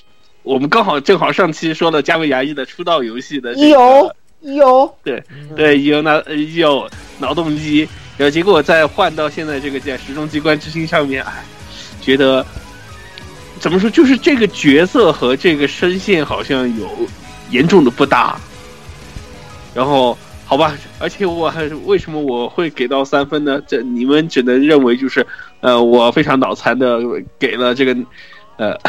[0.43, 4.15] 我们刚好正好上期说了加维牙医的出道游戏的、这个，有
[4.53, 5.21] 有，对
[5.53, 6.23] 对，有那
[6.55, 6.89] 有
[7.19, 11.43] 脑洞机，然后结果再换到现在这个在时钟机关之星上面，哎，
[11.99, 12.45] 觉得
[13.59, 16.89] 怎么说，就是这个角色和这个声线好像有
[17.49, 18.39] 严重的不搭，
[19.73, 20.17] 然后。
[20.47, 23.59] 好吧，而且我还为什么我会给到三分呢？
[23.65, 25.25] 这你们只能认为就是，
[25.59, 26.99] 呃，我非常脑残的
[27.39, 27.97] 给了这个，
[28.57, 28.79] 呃，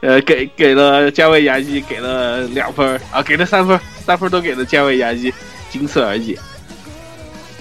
[0.00, 5.30] 呃，给给了加维牙医给了两分啊，给了三分，三分都给了加维牙医，
[5.68, 6.38] 仅此而已。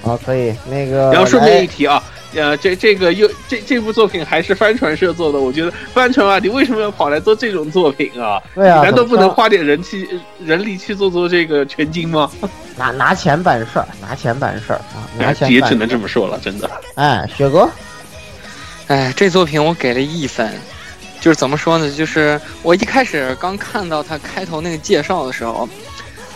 [0.02, 1.12] 好，可以那个。
[1.12, 2.02] 然后顺便一提啊。
[2.34, 8.42] 呃，这这个又这这部作品还是帆船社做的，我觉得帆船啊，你为什么要跑来做这种作品啊？
[8.56, 10.08] 对啊，难道不能花点人气
[10.40, 12.32] 人力去做做这个全金吗？
[12.78, 15.04] 拿拿钱办事儿，拿钱办事儿啊！
[15.18, 16.72] 拿钱也只能这么说了，真的。
[16.96, 17.70] 哎，雪哥，
[18.88, 20.50] 哎，这作品我给了一分，
[21.20, 21.92] 就是怎么说呢？
[21.92, 25.68] 就是我一开始刚看到他开头那个介绍的时候，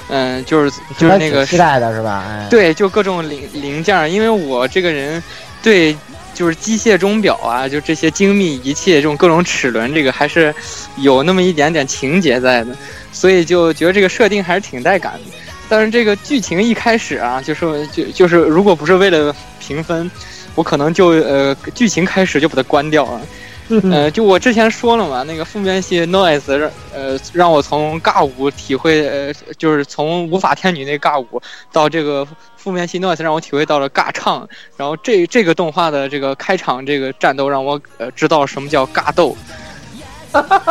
[0.10, 2.26] 嗯，就是就是那个期待的是吧？
[2.28, 5.24] 哎，对，就各种零零件，因为我这个人。
[5.66, 5.98] 对，
[6.36, 10.54] 就是机械钟表啊，就这些精密仪器，这种各种齿轮，这个还是
[10.98, 12.78] 有那么一点点情节在的，
[13.12, 15.22] 所以就觉得这个设定还是挺带感的。
[15.68, 20.10] 但是这个剧情一开始啊，就是就就是，如果不是为了评分，
[20.54, 23.22] 我可能就呃，剧情开始就把它关掉了。
[23.92, 34.48] 呃，就我之前说了嘛，那个负面系 noise 让呃让我从尬舞体会呃，就是从无法天女那尬舞到这个负面系 noise 让我体会到了尬唱，
[34.78, 39.36] 然后这这个动画的这个开场这个战斗让我呃知道什么叫尬斗，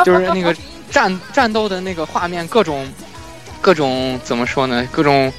[0.05, 0.55] 就是那个
[0.89, 2.89] 战战斗的那个画面各种
[3.61, 4.87] 各种怎么说呢？
[4.93, 5.33] 各种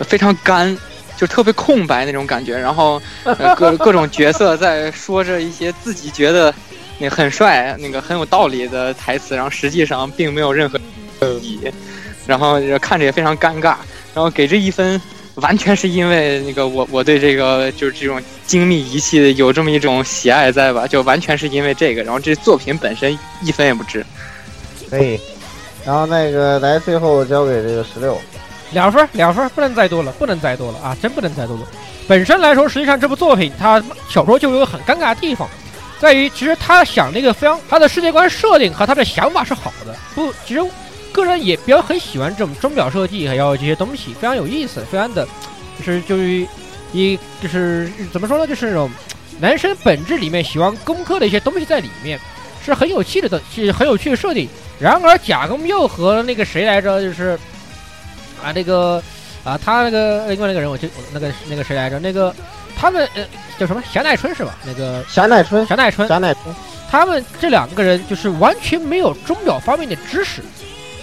[0.00, 0.76] 非常干，
[1.16, 3.00] 就特别空白那种感觉，然后
[3.56, 6.54] 各各种角色在说着一些自己觉得。
[6.98, 10.78] 那很帅，那个很有道理的台词，然后实际上并没有任何
[11.40, 11.72] 意义，
[12.26, 13.76] 然后看着也非常尴尬。
[14.14, 15.00] 然后给这一分，
[15.34, 20.86] 完全是因为那个我我对这个就是这种精密仪器有这么一种喜爱在吧？
[20.86, 22.02] 就完全是因为这个。
[22.04, 24.06] 然后这作品本身一分也不值。
[24.88, 25.18] 可以。
[25.84, 28.16] 然后那个来最后交给这个十六，
[28.70, 30.96] 两分两分，不能再多了，不能再多了啊！
[31.02, 31.62] 真不能再多了。
[32.06, 35.48] 本身来说，实际上这部作品它小说就有很尴尬的地方。
[36.04, 39.96] 在于，其实他想那个非常，他的世界观设定和他的想法是好的。
[40.14, 40.60] 不，其实
[41.10, 45.26] 个人也比较很喜欢这种钟表设计，还有这些东西，非常有意思，非常的，
[45.78, 46.46] 就是就是
[46.92, 48.90] 一就是怎么说呢，就是那种
[49.40, 52.20] 男生本质里面喜欢攻克的一些东西在里面，
[52.62, 54.46] 是很有趣的，是很有趣的设定。
[54.78, 57.38] 然而，甲宫又和那个谁来着，就是
[58.42, 59.02] 啊那个
[59.42, 62.34] 啊他那个另外那个人，我就那个那个谁来着，那个。
[62.76, 63.24] 他们呃
[63.58, 63.82] 叫什么？
[63.92, 64.56] 霞奈春是吧？
[64.64, 66.54] 那个霞奈春，霞奈春，霞奈春。
[66.90, 70.42] 他们这两个人就是完全没有钟表方面的知识，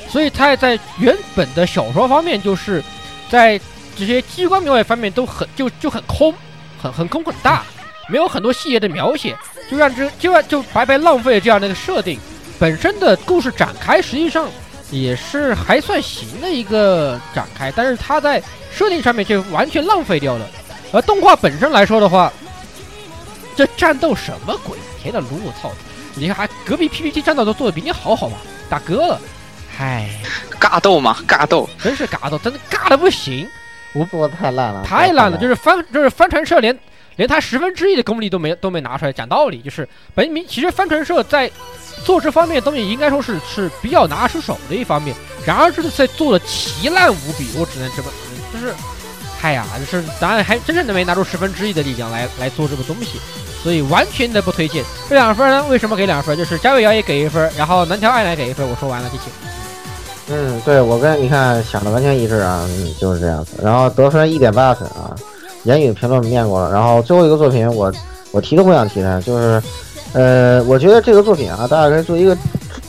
[0.07, 2.81] 所以他在原本的小说方面，就是
[3.29, 3.59] 在
[3.97, 6.33] 这些机关描写方面都很就就很空，
[6.81, 7.63] 很很空很大，
[8.07, 9.35] 没有很多细节的描写，
[9.69, 12.17] 就让这就让就白白浪费了这样的一个设定。
[12.57, 14.47] 本身的故事展开实际上
[14.91, 18.41] 也是还算行的一个展开，但是他在
[18.71, 20.47] 设定上面就完全浪费掉了。
[20.93, 22.31] 而动画本身来说的话，
[23.55, 24.77] 这战斗什么鬼？
[25.01, 25.71] 天呐，撸我操！
[26.13, 28.37] 你看，还隔壁 PPT 战斗都做的比你好，好吧？
[28.69, 29.17] 大哥，
[29.75, 30.09] 嗨，
[30.59, 33.47] 尬斗嘛，尬斗，真是尬斗，真的尬的不行。
[33.93, 36.77] 我做的太烂了，太烂了，就是帆，就是帆船社连
[37.15, 39.13] 连他十分之一的功力都没都没拿出来。
[39.13, 41.49] 讲道理，就是本名其实帆船社在
[42.03, 45.15] 做这方面的东西，应该说是是比较拿出手的一方面。
[45.45, 48.09] 然而这次在做的奇烂无比，我只能这么，
[48.53, 48.73] 就是。
[49.41, 53.19] 嗨呀，就是咱还真正的没拿出十分之一的力量来来做这个东西，
[53.63, 54.85] 所以完全的不推荐。
[55.09, 56.37] 这两分呢，为什么给两分？
[56.37, 58.63] 就是加伟瑶也给一分，然后南条爱来给一分。
[58.69, 59.23] 我说完了，谢谢。
[60.29, 62.69] 嗯，对我跟你看想的完全一致啊，
[62.99, 63.53] 就是这样子。
[63.63, 65.09] 然后得分一点八分啊，
[65.63, 66.71] 言语评论念过了。
[66.71, 67.91] 然后最后一个作品，我
[68.29, 69.59] 我提都不想提它，就是
[70.13, 72.37] 呃，我觉得这个作品啊，大家可以做一个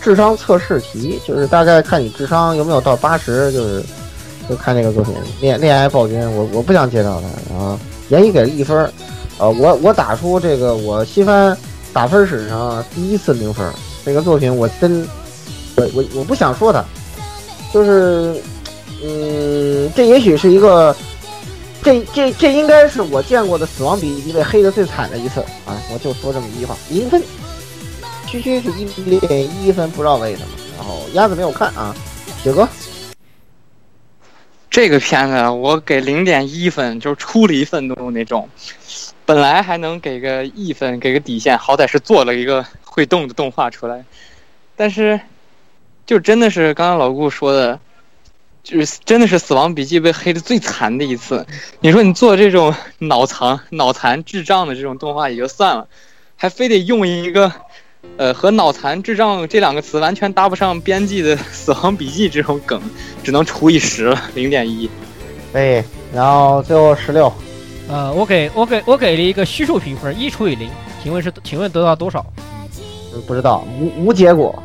[0.02, 3.82] 智商测试题，就是大概看你智商有没有到八十，就是。
[4.48, 7.54] 就看这个作品《恋恋爱暴君》，我我不想介绍它。
[7.54, 7.78] 然后
[8.08, 8.92] 言语给了一分，
[9.38, 11.56] 呃，我我打出这个我新番
[11.92, 13.64] 打分史上第一次零分。
[14.04, 15.08] 这个作品我真，
[15.76, 16.84] 我我我不想说它，
[17.72, 18.34] 就是，
[19.04, 20.94] 嗯，这也许是一个，
[21.82, 25.78] 这这这应该是我见过的死亡比一位黑的最惨的一次啊！
[25.92, 27.22] 我就说这么一句话，零分，
[28.26, 30.48] 区区是一点一分，不知道为什么。
[30.76, 31.94] 然后鸭子没有看啊，
[32.42, 32.68] 雪哥。
[34.72, 38.48] 这个片子我给零点一分，就是出离愤怒那种。
[39.26, 44.02] 本来还能给个一分，给个底线，好歹是做了一个会动的动画出来。
[44.74, 45.20] 但是，
[46.06, 47.78] 就真的是刚刚老顾说的，
[48.62, 51.46] 就是真的是《死亡笔记》被黑的最惨的一次。
[51.80, 55.86] 你说你做这种脑残、脑残、智障的这种动画也就算了，
[56.34, 57.52] 还非得用一个，
[58.16, 62.80] 呃，和脑残、智障这两个词完全搭不上边际的《死亡笔记》这种梗，
[63.22, 64.88] 只能除以十了，零点一。
[65.52, 67.32] 对，然后最后十六，
[67.88, 70.68] 呃，我给我给我给了一个虚数评分，一除以零，
[71.02, 72.24] 请问是请问得到多少？
[73.26, 74.62] 不知道，无无结果。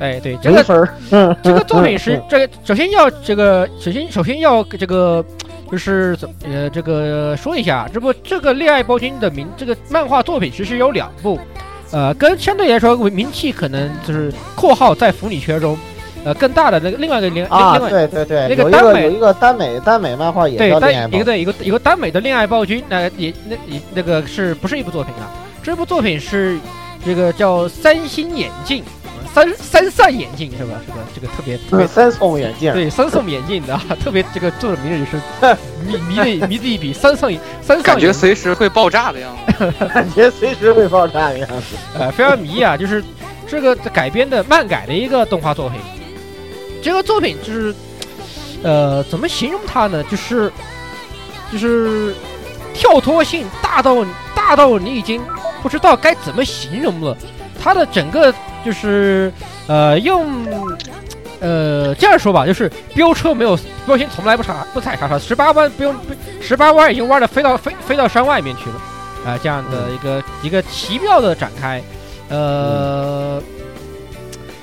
[0.00, 5.24] 哎，对，这个分儿， 这个作品是 这个，首先要这个，首先首先要这个，
[5.70, 11.38] 就是怎呃，这个说一下，这不这个恋爱包君的名，这个漫画作品其实有两部，
[11.94, 15.78] 呃，跟相对来说名气可能就是（括号在腐女圈中）
[16.26, 25.30] 呃更大的那个另外一个恋啊，另外对对对，那个耽美个有一个耽美耽美漫画也对单一个对一个一个耽美的恋爱暴君，那、也那也那个是不是一部作品啊？
[25.62, 26.58] 这部作品是
[27.06, 28.82] 这个叫三星眼镜。
[29.34, 30.80] 三三散眼镜是吧？
[30.86, 42.76] 这个这个特别特别三送眼镜，对三送眼镜的， 特别这个做的名字就是 迷迷的迷的一笔，三送三感觉随时会爆炸的样子， 感觉随时会爆炸的样子，呃，非常迷啊！
[42.76, 43.02] 就是
[43.48, 45.80] 这个改编的漫改的一个动画作品，
[46.80, 47.74] 这个作品就是
[48.62, 50.02] 呃，怎么形容它呢？
[50.04, 50.52] 就是
[51.50, 52.14] 就是
[52.72, 54.04] 跳脱性大到
[54.34, 55.20] 大到你已经
[55.60, 57.16] 不知道该怎么形容了，
[57.64, 58.32] 它的整个。
[58.64, 59.30] 就是
[59.66, 60.26] 呃用
[61.38, 63.54] 呃这样说吧，就是飙车没有
[63.84, 65.94] 标星从来不踩不踩刹车，十八弯不用
[66.40, 68.76] 十八弯已经弯的飞到飞飞到山外面去了
[69.26, 71.82] 啊，这样的一个一个奇妙的展开，
[72.30, 73.38] 呃，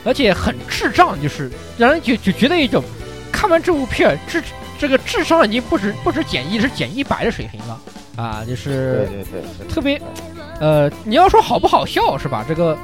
[0.04, 1.48] 而且很智障，就是
[1.78, 2.84] 让人就就觉得一种
[3.32, 4.44] 看完这部片智
[4.80, 7.80] 这个智商已经不止不止减一，是减一百的水平了
[8.18, 10.02] 啊，就是对对对，特别
[10.60, 12.44] 呃你要说好不好笑是吧？
[12.48, 12.76] 这个。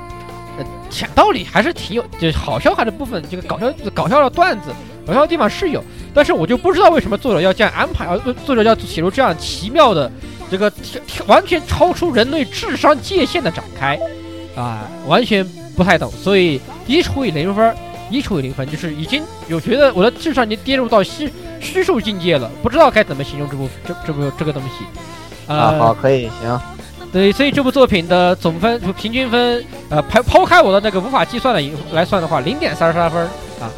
[0.89, 4.69] 讲道理还是挺有，就好笑的部分，这个搞笑搞笑的段子，
[5.05, 10.11] 搞笑的地方是有，但是我就不知道为什么作者要这样安排，啊，作者要写出这样奇妙的
[10.49, 10.71] 这个
[11.27, 13.99] 完全超出人类智商界限的展开，
[14.55, 17.75] 啊，完全不太懂，所以一除以零分，
[18.09, 24.85] 一除以零分，就是已经有觉得我的智商已经跌入到虚虚数境界了，不知道该怎么形容这部这这部这个东西，
[25.51, 26.76] 啊，好，可以，行。
[27.17, 31.61] 对，所以这部作品的总分就平均分，呃，抛抛开我的那个无法计算的
[31.91, 33.23] 来算的话，零点三十三分
[33.59, 33.71] 啊。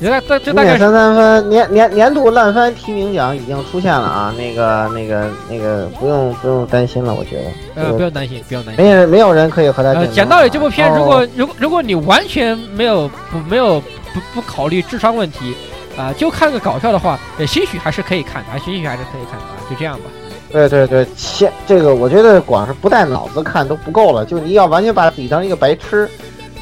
[0.00, 4.34] 原来这这大概三三分，年年年度烂番提名奖已经出现了啊！
[4.36, 7.82] 那个那个那个不用不用担心了，我觉得。
[7.82, 8.84] 呃，不用担心，不用担心。
[8.84, 15.54] 没有没有人可以和他呃，讲道理，这部片如果如果如果你完全没有不没有不不考虑智商问题
[15.96, 17.16] 啊，就看个搞笑的话，
[17.46, 20.04] 兴许还是可以看的，兴许还是可以看的啊，就这样吧。
[20.52, 26.06] 对对对，先这个我觉得光是不带脑子看都不够了，就你要完全把自己当一个白痴，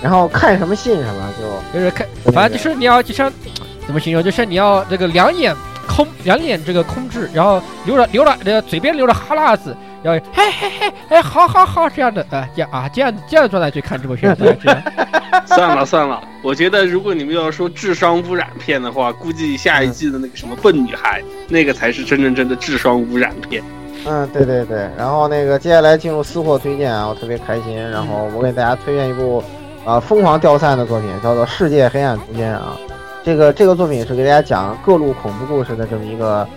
[0.00, 1.32] 然后看什么信什么，
[1.72, 3.30] 就就是看，反正就是你要就像
[3.86, 5.52] 怎么形容，就是你要这个两眼
[5.88, 14.56] 空，两眼这个空置，然后流着流着呃嘴边流着哈喇子，然后嘿嘿嘿，哎，好好好这样的啊，这样啊这样这样的状态去看这部片子，
[15.46, 23.60] 算了算了，我觉得如果你们要说智商污染片的话，估计下一季的那个什么笨女孩，那个才是真真正的智商污染片。
[24.06, 27.76] 嗯，对对对，然后那个接下来进入私货推荐啊，我特别开心。
[27.90, 29.42] 然后我给大家推荐一部
[29.84, 32.76] 啊疯狂掉散的作品，叫做《世界黑暗空间》啊。
[33.22, 36.48] 这个这个作品是给大家讲各路恐怖故事的这么一个，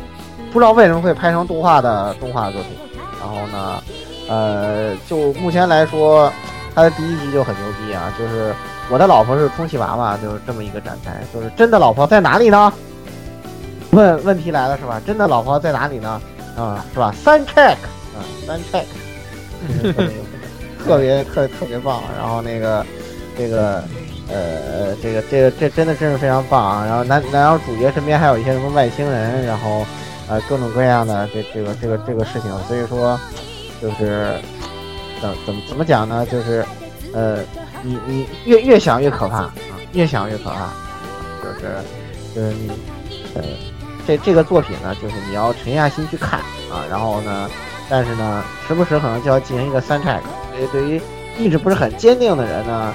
[0.53, 2.71] 不知道为什么会拍成动画的动画作品。
[3.19, 3.83] 然后呢，
[4.29, 6.31] 呃，就目前来说，
[6.73, 8.53] 它的第一集就很牛逼啊，就是
[8.89, 11.11] 我的老婆是充气娃娃，就是这么一个展开。
[11.33, 12.71] 就是真的老婆在哪里呢？
[13.91, 15.01] 问问题来了是吧？
[15.05, 16.21] 真的老婆在哪里呢？
[16.55, 17.13] 啊，是吧？
[17.23, 17.75] 三 check，
[18.13, 18.85] 啊，三 check，
[20.85, 22.01] 特别特特别棒。
[22.17, 22.85] 然后那个，
[23.37, 23.83] 这个，
[24.29, 26.85] 呃，这个这个这真的真是非常棒啊。
[26.85, 29.85] 然后男男主主角身边还有一些什么外星人，然后，
[30.27, 32.51] 呃，各种各样的这这个这个这个事情。
[32.67, 33.19] 所以说，
[33.81, 34.35] 就是
[35.21, 36.25] 怎怎么怎么讲呢？
[36.29, 36.63] 就是，
[37.13, 37.39] 呃，
[37.81, 39.53] 你你越越想越可怕啊，
[39.93, 40.69] 越想越可怕，
[41.41, 41.75] 就是
[42.35, 42.69] 就是你，
[43.33, 43.41] 呃。
[44.05, 46.39] 这这个作品呢，就是你要沉下心去看
[46.71, 47.49] 啊，然后呢，
[47.89, 50.19] 但是呢，时不时可能就要进行一个三拍
[50.51, 51.01] 所以对于
[51.37, 52.93] 意志不是很坚定的人呢，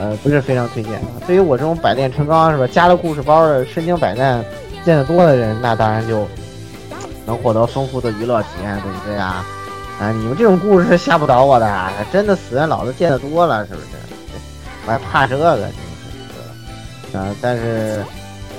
[0.00, 1.00] 呃，不是非常推荐。
[1.26, 4.44] 对于我这种百炼成钢是吧，加了故事包的身经百战
[4.84, 6.26] 见得多的人，那当然就
[7.24, 9.44] 能获得丰富的娱乐体验，对不对啊？
[10.00, 13.86] 啊，你们这种故事是吓不倒我的，啊真的死人老子见得多了，是不是？
[14.86, 15.70] 我还怕这个，真
[17.12, 18.02] 是啊，但是。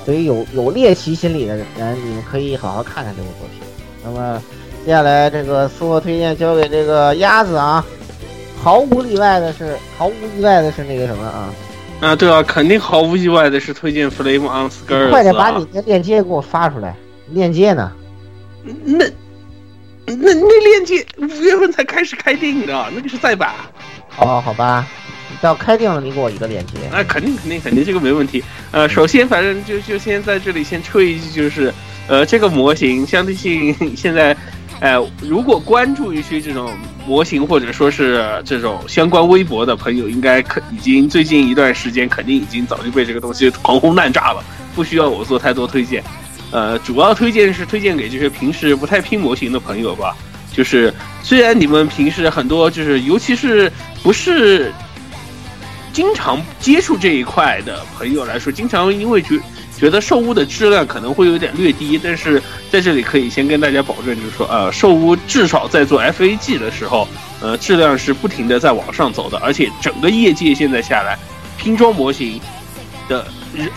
[0.05, 1.65] 对于有有猎奇心理的人，
[2.03, 3.61] 你们可以好好看看这部作品。
[4.03, 4.41] 那么，
[4.85, 7.85] 接下来这个私货推荐交给这个鸭子啊。
[8.61, 11.53] 毫无例外的是，毫无意外的是那个什么啊？
[12.01, 16.95] 啊，对啊，肯定毫无意外的是推荐 Flame on Skirts 快点把啊你的链接给我发出来，
[17.29, 17.91] 链接呢？
[18.63, 19.05] 那
[20.05, 23.53] 那那链接五月份才开始开定的，那个是再版。
[24.17, 24.85] 哦，好吧，
[25.41, 26.73] 到开定了你给我一个链接。
[26.91, 28.43] 那、肯定肯定肯定这个没问题。
[28.71, 31.73] 呃，首先反正就就先在这里先吹一句，就是
[32.07, 34.35] 呃这个模型相对性现在，
[34.81, 36.73] 呃如果关注一些这种
[37.05, 44.43] 模型或者说是这种相关微博的朋友，应该可已经最近一段时间肯定已经早就被这个东西狂轰滥炸了，
[44.75, 46.03] 不需要我做太多推荐。
[46.51, 50.15] 呃，主要推荐是推荐给这些平时不太拼模型的朋友吧。
[50.51, 50.91] 就是
[51.21, 53.71] 虽然你们平时很多就是，尤其是
[54.01, 54.73] 不是
[55.91, 59.39] 经常接触这一块的朋友来说，经常因为觉
[59.77, 62.41] 觉得兽屋的质量可能会有点略低，但是
[62.71, 67.07] 在这里可以先跟大家保证，就是说，呃，兽屋至少在做 FAG 的时候，
[67.41, 71.17] 呃，质量是不停的在往上走的，而且整个业界现在下来，
[71.57, 72.39] 拼装模型
[73.07, 73.25] 的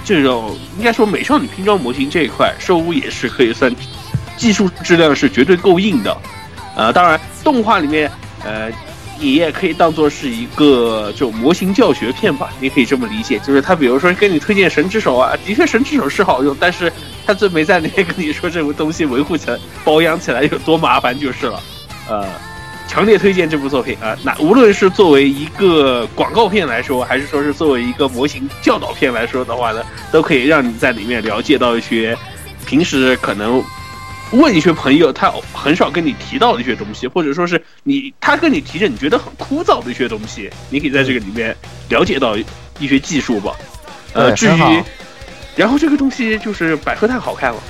[0.05, 3.75] 这种应该说美少女拼装模型这一块，兽屋也是可以算
[4.37, 6.17] 技术质量是绝对够硬的。
[6.75, 8.11] 呃，当然动画里面，
[8.45, 8.71] 呃，
[9.23, 13.39] 你也可以当做是一个这种模型教学片吧，你可以这么理解。
[13.39, 16.93] 就是他比如说跟你推荐神之手啊，的确神之手是好用，但是
[17.25, 21.63] 他最没在里面跟你说这部东西维护起来、保养起来有多麻烦就是了。
[22.09, 22.27] 呃，
[22.89, 24.19] 强烈推荐这部作品啊！
[24.25, 32.19] 那无论是作为一个广告片来说，还是说是作为一个模型教导片来说的话呢，都可以让你在里面了解到一些
[32.67, 33.63] 平时可能
[34.33, 41.55] 问一些朋友他很少跟你提到的一些东西，或者说是你他跟你提着你觉得很枯燥的一些东西，你可以在这个里面
[41.89, 42.37] 了解到
[42.79, 43.55] 一些技术吧。
[44.15, 44.83] 呃，至于，
[45.57, 47.63] 然后这个东西就是百合太好看了，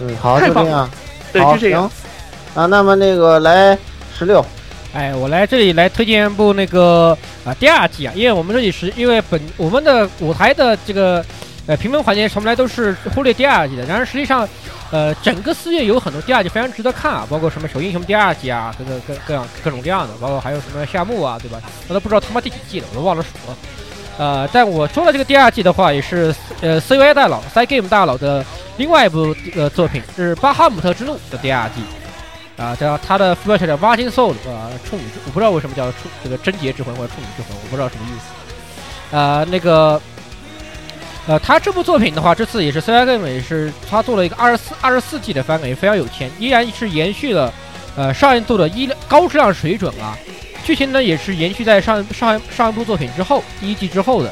[0.00, 0.88] 嗯，好，太棒了。
[1.32, 1.90] 对，就这样。
[2.54, 3.76] 啊，那么那个来
[4.16, 4.44] 十六，
[4.94, 11.24] 哎，我来这里来推荐一部那个啊、第二季啊，因为我们这里是因为本我们的舞台的这个
[11.66, 14.48] 呃评分环节从来都是忽略第二季的，然而实际上
[14.90, 21.60] 呃整个四月有很多第二季非常值得看啊，包括什么小英雄第二季啊，各个各各样各种各样的，包括还有什么夏目啊，对吧？
[21.88, 23.56] 我都不知道他妈第几季了，我都忘了数了。
[24.16, 28.44] 呃，但我说的这个第二季的话，也是呃 CY 大佬 C Game 大佬的
[28.76, 31.82] 另外一部呃作品，是《巴哈姆特之怒》的第二季。
[32.56, 38.26] 啊，叫他的副标题叫《挖金 Soul》啊，处女之，我不知道为什么叫处这个贞洁之魂或者处女之魂，我不知道什么意思。
[39.10, 40.00] 呃，那个，
[41.26, 47.52] 呃，他这部作品的话，这次也是 CIG 也是他做了一个二十四二十四季的番改，也非常有钱，依然是延续了
[47.96, 50.18] 呃上一部的医高质量水准啊。
[50.64, 54.30] 剧情呢也是延续在上上上一部作品之后第一季之后的，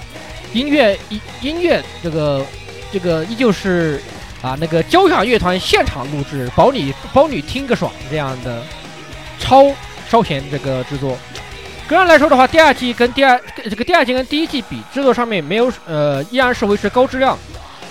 [0.52, 2.44] 音乐音音乐这个
[2.92, 4.02] 这个依旧是
[4.42, 8.62] 啊那个交响乐团现场录制，保你保你听个爽这样的
[9.38, 9.64] 超
[10.10, 11.16] 烧钱这个制作。
[11.96, 17.38] 个人来说的话，第二季跟第二这个第二季跟第一季比，制作上面没有呃依然是维持高质量，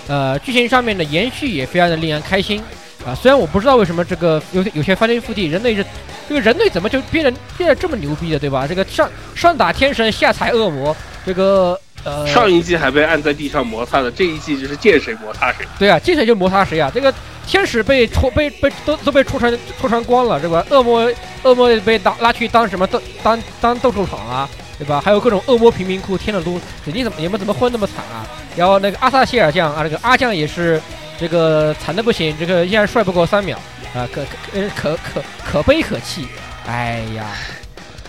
[0.08, 2.62] 呃剧情上面的延续也非常的令人开心
[3.04, 5.84] 啊、虽然我不知道为什么这个有有些翻天覆地，人类是
[6.28, 8.64] 这个人类怎么就变得变得这么牛逼的，对吧？
[8.64, 10.96] 这个上上打天神，下踩恶魔，
[11.26, 15.66] 这个呃上一季还被按在地上摩擦的，这一季就是见谁摩擦谁。
[15.78, 16.90] 对啊，见谁就摩擦谁啊！
[16.94, 17.12] 这个
[17.46, 20.64] 天使被戳被被都都被戳穿戳穿光了，对吧？
[20.70, 21.10] 恶魔
[21.42, 24.48] 恶魔被拉拉去当什么斗当当斗兽场啊，
[24.78, 25.00] 对吧？
[25.04, 28.26] 还有各种恶魔贫民窟，天呐都你怎么你们怎么混那么惨啊？
[28.56, 30.80] 然后那个阿萨谢尔酱啊，这个阿酱也是
[31.18, 33.56] 这个惨的不行，这个依然帅不过三秒
[33.94, 36.26] 啊，可可呃可可可悲可气，
[36.66, 37.26] 哎呀，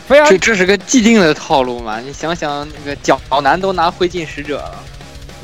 [0.08, 2.00] 非常这这是个既定的套路嘛？
[2.00, 4.84] 你想想，那个角男都拿灰烬使者了，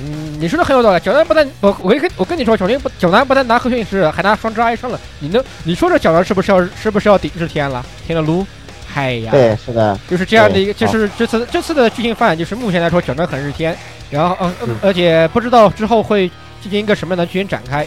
[0.02, 1.00] 嗯，你说的很有道理。
[1.00, 5.00] 角男不但我我跟我跟你说，角男不角男不但拿灰烬使者，还拿双之哀伤了。
[5.20, 7.86] 你能你说这角男是不是要是不是要顶日天了？
[8.06, 8.46] 天了撸，
[8.88, 13.78] 嗨呀，对，是的，就是这样的一个，就是这次这次的剧情发展，就是目前来说角男很日天，
[14.10, 16.30] 然后呃、嗯而且不知道之后会
[16.62, 17.86] 进行一个什么样的剧情展开。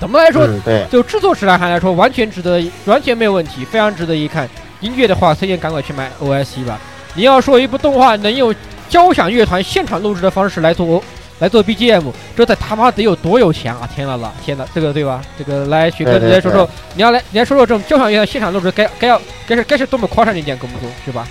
[0.00, 4.46] 怎么来说，嗯，对，就制作质量上来说，完全值得，完全没有问题，非常值得一看。
[4.84, 6.78] 音乐的话，推荐赶快去买 OSC 吧。
[7.14, 8.54] 你要说一部动画能用
[8.88, 11.02] 交响乐团现场录制的方式来做
[11.38, 12.04] 来做 BGM，
[12.36, 13.88] 这得他妈得有多有钱啊！
[13.94, 15.22] 天呐了，天呐，这个对吧？
[15.38, 21.26] 这个来雪哥，你来说说，你要来你来说说这种交响乐团现场录制该该要该是该是多么夸张的一件工作，是吧？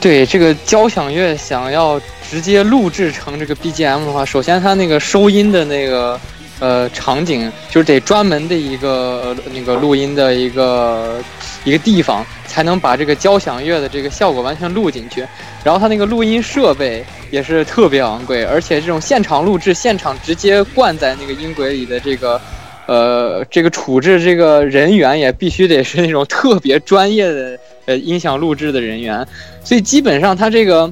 [0.00, 6.20] 对这个交响乐想要直接录制成这个 BGM 的话，首先它那个收音的那个
[6.64, 11.22] 呃场景就是得专门的一个、那个录音的一个
[11.62, 15.26] 一个地方，才能把这个交响乐的这个效果完全录进去。
[15.62, 22.40] 然后它那个录音设备也是特别昂贵，而且这种现场录制、现场直接灌在那个音轨里的这个
[22.86, 29.26] 呃，这个处置这个人员也必须得是那种特别专业的呃音响录制的人员，
[29.62, 30.90] 所以基本上他这个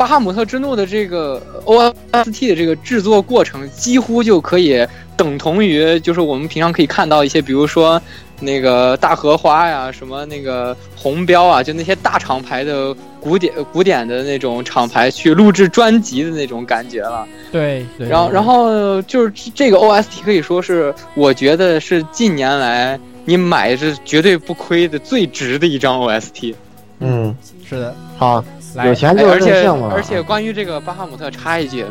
[0.00, 8.00] 巴哈姆特之怒的这个 OST 的这个制作过程，几乎就可以等同于就是我们平常可以看到一些，比如说。
[8.42, 17.28] 那个大荷花呀，什么那个红标啊，就那些大厂牌的古典古典的那种厂牌去录制专辑的那种感觉了。
[17.52, 26.54] 对，然后然后就是这个 OST 可以说是我觉得是近年来你买是绝对不亏的最值的一张 OST。
[27.00, 27.36] 嗯，
[27.68, 28.42] 是的，好，
[28.84, 29.90] 有钱就而且任性嘛。
[29.94, 31.84] 而且关于这个巴哈姆特插一句，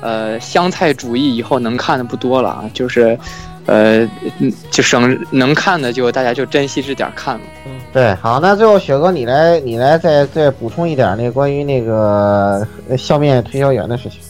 [0.00, 3.18] 呃，香菜主义以后能看的不多了啊，就是。
[3.70, 3.98] 呃，
[4.38, 7.42] 嗯，就省能看的就大家就珍惜这点看嘛。
[7.92, 12.66] 对，好，那最后雪哥你来，你来再再补充一点那关于那个
[12.96, 14.20] 笑面推销员的事情。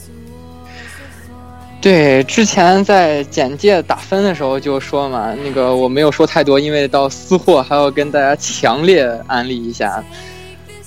[1.81, 10.02] 对，之前在简介打分的时候就说嘛，那个我没有说太多，因为到私货还要跟大家强烈安利一下。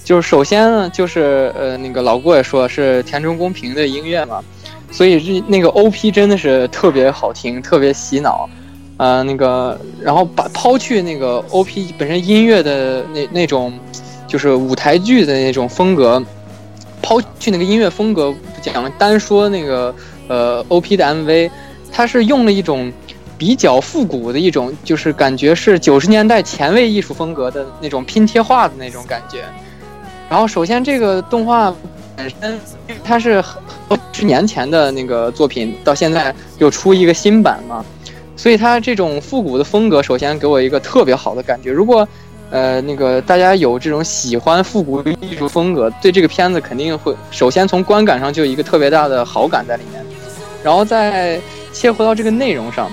[0.03, 4.43] 就是首先呢，就是呃，那个老郭也说是田中公平的音乐嘛。
[4.91, 8.49] 所以这那个 O P 真的是特别好听，特别洗脑，
[8.97, 13.71] 呃，那个，然后把抛去那个 O P 本身音乐的那那种，
[14.27, 16.21] 就是舞台剧的那种风格，
[17.01, 19.95] 抛去那个音乐风格不讲，单说那个
[20.27, 21.49] 呃 O P 的 M V，
[21.89, 22.91] 它是用了一种
[23.37, 29.45] 比较复古的一种，就是感觉是九十年代前卫艺术风格的那种拼贴画的那种感觉。
[30.31, 31.71] 然后首先这个动画
[32.15, 32.59] 本身
[33.03, 33.43] 它是。
[34.13, 37.83] 十年前的那个作品，到现在又出一个新版嘛，
[38.37, 41.71] 所以它这种复古的风格，首先给我一个特别好的感觉。
[41.71, 42.07] 如果，
[42.51, 50.01] 呃，那个大家有这种喜欢复古艺术风格，对这个片子肯定会首先从观感上就有一个特别大的好感在里面。
[50.63, 51.37] 然后再
[51.73, 52.89] 切回到这个内容上，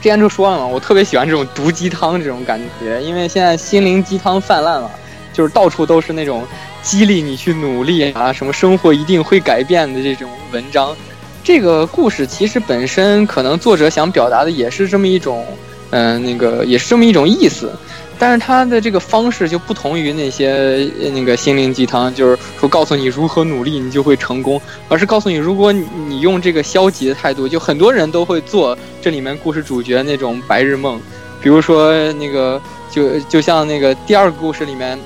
[0.00, 4.88] 之前就说了嘛，我特别喜欢这种毒鸡汤这种感觉，因为现在心灵鸡汤泛滥了，
[5.32, 6.44] 就是到处都是那种。
[6.82, 8.32] 激励你去努力啊！
[8.32, 10.96] 什么生活一定会改变的这种文章，
[11.44, 15.44] 这个故事其实本身可能作者想表达的也是这么一种，
[15.90, 17.72] 嗯，那个也是这么一种意思，
[18.18, 30.98] 但是他的这个方式就不同于那些那个心灵鸡汤，就是说告诉你如何努力你就会成功，而是告诉你如果你用这个消极的态度，就很多人都会做这里面故事主角那种白日梦，
[31.42, 32.60] 比如说那个
[32.90, 34.98] 就就像那个第二个故事里面。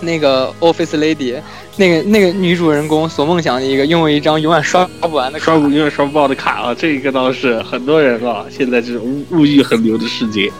[0.00, 1.40] 那个 Office Lady，
[1.76, 10.50] 那个那个女主人公所梦想的一个拥有一张永远刷不完的刷永远刷不爆的卡啊，这个倒是很多人啊，现在这种物欲横流的世界。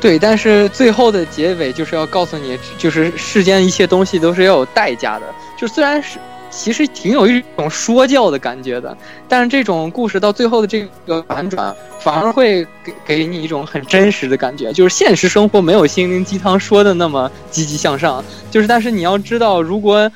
[0.00, 5.26] 对，但是最后的结尾就是要告诉你，就是世间一切东西都是要有代价的，
[5.56, 6.18] 就虽然是。
[6.52, 8.94] 其实挺有一种说教的感觉的，
[9.26, 14.70] 但是这种故事到最后的这个反转，反而会给给你一种很真实的感觉。
[14.70, 20.10] 就是现实生活没有心灵鸡汤说的那么积极向上，就是但是你要知道，如果，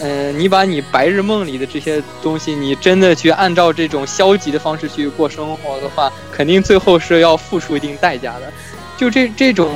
[0.00, 8.50] 呃，你把你白日梦里的这些东西，你真的去按照这种消极的方式去过生活的话，肯定最后是要付出一定代价的。
[8.96, 9.70] 就这这种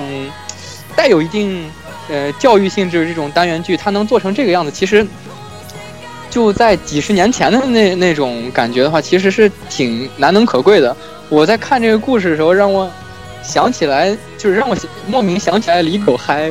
[0.96, 1.70] 带有一定
[2.08, 5.06] 呃教育性质这种单元剧，它能做成这个样子，其实。
[6.36, 10.94] 就在几十年前的那那种感觉的话，其实是挺难能可贵的。
[11.30, 12.86] 我在看这个故事的时候，让我
[13.42, 14.76] 想起来，就是让我
[15.06, 16.50] 莫名想起来《李狗嗨》。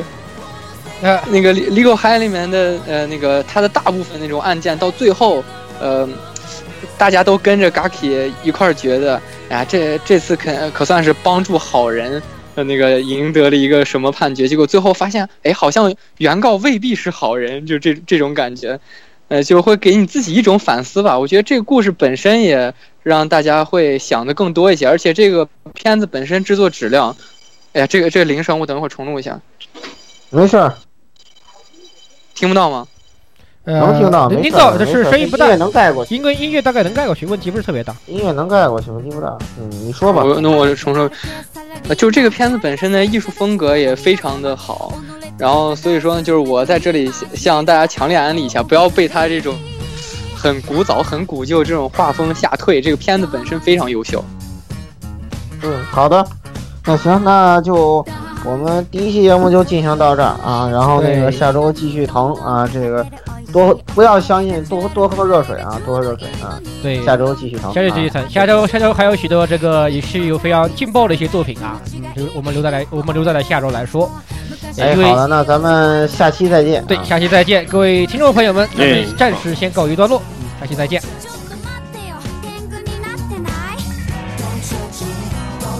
[1.00, 5.44] 那那个《李李狗嗨》里面的呃那个他的大部分那种案件，到最后，
[5.80, 6.08] 呃，
[6.98, 12.20] 大家都跟着 Gaki 一块儿觉得，哎呀，这这次可可算是帮助好人，
[12.56, 14.48] 呃，那个赢得了一个什么判决？
[14.48, 18.80] 结果最后发现，哎，好像原告未必是好人，就这这种感觉。
[19.28, 21.18] 呃，就会给你自己一种反思吧。
[21.18, 22.72] 我觉得这个故事本身也
[23.02, 27.16] 让大家会想的更多一些，而且这个片子本身制作质量，
[27.72, 29.40] 哎呀，这个这个铃声我等会儿重录一下。
[30.30, 30.74] 没事儿，
[32.34, 32.86] 听不到吗？
[33.66, 36.14] 能听到，听到，但是声音不大，能盖过去。
[36.14, 37.94] 音乐音乐大概能盖过去，问题不是特别大。
[38.06, 39.36] 音乐能盖过去，问题不大。
[39.60, 40.22] 嗯，你说吧。
[40.24, 41.10] 我那我就重说，
[41.88, 44.92] 呃，就这个片子本身的艺术风格也非常的好。
[45.36, 49.54] 然后，所以说呢，就是我在这里向大家强烈安利一下，不要被他这种
[50.34, 52.80] 很古早、很古旧这种画风吓退。
[52.80, 54.24] 这个片子本身非常优秀。
[55.62, 56.24] 嗯，好的，
[56.86, 58.06] 那行，那就
[58.44, 60.68] 我们第一期节目就进行到这儿啊。
[60.70, 63.04] 然后那个下周继续疼啊，这个
[63.56, 66.60] 多不要相信，多多喝热水啊，多喝热水啊。
[66.82, 68.22] 对，下周继续谈，下周继续疼。
[68.28, 74.10] 下周下周还有许多这个也是有非常劲爆的一些作品啊，嗯，就我们留在来，我们留在了下周来说。
[74.78, 76.84] 哎，好的，那咱们下期再见。
[76.84, 81.00] 对，下期再见，各位听众朋友们，咱们暂时先告一段落，嗯，下期再见。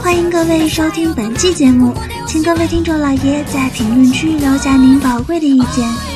[0.02, 1.92] 欢迎各位收听本期节目，
[2.26, 6.15] 请各位听众老爷在评论区留下您宝贵的意见。